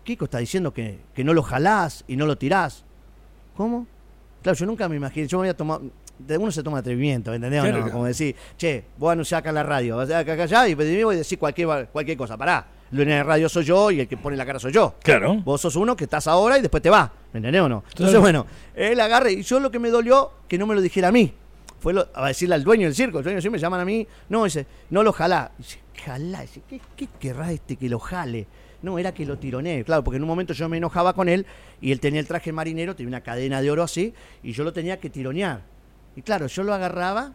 [0.04, 2.84] Kiko está diciendo que, que no lo jalás y no lo tirás.
[3.56, 3.86] ¿Cómo?
[4.42, 5.82] Claro, yo nunca me imaginé, yo me había tomado,
[6.18, 7.60] de uno se toma atrevimiento, ¿entendés?
[7.60, 7.90] o Claro, no?
[7.92, 10.74] Como decir, che, voy a anunciar acá en la radio, vas acá, acá, allá, y
[10.74, 12.36] voy a decir cualquier, cualquier cosa.
[12.36, 14.96] Pará, lo en la radio soy yo y el que pone la cara soy yo.
[15.02, 15.36] Claro.
[15.36, 17.82] Vos sos uno que estás ahora y después te va, ¿me entendés o no?
[17.88, 18.20] Entonces, Claro.
[18.20, 21.12] bueno, él agarre y yo lo que me dolió, que no me lo dijera a
[21.12, 21.32] mí.
[21.84, 24.44] Fue lo- a decirle al dueño del circo, el dueño me llaman a mí, no,
[24.44, 25.52] dice, no lo jalá.
[25.58, 28.46] Dice, jalá, dice, ¿qué, qué querrá este que lo jale?
[28.80, 31.44] No, era que lo tironé, claro, porque en un momento yo me enojaba con él
[31.82, 34.72] y él tenía el traje marinero, tenía una cadena de oro así, y yo lo
[34.72, 35.60] tenía que tironear.
[36.16, 37.32] Y claro, yo lo agarraba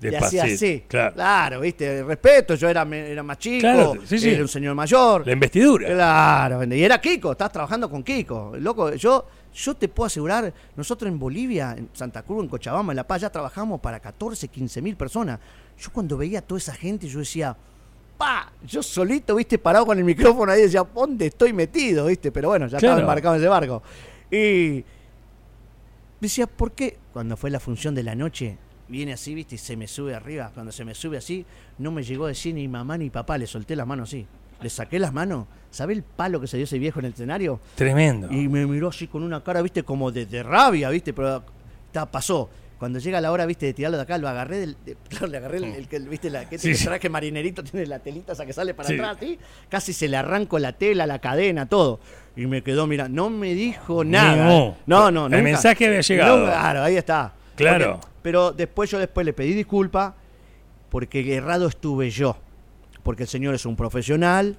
[0.00, 0.84] y hacía así.
[0.88, 1.60] Claro.
[1.60, 4.30] viste, respeto, yo era, era más chico, Claro, sí, sí.
[4.30, 5.26] era un señor mayor.
[5.26, 5.88] La investidura.
[5.88, 8.54] Claro, y era Kiko, estás trabajando con Kiko.
[8.58, 12.96] Loco, yo, yo te puedo asegurar, nosotros en Bolivia, en Santa Cruz, en Cochabamba, en
[12.96, 15.38] La Paz, ya trabajamos para 14, 15 mil personas.
[15.78, 17.56] Yo cuando veía a toda esa gente, yo decía,
[18.18, 22.06] pa, yo solito, viste, parado con el micrófono ahí, decía, ¿dónde estoy metido?
[22.06, 22.94] viste Pero bueno, ya Claro.
[22.96, 23.82] estaba embarcado en ese barco.
[24.30, 24.84] Y
[26.20, 26.98] decía, ¿por qué?
[27.12, 30.50] Cuando fue la función de la noche, viene así, viste, y se me sube arriba.
[30.54, 31.44] Cuando se me sube así,
[31.78, 34.26] no me llegó a decir ni mamá ni papá, le solté las manos así.
[34.62, 35.46] Le saqué las manos.
[35.70, 37.60] ¿Sabe el palo que se dio ese viejo en el escenario?
[37.74, 38.28] Tremendo.
[38.32, 41.42] Y me miró así con una cara, viste, como de, de rabia, viste, pero
[41.92, 42.48] ta, pasó.
[42.78, 44.76] Cuando llega la hora, viste, de tirarlo de acá, lo agarré del.
[44.84, 46.84] de- claro, le agarré el, el que, viste, la, que Sí, tiene sí.
[46.86, 48.94] traje marinerito, tiene la telita esa que sale para Sí.
[48.94, 49.38] atrás, ¿sí?
[49.68, 52.00] Casi se le arranco la tela, la cadena, todo.
[52.36, 54.46] Y me quedó, mira, no me dijo nada.
[54.46, 54.76] No.
[54.86, 55.42] No, no, El nunca.
[55.42, 56.38] mensaje había llegado.
[56.38, 57.32] No, claro, ahí está.
[57.56, 57.92] Claro.
[58.00, 60.14] Porque- pero después yo después le pedí disculpa
[60.90, 62.36] porque errado estuve yo.
[63.06, 64.56] Porque el señor es un profesional.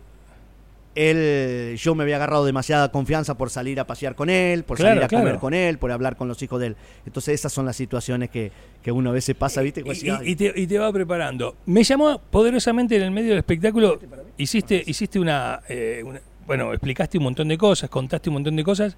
[0.95, 4.91] Él, yo me había agarrado demasiada confianza por salir a pasear con él, por Claro,
[4.95, 5.39] salir a comer claro.
[5.39, 6.75] con él, por hablar con los hijos de él.
[7.05, 9.81] Entonces esas son las situaciones que, que uno a veces pasa, ¿viste?
[9.85, 11.55] Y, y- y te, y te va preparando.
[11.67, 13.99] Me llamó poderosamente en el medio del espectáculo.
[14.37, 18.63] Hiciste, hiciste una, eh, una- Bueno, explicaste un montón de cosas, contaste un montón de
[18.63, 18.95] cosas.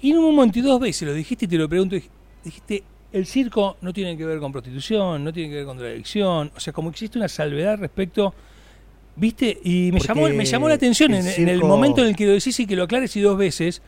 [0.00, 1.94] Y en un momento y dos veces lo dijiste y te lo pregunto.
[1.94, 2.08] dij-
[2.42, 6.50] Dijiste, el circo no tiene que ver con prostitución, no tiene que ver con drogadicción.
[6.56, 8.34] O sea, como existe una salvedad respecto.
[9.20, 9.58] ¿Viste?
[9.62, 12.16] Y me Porque llamó, me llamó la atención el en, en el momento en el
[12.16, 13.82] que lo decís y que lo aclares y dos veces.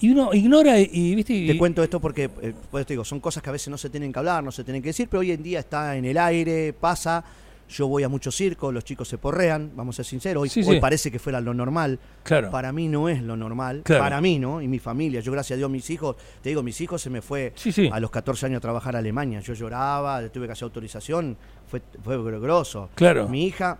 [0.00, 1.34] Y uno ignora y, y, ¿viste?
[1.34, 3.76] Y- Te cuento esto porque, eh, pues te digo, son cosas que a veces no
[3.76, 6.04] se tienen que hablar, no se tienen que decir, pero hoy en día está en
[6.04, 7.24] el aire, pasa.
[7.70, 10.42] Yo voy a muchos circos, los chicos se porrean, vamos a ser sinceros.
[10.44, 10.80] Hoy, Sí, hoy sí.
[10.80, 11.98] parece que fuera lo normal.
[12.22, 12.50] Claro.
[12.50, 13.82] Para mí no es lo normal.
[13.84, 14.02] Claro.
[14.04, 14.62] Para mí, ¿no?
[14.62, 15.20] Y mi familia.
[15.20, 18.00] Yo, gracias a Dios, mis hijos, te digo, mis hijos se me fue Sí, a
[18.00, 19.40] los 14 años a trabajar a Alemania.
[19.40, 21.36] Yo lloraba, tuve que hacer autorización,
[21.66, 22.88] fue, fue grosso.
[22.94, 23.28] Claro.
[23.28, 23.78] Mi hija,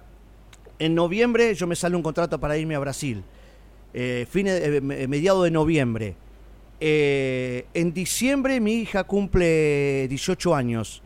[0.78, 3.22] en noviembre yo me sale un contrato para irme a Brasil.
[3.94, 6.14] Eh, fines, eh, me- mediado de noviembre.
[6.80, 11.02] Eh, en diciembre mi hija cumple 18 años.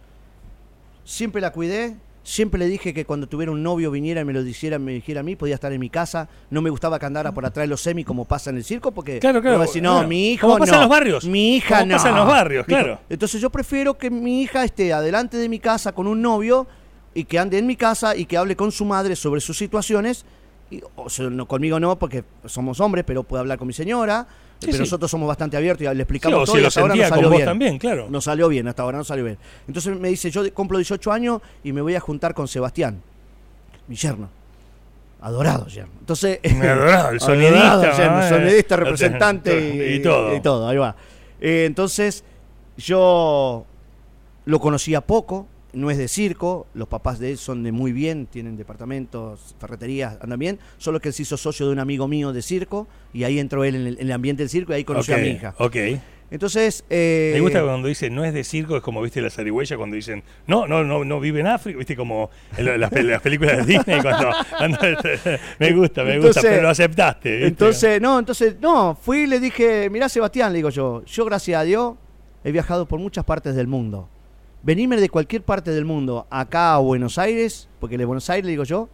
[1.05, 4.43] Siempre la cuidé, siempre le dije que cuando tuviera un novio viniera y me lo
[4.45, 6.29] dijera, me dijera a mí, podía estar en mi casa.
[6.51, 8.93] No me gustaba que andara por atrás de los semis como pasa en el circo,
[8.93, 10.09] porque Claro, claro, no va a decir, no, claro.
[10.09, 10.77] mi hijo Como pasa no.
[10.77, 11.25] en los barrios.
[11.25, 11.97] Mi hija Como no.
[11.97, 13.01] pasa en los barrios, claro.
[13.09, 16.67] Entonces yo prefiero que mi hija esté adelante de mi casa con un novio
[17.15, 20.25] y que ande en mi casa y que hable con su madre sobre sus situaciones.
[20.71, 24.27] Y, o sea, no, conmigo no, porque somos hombres, pero puede hablar con mi señora.
[24.61, 24.79] pero sí.
[24.79, 27.09] nosotros somos bastante abiertos y le Sí, explicamos o todo si y hasta ahora nos
[27.09, 27.45] salió bien.
[27.45, 28.07] también, claro.
[28.09, 29.39] Nos salió bien, hasta ahora no salió bien.
[29.69, 33.03] Entonces me dice, yo cumplo 18 años y me voy a juntar con Sebastián,
[33.89, 34.31] mi yerno.
[35.21, 35.93] Adorado yerno.
[36.01, 37.97] Entonces, Me adoraba, el Adorado sonidista.
[37.97, 38.29] yerno, ¿no?
[38.29, 40.35] sonidista, Eh, representante y, y todo.
[40.37, 40.97] y todo, ahí va.
[41.41, 42.25] Eh, entonces,
[42.77, 43.65] yo
[44.47, 48.27] lo conocía poco, no es de circo, los papás de él son de muy bien,
[48.27, 52.33] tienen departamentos, ferreterías, andan bien, solo que él se hizo socio de un amigo mío
[52.33, 54.85] de circo y ahí entró él en el, en el ambiente del circo y ahí
[54.85, 55.55] conoció Ok, a mi hija.
[55.59, 55.77] Ok.
[56.31, 59.77] Entonces, eh, Me gusta cuando dice no es de circo, es como viste la zarigüeya
[59.77, 63.03] cuando dicen no, no, no, no vive en África, viste como en la- las, pel-
[63.11, 64.79] las películas de Disney cuando, cuando-
[65.59, 67.31] me gusta, me gusta, pero lo aceptaste.
[67.33, 67.47] ¿viste?
[67.49, 71.61] Entonces, no, entonces, no, fui y le dije, mirá Sebastián, le digo yo, yo gracias
[71.61, 71.97] a Dios
[72.45, 74.09] he viajado por muchas partes del mundo.
[74.65, 78.63] Venirme de cualquier parte del mundo acá a Buenos Aires, porque de Buenos Aires digo
[78.63, 78.89] yo,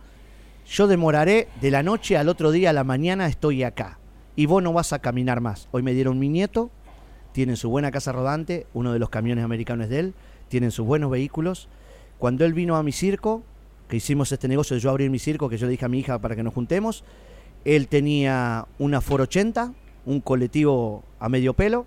[0.67, 3.99] yo demoraré de la noche al otro día a la mañana estoy acá.
[4.35, 5.69] Y vos no vas a caminar más.
[5.71, 6.71] Hoy me dieron mi nieto,
[7.33, 10.15] tienen su buena casa rodante, uno de los camiones americanos de él,
[10.49, 11.69] tienen sus buenos vehículos.
[12.17, 13.43] Cuando él vino a mi circo,
[13.89, 15.99] que hicimos este negocio de yo abrir mi circo, que yo le dije a mi
[15.99, 17.05] hija para que nos juntemos,
[17.67, 19.75] él tenía una Ford 80,
[20.07, 21.85] un colectivo a medio pelo,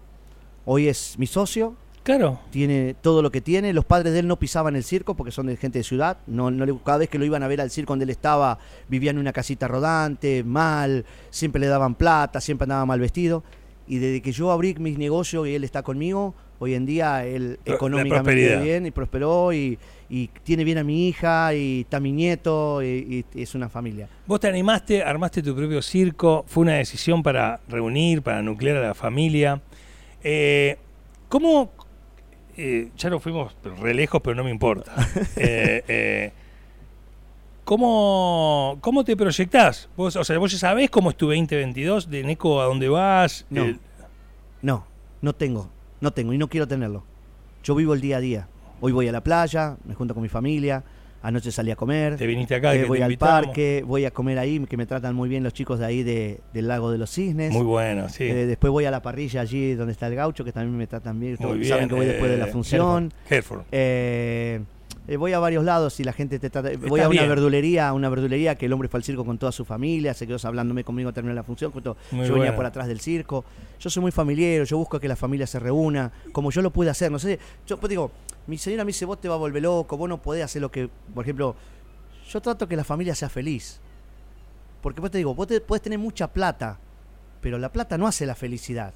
[0.65, 2.39] hoy es mi socio, Claro.
[2.49, 3.73] tiene todo lo que tiene.
[3.73, 6.17] Los padres de él no pisaban el circo porque son de gente de ciudad.
[6.27, 8.57] No, no le- cada vez que lo iban a ver al circo donde él estaba,
[8.87, 13.43] vivía en una casita rodante, mal, siempre le daban plata, siempre andaba mal vestido.
[13.87, 17.59] Y desde que yo abrí mis negocios y él está conmigo, hoy en día él
[17.65, 18.63] La económicamente prosperidad.
[18.63, 19.77] bien y prosperó y,
[20.09, 24.07] y tiene bien a mi hija y está mi nieto y, y es una familia.
[24.25, 28.87] Vos te animaste, armaste tu propio circo, fue una decisión para reunir, para nuclear a
[28.87, 29.61] la familia.
[30.23, 30.77] Eh,
[31.27, 31.71] ¿Cómo,
[32.57, 34.93] eh, ya nos fuimos re lejos, pero no me importa.
[35.35, 36.31] Eh, eh,
[37.63, 39.89] ¿cómo, ¿Cómo te proyectás?
[39.95, 43.45] Vos, o sea, vos ya sabés cómo es tu 2022, de Neco a dónde vas.
[43.49, 43.63] No.
[43.65, 43.79] El-
[44.61, 44.85] No,
[45.21, 45.69] no tengo,
[46.01, 47.03] no tengo y no quiero tenerlo.
[47.63, 48.47] Yo vivo el día a día.
[48.79, 50.83] Hoy voy a la playa, me junto con mi familia,
[51.21, 52.17] anoche salí a comer.
[52.17, 53.45] te viniste acá, Eh, que voy te al invitamos.
[53.47, 56.39] parque, voy a comer ahí, que me tratan muy bien los chicos de ahí de-
[56.53, 57.51] del lago de los cisnes.
[57.51, 58.23] Muy bueno, sí.
[58.23, 61.19] Eh, después voy a la parrilla allí donde está el gaucho, que también me tratan
[61.19, 61.37] bien.
[61.39, 61.69] Muy bien.
[61.69, 63.13] Saben que voy después de la eh, función.
[63.29, 64.65] Hereford, Hereford.
[65.07, 66.69] Eh, voy a varios lados y la gente te trata.
[66.87, 67.29] Voy a una bien.
[67.29, 70.27] verdulería, a una verdulería que el hombre fue al circo con toda su familia, se
[70.27, 71.71] quedó hablándome conmigo, terminó la función.
[71.71, 73.43] justo yo venía por atrás del circo.
[73.79, 76.89] Yo soy muy familiar, yo busco que la familia se reúna, como yo lo pude
[76.89, 77.11] hacer.
[77.11, 78.11] No sé, yo pues digo,
[78.45, 80.71] mi señora me dice, vos te va a volver loco, vos no podés hacer lo
[80.71, 81.55] que, por ejemplo,
[82.29, 83.79] yo trato que la familia sea feliz.
[84.81, 86.79] Porque vos te digo, vos te, podés tener mucha plata,
[87.41, 88.93] pero la plata no hace la felicidad.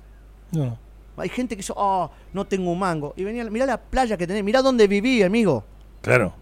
[0.51, 0.77] No.
[1.17, 3.13] Hay gente que dice, oh, no tengo un mango.
[3.17, 5.63] Y venía, mirá la playa que tenés, mirá dónde viví, amigo.
[6.05, 6.33] Claro.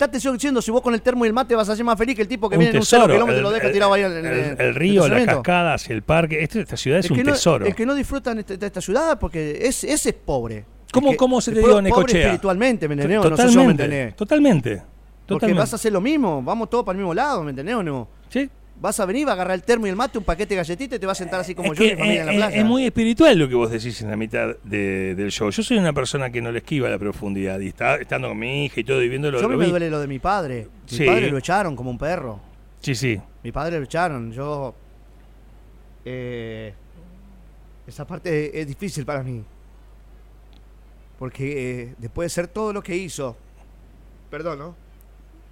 [0.00, 2.16] Atención diciendo, si vos con el termo y el mate vas a ser más feliz
[2.16, 3.92] que el tipo que Un viene en un kilómetros y El- lo deja el- tirado
[3.92, 6.42] ahí en el, en- en el río, las cascadas, el parque.
[6.42, 7.64] Esto- esta ciudad es El un no, tesoro.
[7.66, 10.64] el que no disfruta en esta, de esta ciudad, porque es, ese es pobre.
[10.92, 12.20] ¿Cómo- El cómo se te el dio, pobre Necochea?
[12.22, 13.16] espiritualmente, ¿me entendés?
[13.18, 14.16] No sé totalmente, me entendés.
[14.16, 14.70] totalmente.
[14.72, 15.60] Porque Totalmente.
[15.60, 18.08] vas a hacer lo mismo, vamos todos para el mismo lado, ¿me entendés o no?
[18.28, 18.50] Sí.
[18.82, 20.96] Vas a venir, vas a agarrar el termo y el mate, un paquete de galletitas
[20.96, 22.56] y te vas a sentar así como Es yo y mi familia en la playa.
[22.58, 25.48] es muy espiritual lo que vos decís en la mitad de- del show.
[25.50, 28.64] Yo soy una persona que no le esquiva la profundidad y está estando con mi
[28.64, 29.70] hija y todo y viendo lo Yo lo me vi.
[29.70, 30.66] duele lo de mi padre.
[30.90, 31.06] Mi Sí.
[31.06, 32.40] padre lo echaron como un perro.
[32.80, 33.20] Sí, sí.
[33.44, 34.32] Mi padre lo echaron.
[34.32, 34.74] Yo.
[36.04, 36.74] eh,
[37.86, 39.44] esa parte es difícil para mí.
[41.18, 43.36] Porque eh, después de ser todo lo que hizo.
[44.28, 44.76] Perdón, ¿no?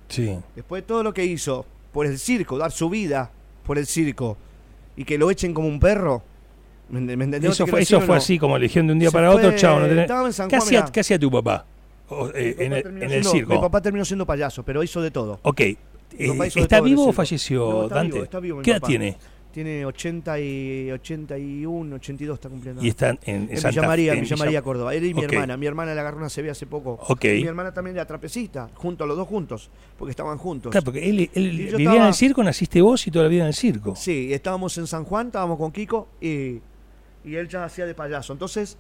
[0.09, 0.37] Sí.
[0.57, 3.31] Después de todo lo que hizo por el circo, dar su vida
[3.65, 4.37] por el circo.
[4.97, 6.23] Y que lo echen como un perro.
[6.89, 7.37] ¿Me, me?
[7.37, 8.15] Eso ¿Te fue, eso fue no?
[8.15, 9.79] así como eligión de un día Se para otro, fue- chao.
[9.81, 11.65] No tenés- estaba en San ¿Qué, Juan, hacía, qué hacía tu papá
[12.09, 13.53] O, eh, en, el, terminó en el siendo- circo?
[13.55, 15.39] Mi papá terminó siendo payaso, pero hizo de todo.
[15.43, 15.61] Ok.
[15.61, 15.77] Eh,
[16.19, 18.13] de ¿Está todo vivo o falleció No, está Dante?
[18.15, 19.17] vivo, está vivo mi ¿Qué edad tiene?
[19.53, 22.85] Tiene 80 y 81, 82 está cumpliendo.
[22.85, 24.95] Y está en, en En Santa Villa María, en en Villa María, Córdoba.
[24.95, 25.57] Él y mi hermana.
[25.57, 27.01] Mi hermana le agarró una CB hace poco.
[27.09, 27.25] Ok.
[27.25, 30.71] Y mi hermana también era trapecista, junto a los dos juntos, porque estaban juntos.
[30.71, 33.43] Claro, porque él, él vivía en estaba- el circo, naciste vos y toda la vida
[33.43, 33.97] en el circo.
[33.97, 36.61] Sí, estábamos en San Juan, estábamos con Kiko y,
[37.25, 38.33] y él ya hacía de payaso.
[38.33, 38.79] Entonces,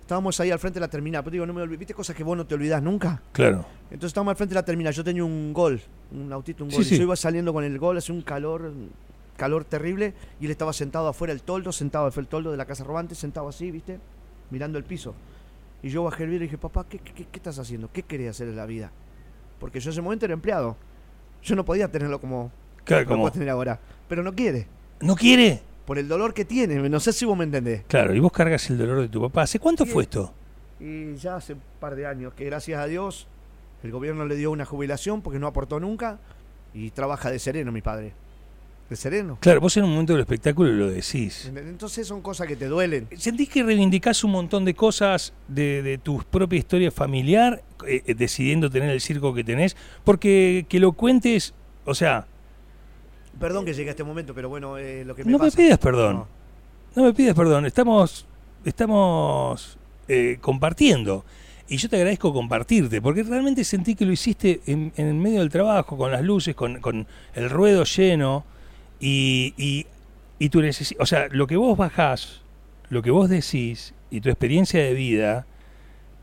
[0.00, 1.22] estábamos ahí al frente de la terminal.
[1.22, 3.22] Pero digo, no me olvidé, ¿viste cosas que vos no te olvidás nunca?
[3.30, 3.64] Claro.
[3.84, 4.92] Entonces estábamos al frente de la terminal.
[4.92, 6.84] Yo tenía un gol, un autito, un Sí, gol.
[6.84, 6.94] sí.
[6.94, 8.72] Y yo iba saliendo con el gol, hace un calor,
[9.42, 10.14] calor terrible.
[10.40, 13.16] Y él estaba sentado afuera del toldo, sentado fue el toldo de la casa robante,
[13.16, 13.98] sentado así, ¿viste?
[14.50, 15.14] Mirando el piso.
[15.82, 17.90] Y yo bajé el vidrio y dije, papá, ¿qué, qué, qué estás haciendo?
[17.92, 18.92] ¿Qué querés hacer en la vida?
[19.58, 20.76] Porque yo en ese momento era empleado.
[21.42, 22.52] Yo no podía tenerlo como,
[22.84, 23.80] Claro, como tener ahora.
[24.08, 24.68] Pero no quiere.
[25.00, 25.60] ¿No quiere?
[25.86, 26.88] Por el dolor que tiene.
[26.88, 27.82] No sé si vos me entendés.
[27.88, 29.42] Claro, y vos cargas el dolor de tu papá.
[29.42, 29.90] ¿Hace cuánto Sí.
[29.90, 30.32] fue esto?
[30.78, 33.26] Y ya hace un par de años que gracias a Dios
[33.82, 36.18] el gobierno le dio una jubilación porque no aportó nunca
[36.74, 38.12] y trabaja de sereno mi padre.
[38.92, 39.38] De sereno.
[39.40, 41.50] Claro, vos en un momento del espectáculo lo decís.
[41.54, 43.08] Entonces son cosas que te duelen.
[43.16, 48.14] ¿Sentís que reivindicás un montón de cosas de, de tu propia historia familiar, eh, eh,
[48.14, 49.76] decidiendo tener el circo que tenés?
[50.04, 52.26] Porque que lo cuentes, o sea,
[53.38, 55.78] Perdón que llegue a este momento, pero bueno, eh, lo que me no me pidas
[55.78, 56.16] perdón.
[56.16, 56.28] No.
[56.94, 58.26] No me pides perdón, estamos,
[58.64, 59.78] estamos
[60.08, 61.24] eh, compartiendo.
[61.68, 65.40] Y yo te agradezco compartirte, porque realmente sentí que lo hiciste en, en el medio
[65.40, 68.44] del trabajo, con las luces, con, con el ruedo lleno,
[69.02, 69.86] y, y,
[70.38, 72.40] y tu necesi- O sea, lo que vos bajás,
[72.88, 75.46] lo que vos decís, y tu experiencia de vida,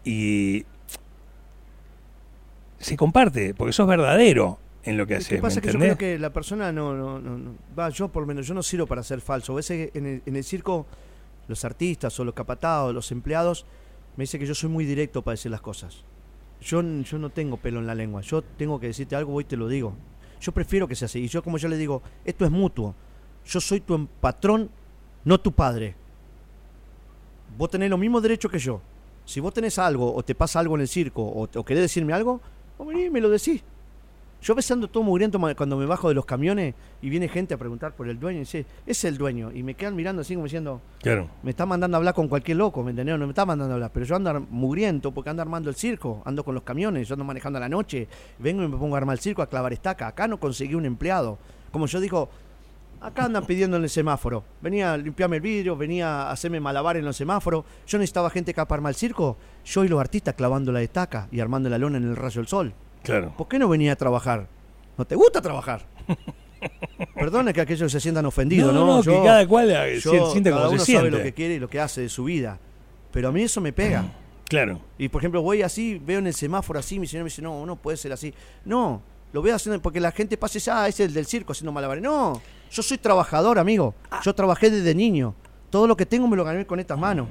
[0.05, 0.65] y
[2.79, 5.71] se comparte, porque sos verdadero en lo que Lo haces, que ¿me pasa es que
[5.73, 8.53] yo creo que la persona no, no, no, no- va, yo por lo menos, yo
[8.53, 9.51] no sirvo para ser falso.
[9.53, 10.85] A veces en el, en el circo,
[11.47, 13.65] los artistas o los capatados, los empleados,
[14.15, 16.03] me dicen que yo soy muy directo para decir las cosas.
[16.61, 18.21] Yo, yo no tengo pelo en la lengua.
[18.21, 19.93] Yo tengo que decirte algo, voy y te lo digo.
[20.39, 21.19] Yo prefiero que sea así.
[21.19, 22.95] Y yo, como yo le digo, esto es mutuo.
[23.45, 24.69] Yo soy tu patrón,
[25.23, 25.95] no tu padre.
[27.57, 28.81] Vos tenés los mismos derechos que yo.
[29.25, 32.41] Si vos tenés algo o te pasa algo en el circo o, querés decirme algo,
[32.77, 33.63] vos venís y me lo decís.
[34.41, 37.53] Yo a veces ando todo mugriento cuando me bajo de los camiones y viene gente
[37.53, 39.51] a preguntar por el dueño y dice, es el dueño.
[39.53, 41.29] Y me quedan mirando así como diciendo, Claro.
[41.43, 43.19] me está mandando a hablar con cualquier loco, ¿me entendés?
[43.19, 43.91] No me está mandando a hablar.
[43.93, 47.25] Pero yo ando mugriento porque ando armando el circo, ando con los camiones, yo ando
[47.25, 50.07] manejando a la noche, vengo y me pongo a armar el circo, a clavar estaca.
[50.07, 51.37] Acá no conseguí un empleado.
[51.71, 52.29] Como yo digo,
[53.01, 54.45] acá andan pidiendo en el semáforo.
[54.61, 57.65] Venía a limpiarme el vidrio, venía a hacerme malabar en los semáforos.
[57.85, 59.35] Yo necesitaba gente acá para armar el circo.
[59.65, 62.47] Yo y los artistas clavando la estaca y armando la lona en el rayo del
[62.47, 62.73] sol.
[63.03, 63.33] Claro.
[63.37, 64.47] ¿Por qué no venía a trabajar?
[64.97, 65.85] ¿No te gusta trabajar?
[67.15, 68.85] Perdona que aquellos se sientan ofendidos, ¿no?
[68.85, 71.17] no, no, que cada cual eh, yo- se siente cada como uno se sabe siente.
[71.17, 72.59] lo que quiere y lo que hace de su vida.
[73.11, 74.03] Pero a mí eso me pega.
[74.49, 74.79] Claro.
[74.97, 77.67] Y por ejemplo, voy así, veo en el semáforo así, mi señor me dice, no,
[77.67, 78.33] no puede ser así.
[78.65, 78.99] No,
[79.31, 81.71] lo veo haciendo porque la gente pasa y dice, ah, es el del circo haciendo
[81.71, 82.01] malabares.
[82.03, 82.41] No,
[82.71, 83.93] yo soy trabajador, amigo.
[84.23, 85.35] Yo trabajé desde niño.
[85.69, 87.27] Todo lo que tengo me lo gané con estas manos.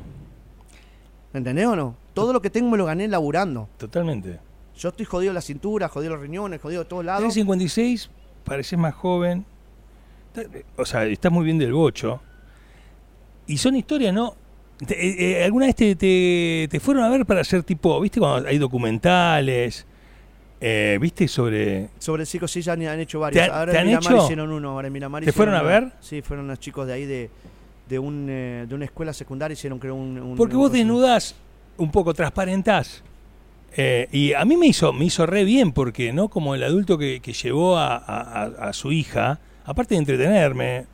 [1.34, 1.96] ¿Entendés o no?
[2.14, 3.68] Todo lo que tengo me lo gané laburando.
[3.78, 4.38] Totalmente.
[4.78, 7.20] Yo estoy jodido la cintura, jodido los riñones, jodido de todos lados.
[7.20, 8.10] Tenés 56,
[8.44, 9.44] pareces más joven.
[10.76, 12.20] O sea, estás muy bien del bocho.
[13.46, 14.36] Y son historias, ¿no?
[14.86, 18.20] Te- eh, eh, ¿Alguna vez te, te- te fueron a ver para hacer tipo, viste,
[18.20, 19.84] cuando hay documentales?
[20.60, 21.88] eh, ¿Viste sobre...?
[21.98, 23.44] Sobre el circo sí ya han, hecho varios.
[23.46, 24.24] ¿Te ahora te en han Miramar hecho?
[24.24, 24.70] hicieron uno.
[24.70, 25.92] Ahora en Miramar ¿Te fueron a ver?
[26.00, 27.30] Sí, fueron unos chicos de ahí de,
[27.88, 30.20] de, un, de una escuela secundaria hicieron creo un...
[30.20, 31.34] un- Porque vos desnudás,
[31.76, 33.02] un poco transparentás.
[33.76, 36.28] Eh, y a mí me hizo, me hizo re bien porque, ¿no?
[36.28, 40.86] Como el adulto que, que llevó a, a- su hija, aparte de entretenerme,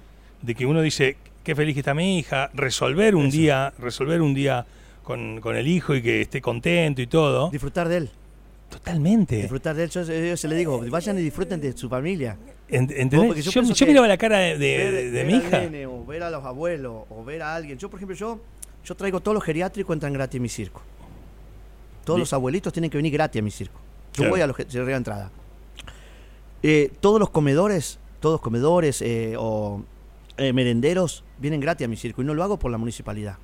[0.42, 3.36] de que uno dice, qué feliz que está mi hija, resolver un Eso.
[3.38, 4.66] día, resolver un día
[5.02, 7.48] con, con el hijo y que esté contento y todo.
[7.50, 8.10] Disfrutar de él.
[8.70, 9.36] Totalmente.
[9.36, 9.90] Disfrutar de él.
[9.90, 12.36] Yo, yo se le digo, vayan y disfruten de su familia.
[12.68, 13.26] Ent- ¿entendés?
[13.28, 15.60] porque yo miraba la cara de, de- ver, de ver mi hija.
[15.60, 17.78] nene, o ver a los abuelos, o ver a alguien.
[17.78, 18.40] Yo, por ejemplo, yo,
[18.84, 20.82] yo traigo todos los geriátricos, entran gratis en mi circo.
[22.04, 22.22] Todos Bien.
[22.22, 23.80] los abuelitos tienen que venir gratis a mi circo.
[24.12, 24.30] Yo Claro.
[24.30, 25.30] voy a los ge- se regala entrada.
[26.62, 29.82] Eh, todos los comedores, todos comedores eh, o
[30.36, 33.36] eh, merenderos vienen gratis a mi circo y no lo hago por la municipalidad.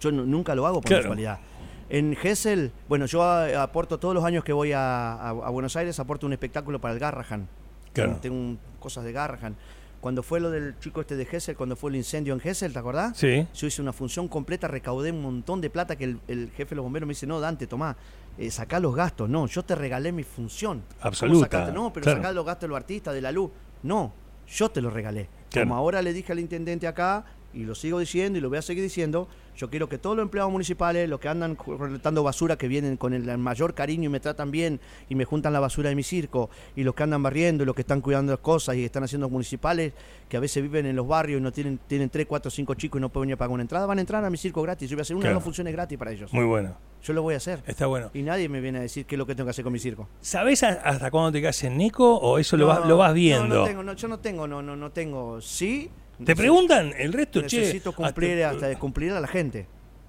[0.00, 1.02] Yo nu- nunca lo hago por Claro.
[1.04, 1.40] la municipalidad.
[1.88, 5.76] En Gessel, bueno, yo a- aporto todos los años que voy a, a- a Buenos
[5.76, 7.48] Aires, aporto un espectáculo para el Garrahan.
[7.92, 8.18] Claro.
[8.20, 9.56] Tengo un- cosas de Garrahan.
[10.02, 12.78] Cuando fue lo del chico este de Gessel, cuando fue el incendio en Gessel, ¿te
[12.80, 13.16] acordás?
[13.16, 13.46] Sí.
[13.54, 16.74] Yo hice una función completa, recaudé un montón de plata que el, el jefe de
[16.76, 17.96] los bomberos me dice, no, Dante, tomá,
[18.36, 19.30] eh, sacá los gastos.
[19.30, 20.82] No, yo te regalé mi función.
[20.88, 21.70] ¿Cómo Absoluta?
[21.70, 22.18] No, pero claro.
[22.18, 23.52] sacá los gastos de los artistas, de la luz.
[23.84, 24.12] No,
[24.48, 25.28] yo te lo regalé.
[25.48, 25.68] Claro.
[25.68, 27.24] Como ahora le dije al intendente acá,
[27.54, 30.24] y lo sigo diciendo y lo voy a seguir diciendo, yo quiero que todos los
[30.24, 34.20] empleados municipales, los que andan recolectando basura, que vienen con el mayor cariño y me
[34.20, 34.80] tratan bien
[35.10, 37.74] y me juntan la basura de mi circo, y los que andan barriendo, y los
[37.74, 39.92] que están cuidando las cosas y están haciendo municipales,
[40.28, 42.98] que a veces viven en los barrios y no tienen, tienen 3, 4, 5 chicos
[42.98, 44.88] y no pueden venir a pagar una entrada, van a entrar a mi circo gratis.
[44.88, 45.36] Yo voy a hacer una Claro.
[45.36, 46.32] o dos funciones gratis para ellos.
[46.32, 46.74] Muy bueno.
[47.02, 47.62] Yo lo voy a hacer.
[47.66, 48.10] Está bueno.
[48.14, 49.78] Y nadie me viene a decir qué es lo que tengo que hacer con mi
[49.80, 50.08] circo.
[50.20, 53.14] ¿Sabés hasta cuándo te quedas en Nico o eso lo, No, vas, lo vas no,
[53.14, 53.54] viendo?
[53.56, 55.40] No, tengo, no, yo no tengo, no, no, no tengo.
[55.40, 55.90] Sí.
[56.24, 57.42] ¿Te preguntan el resto?
[57.46, 59.66] che, Necesito cumplir hasta- hasta de cumplir a la gente,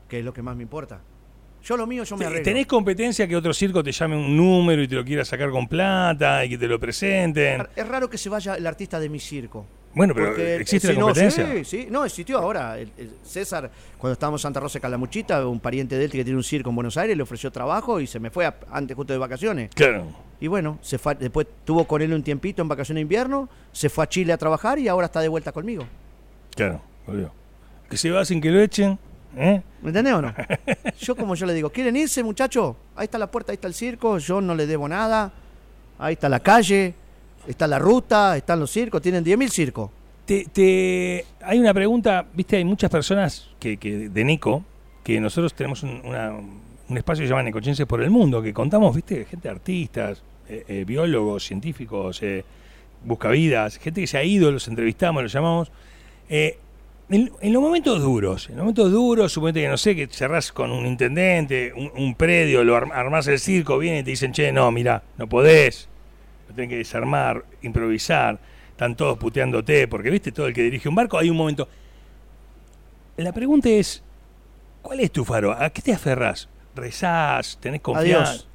[0.08, 1.00] que es lo que más me importa.
[1.64, 2.44] Yo lo mío, yo me arreglo.
[2.44, 5.68] ¿Tenés competencia que otro circo te llame un número y te lo quiera sacar con
[5.68, 7.66] plata y que te lo presenten?
[7.76, 9.66] Es raro que se vaya el artista de mi circo.
[9.96, 11.48] Bueno, pero Porque, ¿existe sí, la no, competencia?
[11.54, 12.78] sí, sí, no, existió ahora.
[12.80, 16.24] El- el César, cuando estábamos en Santa Rosa de Calamuchita, un pariente de él que
[16.24, 18.98] tiene un circo en Buenos Aires, le ofreció trabajo y se me fue a- antes
[18.98, 19.70] justo de vacaciones.
[19.74, 20.08] Claro.
[20.42, 23.88] Y bueno, se fue, después tuvo con él un tiempito en vacaciones de invierno, se
[23.90, 25.86] fue a Chile a trabajar y ahora está de vuelta conmigo.
[26.56, 27.32] Claro, obvio.
[27.90, 28.98] Que se va sin que lo echen.
[29.36, 29.62] ¿eh?
[29.82, 30.34] ¿Me entendés o no?
[31.00, 32.76] Yo como yo le digo, ¿quieren irse muchachos?
[32.96, 35.32] Ahí está la puerta, ahí está el circo, yo no le debo nada,
[36.00, 36.94] ahí está la calle,
[37.46, 39.90] Está la ruta, están los circos, tienen 10.000 circos.
[40.26, 44.64] Te, te- hay una pregunta, viste, hay muchas personas que, que de Neco,
[45.04, 48.54] que nosotros tenemos un, una- un espacio que se llama Necochenses por el Mundo, que
[48.54, 52.46] contamos, viste, gente artistas, eh, eh, biólogos, científicos, eh,
[53.04, 55.70] buscavidas, gente que se ha ido, los entrevistamos, los llamamos.
[56.30, 56.58] Eh,
[57.10, 60.52] en, en los momentos duros, en los momentos duros, suponete que no sé, que cerrás
[60.52, 64.32] con un intendente, un, un predio, lo arm- armás el circo, vienen y te dicen,
[64.32, 65.90] che, no, mira, no podés,
[66.50, 68.40] lo tenés que desarmar, improvisar,
[68.72, 71.68] están todos puteándote, porque viste, todo el que dirige un barco, hay un momento.
[73.18, 74.02] La pregunta es,
[74.82, 75.52] ¿cuál es tu faro?
[75.52, 76.50] ¿A qué te aferrás?
[76.76, 77.60] ¿Rezás?
[77.62, 78.32] ¿Tenés confianza?
[78.32, 78.48] Adiós.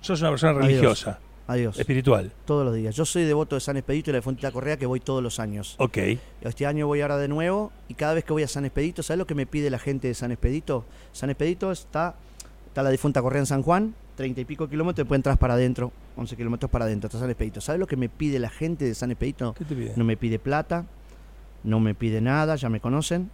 [0.00, 1.23] Sos una persona religiosa, Adiós.
[1.48, 2.32] Espiritual.
[2.44, 2.94] Todos los días.
[2.94, 5.00] Yo soy devoto de San Expedito y la de Fuente de la Correa que voy
[5.00, 5.76] todos los años.
[5.78, 5.98] Ok.
[6.40, 9.18] Este año voy ahora de nuevo y cada vez que voy a San Expedito, ¿sabes
[9.18, 10.84] lo que me pide la gente de San Expedito?
[11.12, 12.14] San Expedito está,
[12.66, 15.92] está la difunta Correa en San Juan, treinta y pico kilómetros, después entras para adentro,
[16.16, 17.60] 11 kilómetros para adentro, está San Expedito.
[17.60, 19.54] ¿Sabes lo que me pide la gente de San Expedito?
[19.54, 19.92] ¿Qué te pide?
[19.96, 20.86] No me pide plata,
[21.62, 23.30] no me pide nada, ya me conocen.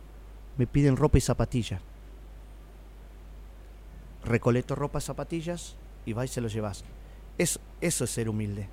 [0.56, 1.80] Me piden ropa y zapatillas.
[4.24, 6.84] Recolecto ropa y zapatillas y vas y se lo llevas.
[7.40, 8.68] Eso, eso es ser humilde.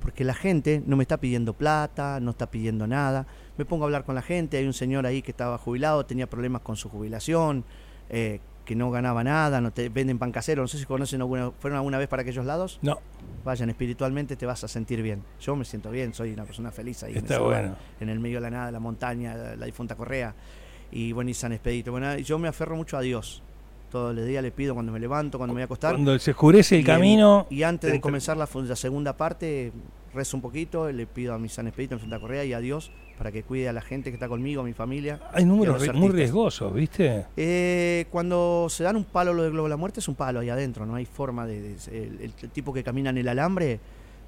[0.00, 3.26] Porque la gente no me está pidiendo plata, no está pidiendo nada.
[3.58, 4.56] Me pongo a hablar con la gente.
[4.56, 7.64] Hay un señor ahí que estaba jubilado, tenía problemas con su jubilación,
[8.08, 10.62] eh, que no ganaba nada, no te venden pan casero.
[10.62, 12.78] No sé si conocen alguna, fueron alguna vez para aquellos lados.
[12.80, 12.98] No,
[13.44, 15.22] Vayan, espiritualmente te vas a sentir bien.
[15.40, 17.12] Yo me siento bien, soy una persona feliz ahí.
[17.12, 17.76] en está lugar, bueno.
[18.00, 20.34] En el medio de la nada, la montaña, la, la difunta Correa.
[20.90, 21.90] Y bueno, y San Expedito.
[21.90, 23.42] Bueno, yo me aferro mucho a Dios.
[23.90, 25.92] Todos los días le pido cuando me levanto, cuando me voy a acostar.
[25.94, 27.46] Cuando se oscurece el Y camino...
[27.50, 29.72] Y antes de comenzar la, segunda parte,
[30.14, 32.90] rezo un poquito, le pido a mi San Expedito en Santa Correa y a Dios
[33.16, 35.20] para que cuide a la gente que está conmigo, a mi familia.
[35.32, 37.26] Hay números muy riesgosos, ¿viste?
[37.36, 40.38] Eh, cuando se dan un palo lo de Globo de la Muerte, es un palo
[40.38, 41.60] ahí adentro, no hay forma de.
[41.60, 43.80] de- el, el tipo que camina en el alambre,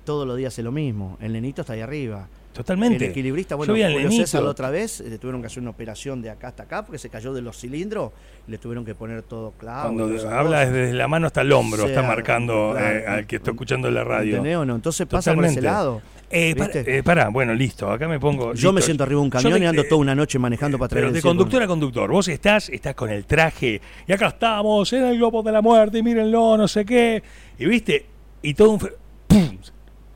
[0.05, 1.19] todos los días hace lo mismo.
[1.21, 2.29] El nenito está ahí arriba.
[2.53, 3.05] Totalmente.
[3.05, 4.11] El equilibrista, bueno, Julio.
[4.11, 6.98] César otra vez, eh, le tuvieron que hacer una operación de acá hasta acá porque
[6.98, 8.11] se cayó de los cilindros
[8.46, 9.94] le tuvieron que poner todo clavo.
[9.94, 13.36] Cuando habla desde la mano hasta el hombro, O está marcando claro, eh, al que
[13.36, 14.36] está escuchando la radio.
[14.36, 14.74] ¿Entendés o no?
[14.74, 15.61] Entonces pasa por ese Totalmente.
[15.62, 16.03] lado.
[16.32, 16.55] Eh,
[16.86, 18.55] eh, pará, bueno, listo, acá me pongo.
[18.55, 20.78] Yo me siento arriba de un camión te- y ando eh, toda una noche manejando
[20.78, 24.28] para traer Pero de conductor a conductor, vos estás, estás con el traje, y acá
[24.28, 27.20] estamos, en el globo de la muerte, y mírenlo, no sé qué,
[27.59, 28.07] y viste,
[28.42, 28.78] y todo un...
[29.26, 29.59] ¡pum!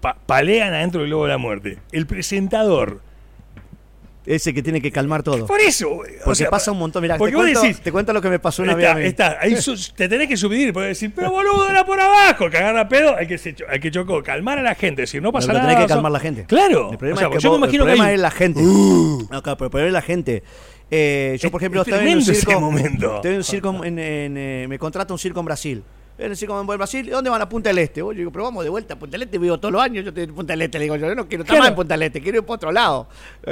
[0.04, 1.78] Pa- palean adentro del globo de la muerte.
[1.90, 3.00] El presentador.
[4.26, 5.46] Ese que tiene que calmar todo.
[5.46, 5.90] Por eso.
[5.90, 7.00] o Porque sea, pasa un montón.
[7.02, 8.88] Mirá, porque te vos cuento, decís, te cuento lo que me pasó una vez a
[8.90, 9.04] Está, mí.
[9.06, 9.54] está, ahí
[9.96, 13.26] te tenés que subir, porque decir, pero boludo, era por abajo, que agarra pedo, hay
[13.26, 15.70] que, se hay que chocó, calmar a la gente, decir, no pasa Pero nada.
[15.72, 16.44] tenés que calmar la gente.
[16.46, 16.90] Claro.
[16.92, 18.20] El problema O sea, es que yo vos- me imagino el que problema hay- es
[18.20, 18.60] la gente.
[18.62, 20.42] No, claro, pero el problema es la gente.
[20.90, 22.60] Eh, yo, por ejemplo, Es estaba en un circo.
[22.60, 23.16] momento.
[23.16, 25.82] Estoy en un circo en, en, eh, me contrata un circo en Brasil.
[26.16, 28.00] En el circo en Brasil, ¿dónde van a Punta del Este?
[28.00, 30.04] Vos, yo digo, pero vamos de vuelta a Punta del Este, vivo todos los años,
[30.04, 31.62] yo estoy en Punta del Este, le digo yo, no quiero estar Claro.
[31.62, 33.08] más en Punta del Este, quiero ir para otro lado.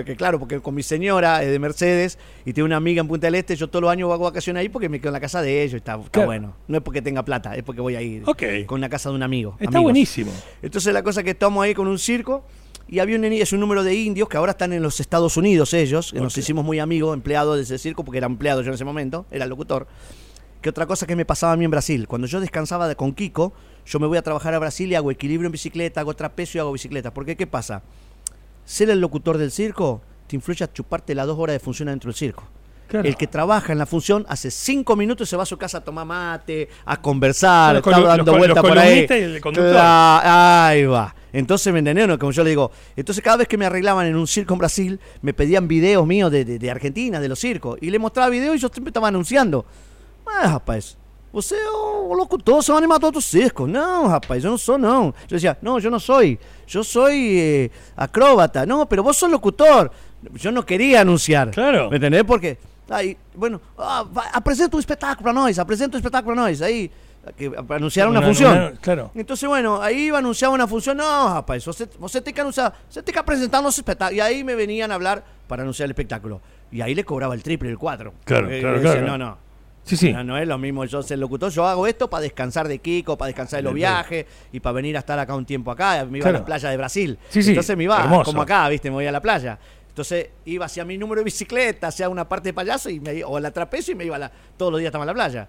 [0.07, 3.27] Que claro, porque con mi señora es de Mercedes y tengo una amiga en Punta
[3.27, 5.43] del Este, yo todos los años hago vacaciones ahí porque me quedo en la casa
[5.43, 6.27] de ellos, está, está Claro.
[6.29, 6.55] bueno.
[6.69, 8.43] No es porque tenga plata, es porque voy a ir Ok.
[8.67, 9.55] con la casa de un amigo.
[9.55, 9.83] Está amigos.
[9.83, 10.33] buenísimo.
[10.63, 12.45] Entonces la cosa es que estamos ahí con un circo
[12.87, 15.75] y había un, es un número de indios que ahora están en los Estados Unidos
[15.75, 18.75] ellos, que nos hicimos muy amigos, empleados de ese circo, porque era empleado yo en
[18.75, 19.89] ese momento, era el locutor.
[20.63, 23.13] Que otra cosa que me pasaba a mí en Brasil, cuando yo descansaba de, con
[23.13, 23.53] Kiko,
[23.85, 26.61] yo me voy a trabajar a Brasil y hago equilibrio en bicicleta, hago trapecio y
[26.61, 27.13] hago bicicleta.
[27.13, 27.83] Porque ¿qué pasa?
[28.65, 32.09] Ser el locutor del circo te influye a chuparte las dos horas de función dentro
[32.09, 32.45] del circo.
[32.89, 33.09] Claro.
[33.09, 35.79] El que trabaja en la función hace cinco minutos y se va a su casa
[35.79, 39.07] a tomar mate, a conversar, está dando los col- vuelta los por ahí.
[39.09, 39.77] y el conductor.
[39.81, 41.15] Ahí va.
[41.33, 42.19] Entonces, ¿me no?
[42.19, 42.71] Como yo le digo.
[42.95, 46.31] Entonces, cada vez que me arreglaban en un circo en Brasil, me pedían videos míos
[46.31, 47.79] de, de- de Argentina, de los circos.
[47.81, 49.65] Y le mostraba videos y yo siempre estaba anunciando.
[50.41, 50.97] Ah, rapaz,
[51.33, 53.67] você é o locutor, você é um animador do circo.
[53.67, 55.15] Não, rapaz, eu não sou, não.
[55.29, 56.39] Decía, no, yo no soy.
[56.67, 58.67] Yo soy eh, acróbata.
[58.67, 59.91] No, pero vos sos locutor.
[60.35, 61.51] Yo no quería anunciar.
[61.51, 61.91] Claro.
[61.91, 62.25] ¿Me entendés?
[62.25, 62.59] Porque,
[62.89, 66.61] aí, bueno, ah, apresenta um espetáculo pra nós, apresenta um espetáculo pra nós.
[66.63, 66.91] Aí,
[67.37, 68.53] que, para anunciar una, Una- función.
[68.53, 69.11] una- claro.
[69.15, 70.97] Entonces, bueno, ahí iba a anunciar una función.
[70.97, 74.17] No, rapaz, você, você tem que anunciar, você tem que apresentar los espectáculos.
[74.19, 76.41] Y ahí me venían a hablar para anunciar el espectáculo.
[76.71, 78.13] Y ahí le cobraba el triple, el cuatro.
[78.25, 79.07] Claro, Porque claro, decía, claro.
[79.07, 79.39] No, no.
[79.85, 80.13] Sí, sí.
[80.13, 81.51] No, no es lo mismo yo ser locutor.
[81.51, 84.97] Yo hago esto para descansar de Kiko, para descansar de los viajes y para venir
[84.97, 86.05] a estar acá un tiempo acá.
[86.09, 87.19] Me iba a la playa de Brasil.
[87.31, 88.25] Sí, sí, Entonces me iba hermoso.
[88.31, 88.89] como acá, ¿viste?
[88.91, 89.59] Me voy a la playa.
[89.89, 93.37] Entonces iba hacia mi número de bicicleta, hacia una parte de payaso y me, o
[93.37, 95.49] a la trapecio y me iba a la, todos los días estaba en la playa.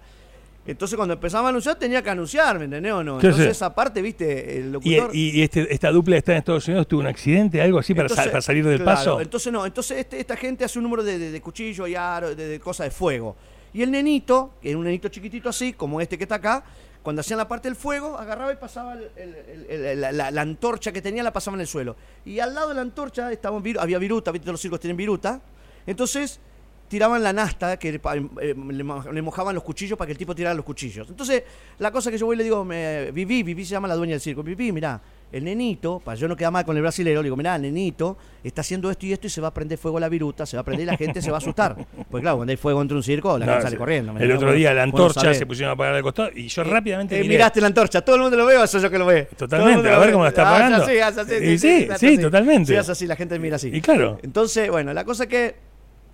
[0.66, 3.16] Entonces cuando empezaba a anunciar tenía que anunciar, ¿me entendés o no?
[3.16, 3.50] Entonces sí.
[3.50, 4.58] esa parte, ¿viste?
[4.58, 5.10] El Y, locutor...
[5.14, 8.06] y- y este, esta dupla está en Estados Unidos, tuvo un accidente, algo así, para,
[8.06, 9.20] Entonces, sal- para salir del claro, paso.
[9.20, 12.34] Entonces no, entonces este- esta gente hace un número de, de, de cuchillo y aro,
[12.34, 13.36] de, de cosas de fuego.
[13.74, 16.64] Y el nenito, que era un nenito chiquitito así, como este que está acá,
[17.02, 21.56] cuando hacían la parte del fuego, agarraba y pasaba la, antorcha que tenía, la pasaba
[21.56, 21.96] en el suelo.
[22.24, 24.50] Y al lado de la antorcha estaba había viruta, ¿viste?
[24.50, 25.40] Los circos tienen viruta.
[25.86, 26.40] Entonces
[26.88, 30.34] tiraban la nasta, que eh, le, mo- le mojaban los cuchillos para que el tipo
[30.34, 31.08] tirara los cuchillos.
[31.10, 31.42] Entonces,
[31.78, 34.12] la cosa que yo voy y le digo, me, Vivi, Vivi se llama la dueña
[34.12, 35.00] del circo, Vivi, mirá,
[35.36, 38.16] el nenito, para yo no quedar mal con el brasilero, le digo, mirá, el nenito
[38.42, 40.60] está haciendo esto y esto y se va a prender fuego la viruta, se va
[40.60, 41.76] a prender y la gente se va a asustar.
[42.10, 43.78] Pues claro, cuando hay fuego entre un circo, la No, gente sale sí.
[43.78, 44.12] corriendo.
[44.12, 47.16] ¿me El otro día la antorcha se pusieron a apagar al costado y yo rápidamente
[47.16, 47.34] Eh, miré.
[47.34, 49.28] miraste la antorcha, todo el mundo lo ve, o soy yo que lo ve.
[49.36, 50.12] Totalmente, a ver ve.
[50.12, 50.86] cómo la está Ah, apagando.
[50.86, 52.72] sí, así, sí, totalmente.
[52.82, 53.70] Sí, así, la gente mira así.
[53.72, 54.18] Y claro.
[54.22, 55.56] Entonces, bueno, la cosa que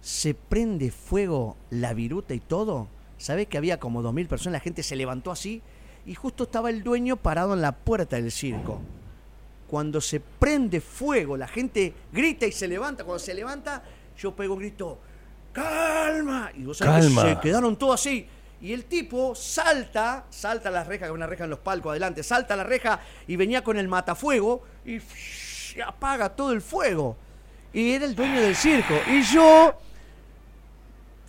[0.00, 2.88] se prende fuego la viruta y todo.
[3.18, 4.54] ¿Sabés que había como 2.000 personas?
[4.60, 5.60] La gente se levantó así
[6.06, 8.80] y justo estaba el dueño parado en la puerta del circo.
[9.70, 13.04] Cuando se prende fuego, la gente grita y se levanta.
[13.04, 13.84] Cuando se levanta,
[14.18, 14.98] yo pego un grito,
[15.52, 16.50] ¡calma!
[16.56, 18.26] Y vos sabés que se quedaron todos así.
[18.60, 22.24] Y el tipo salta, salta a la reja, que una reja en los palcos adelante,
[22.24, 22.98] salta a la reja
[23.28, 24.98] y venía con el matafuego y
[25.86, 27.16] apaga todo el fuego.
[27.72, 28.94] Y era el dueño del circo.
[29.06, 29.78] Y yo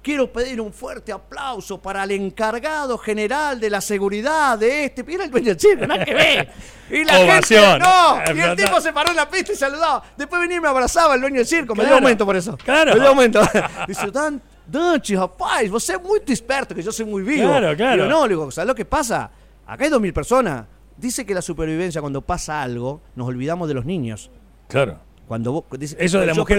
[0.02, 5.06] quiero pedir un fuerte aplauso para el encargado general de la seguridad de este.
[5.08, 6.52] Era el dueño del circo, nada que ver.
[6.89, 7.82] Y la Ovación.
[7.82, 10.04] gente, no, y el tipo se paró en la pista y saludaba.
[10.18, 11.76] Después venía y me abrazaba el dueño del circo.
[11.76, 12.58] Me dio aumento por eso.
[12.58, 12.93] Claro.
[12.93, 13.41] Me dio aumento.
[13.88, 17.47] Dice, Dan, Danchi, rapaz, você é muito esperto, que yo soy muy vivo.
[17.47, 18.04] Claro, claro.
[18.04, 19.32] Digo, no, le digo, ¿sabes lo que pasa?
[19.66, 20.66] Acá hay dos mil personas.
[20.97, 24.30] Dice que la supervivencia, cuando pasa algo, nos olvidamos de los niños.
[24.68, 24.99] Claro.
[25.32, 25.63] Cuando vos,
[25.97, 26.55] Eso de niños por qué,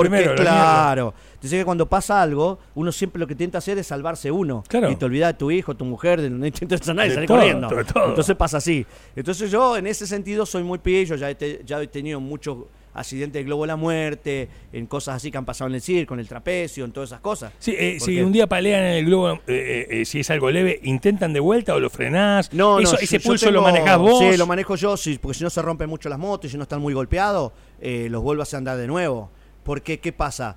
[0.00, 1.14] primero, Claro.
[1.40, 4.64] Dice que cuando pasa algo, uno siempre lo que intenta hacer es salvarse uno.
[4.66, 4.90] Claro.
[4.90, 7.68] Y te olvidas de tu hijo, tu mujer, de, no intentas a nadie, todo, corriendo.
[7.68, 8.08] de todo.
[8.08, 8.84] Entonces pasa así.
[9.14, 11.14] Entonces yo, en ese sentido, soy muy pillo.
[11.14, 12.58] Ya he, te- ya he tenido muchos
[12.96, 16.14] accidentes de globo de la muerte, en cosas así que han pasado en el circo,
[16.14, 17.52] en el trapecio, en todas esas cosas.
[17.58, 20.50] Sí, eh, si un día palean en el globo, eh, eh, eh, si es algo
[20.50, 22.52] leve, ¿intentan de vuelta o lo frenás?
[22.52, 24.18] No, Eso- no, ese yo- yo pulso lo manejás vos.
[24.18, 26.56] Sí, lo manejo yo, sí, porque si no se rompen mucho las motos y si
[26.56, 29.30] no están muy golpeados, eh, los vuelvo a hacer andar de nuevo.
[29.62, 30.56] Porque, ¿qué pasa?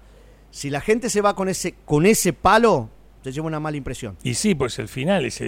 [0.51, 2.89] Si la gente se va con ese, con ese palo,
[3.23, 4.15] se lleva una mala impresión.
[4.23, 5.41] Y sí, pues el final es.
[5.41, 5.47] eh,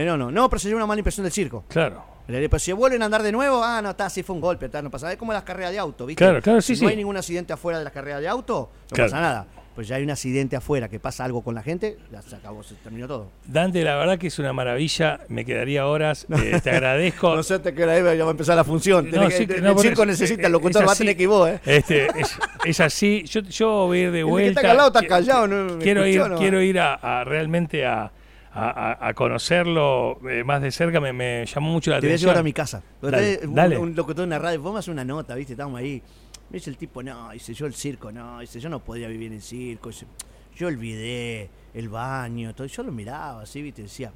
[0.00, 1.64] Eh, no, no, no, pero se lleva una mala impresión del circo.
[1.68, 2.10] claro.
[2.26, 4.80] Pero si vuelven a andar de nuevo, ah, no, está, sí fue un golpe, está,
[4.82, 5.12] no pasa nada.
[5.14, 6.22] Es como las carreras de auto, ¿viste?
[6.24, 6.92] Claro, claro, sí, si no sí.
[6.92, 9.10] hay ningún accidente afuera de las carreras de auto, no Claro.
[9.10, 9.46] pasa nada.
[9.74, 12.62] Pues ya hay un accidente afuera, que pasa algo con la gente, ya se acabó,
[12.62, 13.30] se terminó todo.
[13.46, 15.20] Dante, la verdad que es una maravilla.
[15.28, 16.26] Me quedaría horas.
[16.30, 17.34] eh, te agradezco.
[17.34, 19.10] No sé hasta qué hora iba, ya va a empezar la función.
[19.10, 21.28] No, sí que- el no, por circo necesita, el locutor va a tener que ir
[21.30, 21.58] vos, ¿eh?
[21.64, 23.24] Este, es, es así.
[23.24, 24.50] Yo, yo voy a ir de El que vuelta.
[24.50, 26.36] está acá al lado está callado, no quiero ir, no.
[26.36, 28.12] quiero ir a, a realmente a,
[28.54, 31.00] a- conocerlo eh, más de cerca.
[31.00, 32.28] Me, me llamó mucho la Te voy a atención.
[32.30, 32.82] llevar a mi casa.
[33.00, 33.78] Dale, un, dale.
[33.78, 35.52] un locutor de una radio, vos me haces una nota, ¿viste?
[35.54, 36.02] Estamos ahí.
[36.50, 39.28] Me dice el tipo, no, dice yo el circo, no, dice yo no podía vivir
[39.28, 39.88] en el circo.
[39.88, 40.06] Dice,
[40.54, 42.66] yo olvidé el baño, todo.
[42.66, 43.82] Yo lo miraba así, ¿viste?
[43.82, 44.12] Decía,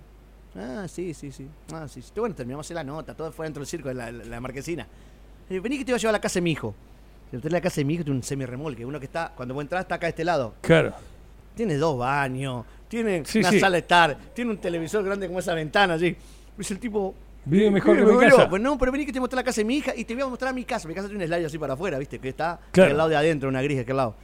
[0.54, 1.48] ah, sí, sí, sí.
[1.72, 2.12] Ah, sí, sí.
[2.14, 4.86] Bueno, terminamos la nota, todo fue dentro del circo, de la, la- la marquesina.
[5.48, 6.74] Digo, Vení que te voy a llevar a la casa de mi hijo.
[7.32, 8.84] Le a la casa de mi hijo, tiene un semi-remolque.
[8.84, 10.54] Uno que está, cuando vos entras, está acá a este lado.
[10.60, 10.92] Claro.
[11.54, 13.60] Tiene dos baños, tiene Sí, una sí.
[13.60, 16.16] sala de estar, tiene un televisor grande como esa ventana, así.
[16.58, 17.14] Es el tipo.
[17.44, 18.36] Vive mejor que Vive mi mejor.
[18.38, 18.50] casa.
[18.50, 20.22] Pues no, pero vení que te muestro la casa de mi hija y te voy
[20.24, 20.88] a mostrar mi casa.
[20.88, 22.18] Mi casa tiene un slide así para afuera, ¿viste?
[22.18, 22.90] Que está Claro.
[22.90, 24.14] al lado de adentro, una gris de aquel lado.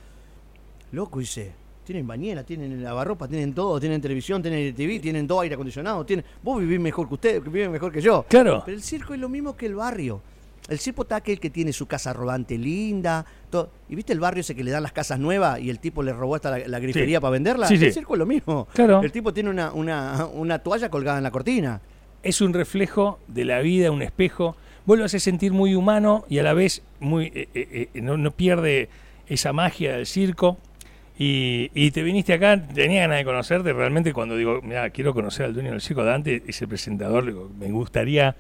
[0.93, 1.53] Loco, dice.
[1.85, 6.25] Tienen bañera, tienen lavarropa, tienen todo, tienen televisión, tienen TV, tienen dos aire acondicionado, tienen.
[6.43, 8.25] Vos vivís mejor que usted, que viven mejor que yo.
[8.29, 8.63] Claro.
[8.65, 10.21] Pero el circo es lo mismo que el barrio.
[10.69, 13.27] El circo está aquel que tiene su casa rodante linda.
[13.51, 13.71] todo.
[13.89, 16.13] ¿Y viste el barrio ese que le dan las casas nuevas y el tipo le
[16.13, 17.21] robó hasta la, la grifería Sí.
[17.21, 17.67] para venderla?
[17.67, 17.87] Sí, sí.
[17.87, 18.69] El circo es lo mismo.
[18.73, 19.03] Claro.
[19.03, 21.81] El tipo tiene una, una, una toalla colgada en la cortina.
[22.23, 24.57] es un reflejo de la vida, un espejo.
[24.87, 28.17] Vos lo hace sentir muy humano y a la vez muy eh, eh, eh, no,
[28.17, 28.89] no pierde
[29.29, 30.59] esa magia del circo.
[31.19, 33.73] Y, y te viniste acá, tenía ganas de conocerte.
[33.73, 37.71] Realmente, cuando digo, mira, quiero conocer al dueño del circo, Dante, ese presentador, digo, me
[37.71, 38.35] gustaría.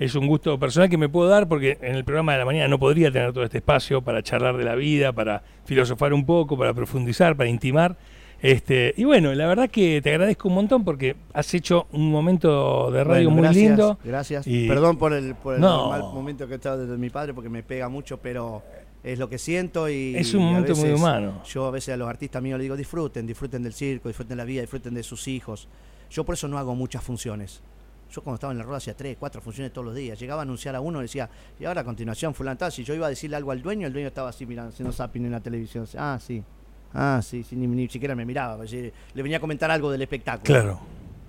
[0.00, 2.66] Es un gusto personal que me puedo dar porque en el programa de la mañana
[2.68, 6.56] no podría tener todo este espacio para charlar de la vida, para filosofar un poco,
[6.58, 7.96] para profundizar, para intimar.
[8.40, 12.90] Este, y bueno, la verdad que te agradezco un montón porque has hecho un momento
[12.90, 13.98] de radio Bueno, muy gracias, lindo.
[14.02, 14.46] Gracias.
[14.46, 15.90] Y- Perdón por el, por el No.
[15.90, 18.62] mal momento que he estado desde mi padre porque me pega mucho, pero
[19.04, 21.42] es lo que siento y Es un momento muy humano.
[21.44, 24.44] Yo a veces a los artistas míos les digo disfruten, disfruten del circo, disfruten la
[24.44, 25.68] vida, disfruten de sus hijos.
[26.10, 27.62] Yo por eso no hago muchas funciones.
[28.10, 30.18] Yo cuando estaba en la rueda hacía tres, cuatro funciones todos los días.
[30.18, 33.06] Llegaba a anunciar a uno decía, y ahora a continuación fulano tal, si yo iba
[33.06, 35.86] a decirle algo al dueño, el dueño estaba así mirando, haciendo zapping en la televisión.
[35.96, 36.42] Ah, sí.
[36.92, 38.56] Ah, sí, sí, ni, ni siquiera me miraba.
[38.56, 40.42] pues, eh, Le venía a comentar algo del espectáculo.
[40.44, 40.80] Claro.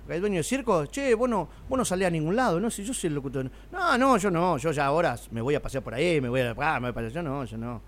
[0.08, 2.68] El dueño del circo, che, vos no, vos no salés a ningún lado, ¿no?
[2.70, 3.48] Si yo soy el locutor.
[3.70, 6.40] No, no, yo no, yo ya ahora me voy a pasear por ahí, me voy
[6.40, 6.54] a.
[6.58, 7.08] Ah, me voy.
[7.10, 7.80] Yo no, yo no.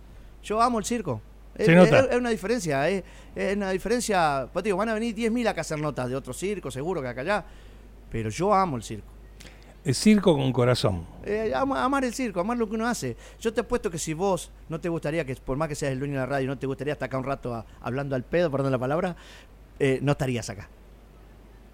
[0.42, 1.20] Yo amo el circo.
[1.56, 3.02] Es, es- es una diferencia, es,
[3.34, 4.48] es una diferencia.
[4.52, 7.08] Pues digo, van a venir 10.000 acá a hacer notas de otro circo, seguro que
[7.08, 7.44] acá allá.
[8.14, 9.08] Pero yo amo el circo.
[9.84, 11.04] Es circo con corazón.
[11.24, 13.16] Eh, am- amar el circo, amar lo que uno hace.
[13.40, 15.98] Yo te apuesto que si vos no te gustaría, que por más que seas el
[15.98, 18.52] dueño de la radio, no te gustaría estar acá un rato a- hablando al pedo,
[18.52, 19.16] perdón la palabra,
[19.80, 20.68] eh, no estarías acá.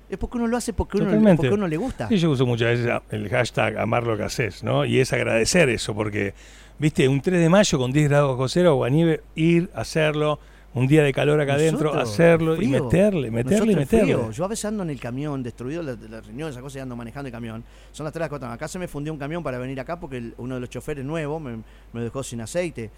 [0.08, 2.08] Es porque uno lo hace porque uno, porque uno le gusta.
[2.08, 4.86] Sí, yo uso muchas veces a- el hashtag amar lo que haces, ¿no?
[4.86, 6.32] Y es agradecer eso, porque,
[6.78, 10.40] viste, un 3 de mayo con 10 grados bajo cero o a nieve, ir, hacerlo,
[10.74, 14.06] un día de calor acá adentro, hacerlo y meterle, meterle y frío.
[14.18, 14.32] meterle.
[14.32, 16.94] Yo a veces ando en el camión, destruido la, la riñón, esa cosa, y ando
[16.96, 17.64] manejando el camión.
[17.92, 18.48] Son las 3 de la cuatro.
[18.48, 21.04] Acá se me fundió un camión para venir acá porque el- uno de los choferes
[21.04, 21.58] nuevos me,
[21.92, 22.90] me dejó sin aceite.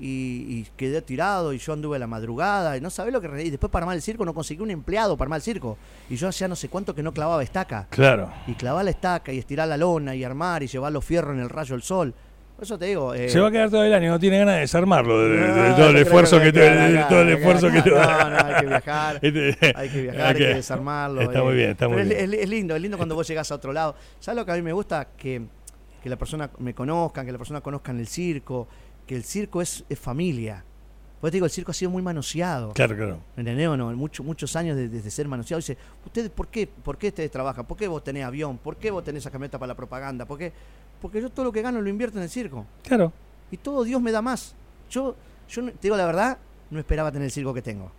[0.00, 3.26] Y, y quedé tirado y yo anduve a la madrugada y no sabés lo que...
[3.26, 5.76] re- Y después para armar el circo no conseguí un empleado para armar el circo.
[6.08, 7.88] Y yo hacía no sé cuánto que no clavaba estaca.
[7.90, 8.30] Claro.
[8.46, 11.40] Y clavar la estaca y estirar la lona y armar y llevar los fierros en
[11.40, 12.14] el rayo del sol.
[12.58, 13.14] Por eso te digo...
[13.14, 15.36] eh, Se va a quedar todo el año, no tiene ganas de desarmarlo, de, de-
[15.52, 18.66] de no, todo el esfuerzo que te, todo el esfuerzo que No, no, hay que
[18.66, 19.18] viajar.
[19.22, 21.20] Este- Hay que viajar, hay que desarmarlo.
[21.22, 21.42] Está eh.
[21.42, 22.12] muy bien, está muy bien.
[22.12, 23.94] Es, es lindo, es lindo cuando vos llegás a otro lado.
[24.18, 25.06] ¿Sabes lo que a mí me gusta?
[25.16, 25.40] Que,
[26.02, 28.66] que la persona me conozcan, que la persona conozcan el circo,
[29.06, 30.64] que el circo es, es familia.
[31.20, 32.72] Pues te digo, el circo ha sido muy manoseado.
[32.72, 33.18] Claro, claro.
[33.36, 33.92] ¿Me entendés o no?
[33.94, 35.58] Mucho- muchos años de, de- de ser manoseado.
[35.60, 37.66] Dice, ¿ustedes por qué, por qué ustedes trabajan?
[37.66, 38.58] ¿Por qué vos tenés avión?
[38.58, 40.24] ¿Por qué vos tenés esa camioneta para la propaganda?
[40.26, 40.52] ¿Por qué?
[41.00, 42.66] Porque yo todo lo que gano lo invierto en el circo.
[42.82, 43.12] Claro.
[43.50, 44.54] Y todo Dios me da más.
[44.90, 45.14] Yo,
[45.48, 46.38] yo te digo la verdad,
[46.70, 47.90] no esperaba tener el circo que tengo.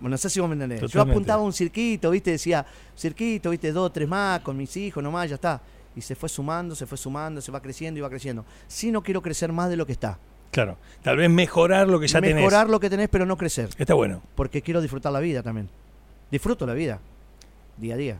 [0.00, 0.82] Bueno, no sé si vos me entendés.
[0.90, 2.32] Yo apuntaba a un cirquito, ¿viste?
[2.32, 3.72] Decía, cirquito, ¿viste?
[3.72, 5.60] Dos, tres más, con mis hijos nomás, ya está.
[5.96, 8.44] Y se fue sumando, se fue sumando, se va creciendo y va creciendo.
[8.66, 10.18] Si no quiero crecer más de lo que está.
[10.50, 10.76] Claro.
[11.02, 12.70] Tal vez mejorar lo que ya Mejorar tenés.
[12.70, 13.70] lo que tenés, pero no crecer.
[13.78, 14.22] Está bueno.
[14.34, 15.68] Porque quiero disfrutar la vida también.
[16.30, 17.00] Disfruto la vida.
[17.76, 18.18] Día a día.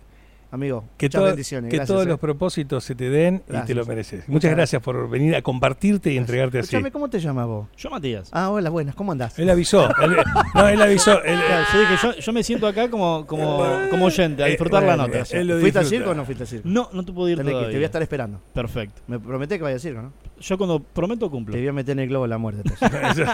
[0.54, 1.68] Amigo, Que, muchas todo- bendiciones.
[1.68, 2.10] que gracias, todos eh.
[2.10, 4.20] los propósitos se te den y te lo mereces.
[4.20, 6.66] Muchas Muchas gracias por venir a compartirte y entregarte así.
[6.66, 7.66] Escuchame, ¿cómo te llamas vos?
[7.76, 8.28] Yo, Matías.
[8.30, 9.36] Ah, hola, buenas, ¿cómo andás?
[9.36, 9.88] Él avisó.
[10.00, 10.16] él-
[10.54, 11.20] no, él avisó.
[11.24, 14.84] él- Claro, yo dije, yo, yo me siento acá como, como, como oyente, a disfrutar
[14.84, 15.36] Eh, la bueno, nota.
[15.36, 15.98] él lo ¿Fuiste al disfruta.
[16.04, 16.68] circo o no fuiste al circo?
[16.68, 17.70] No, no te puedo ir Tenés que- todavía.
[17.70, 18.40] te voy a estar esperando.
[18.52, 19.02] Perfecto.
[19.08, 20.12] Me prometé que vaya al circo, ¿no?
[20.40, 21.52] Yo cuando prometo cumplo.
[21.54, 22.62] Te voy a meter en el globo la muerte.
[22.80, 23.26] entonces.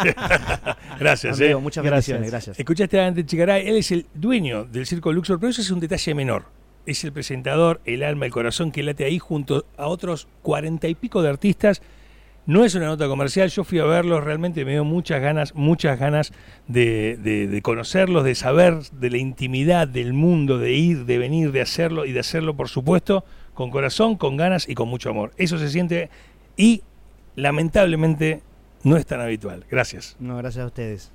[0.99, 1.63] gracias, Amigo, eh.
[1.63, 2.31] muchas Gracias.
[2.31, 2.59] gracias.
[2.59, 5.81] Escuchaste a Dante Chicaray, él es el dueño del Circo Luxor, pero eso es un
[5.81, 6.45] detalle menor.
[6.87, 10.95] Es el presentador, el alma, el corazón que late ahí junto a otros cuarenta y
[10.95, 11.83] pico de artistas.
[12.47, 15.99] No es una nota comercial, yo fui a verlos, realmente me dio muchas ganas, muchas
[16.01, 16.33] ganas
[16.67, 21.61] de, de- conocerlos, de saber de la intimidad del mundo, de ir, de venir, de
[21.61, 23.25] hacerlo y de hacerlo, por supuesto,
[23.55, 25.33] con corazón, con ganas y con mucho amor.
[25.37, 26.09] Eso se siente
[26.57, 26.83] y
[27.37, 28.43] lamentablemente
[28.83, 29.65] no es tan habitual.
[29.71, 30.17] Gracias.
[30.19, 31.13] No, gracias a ustedes.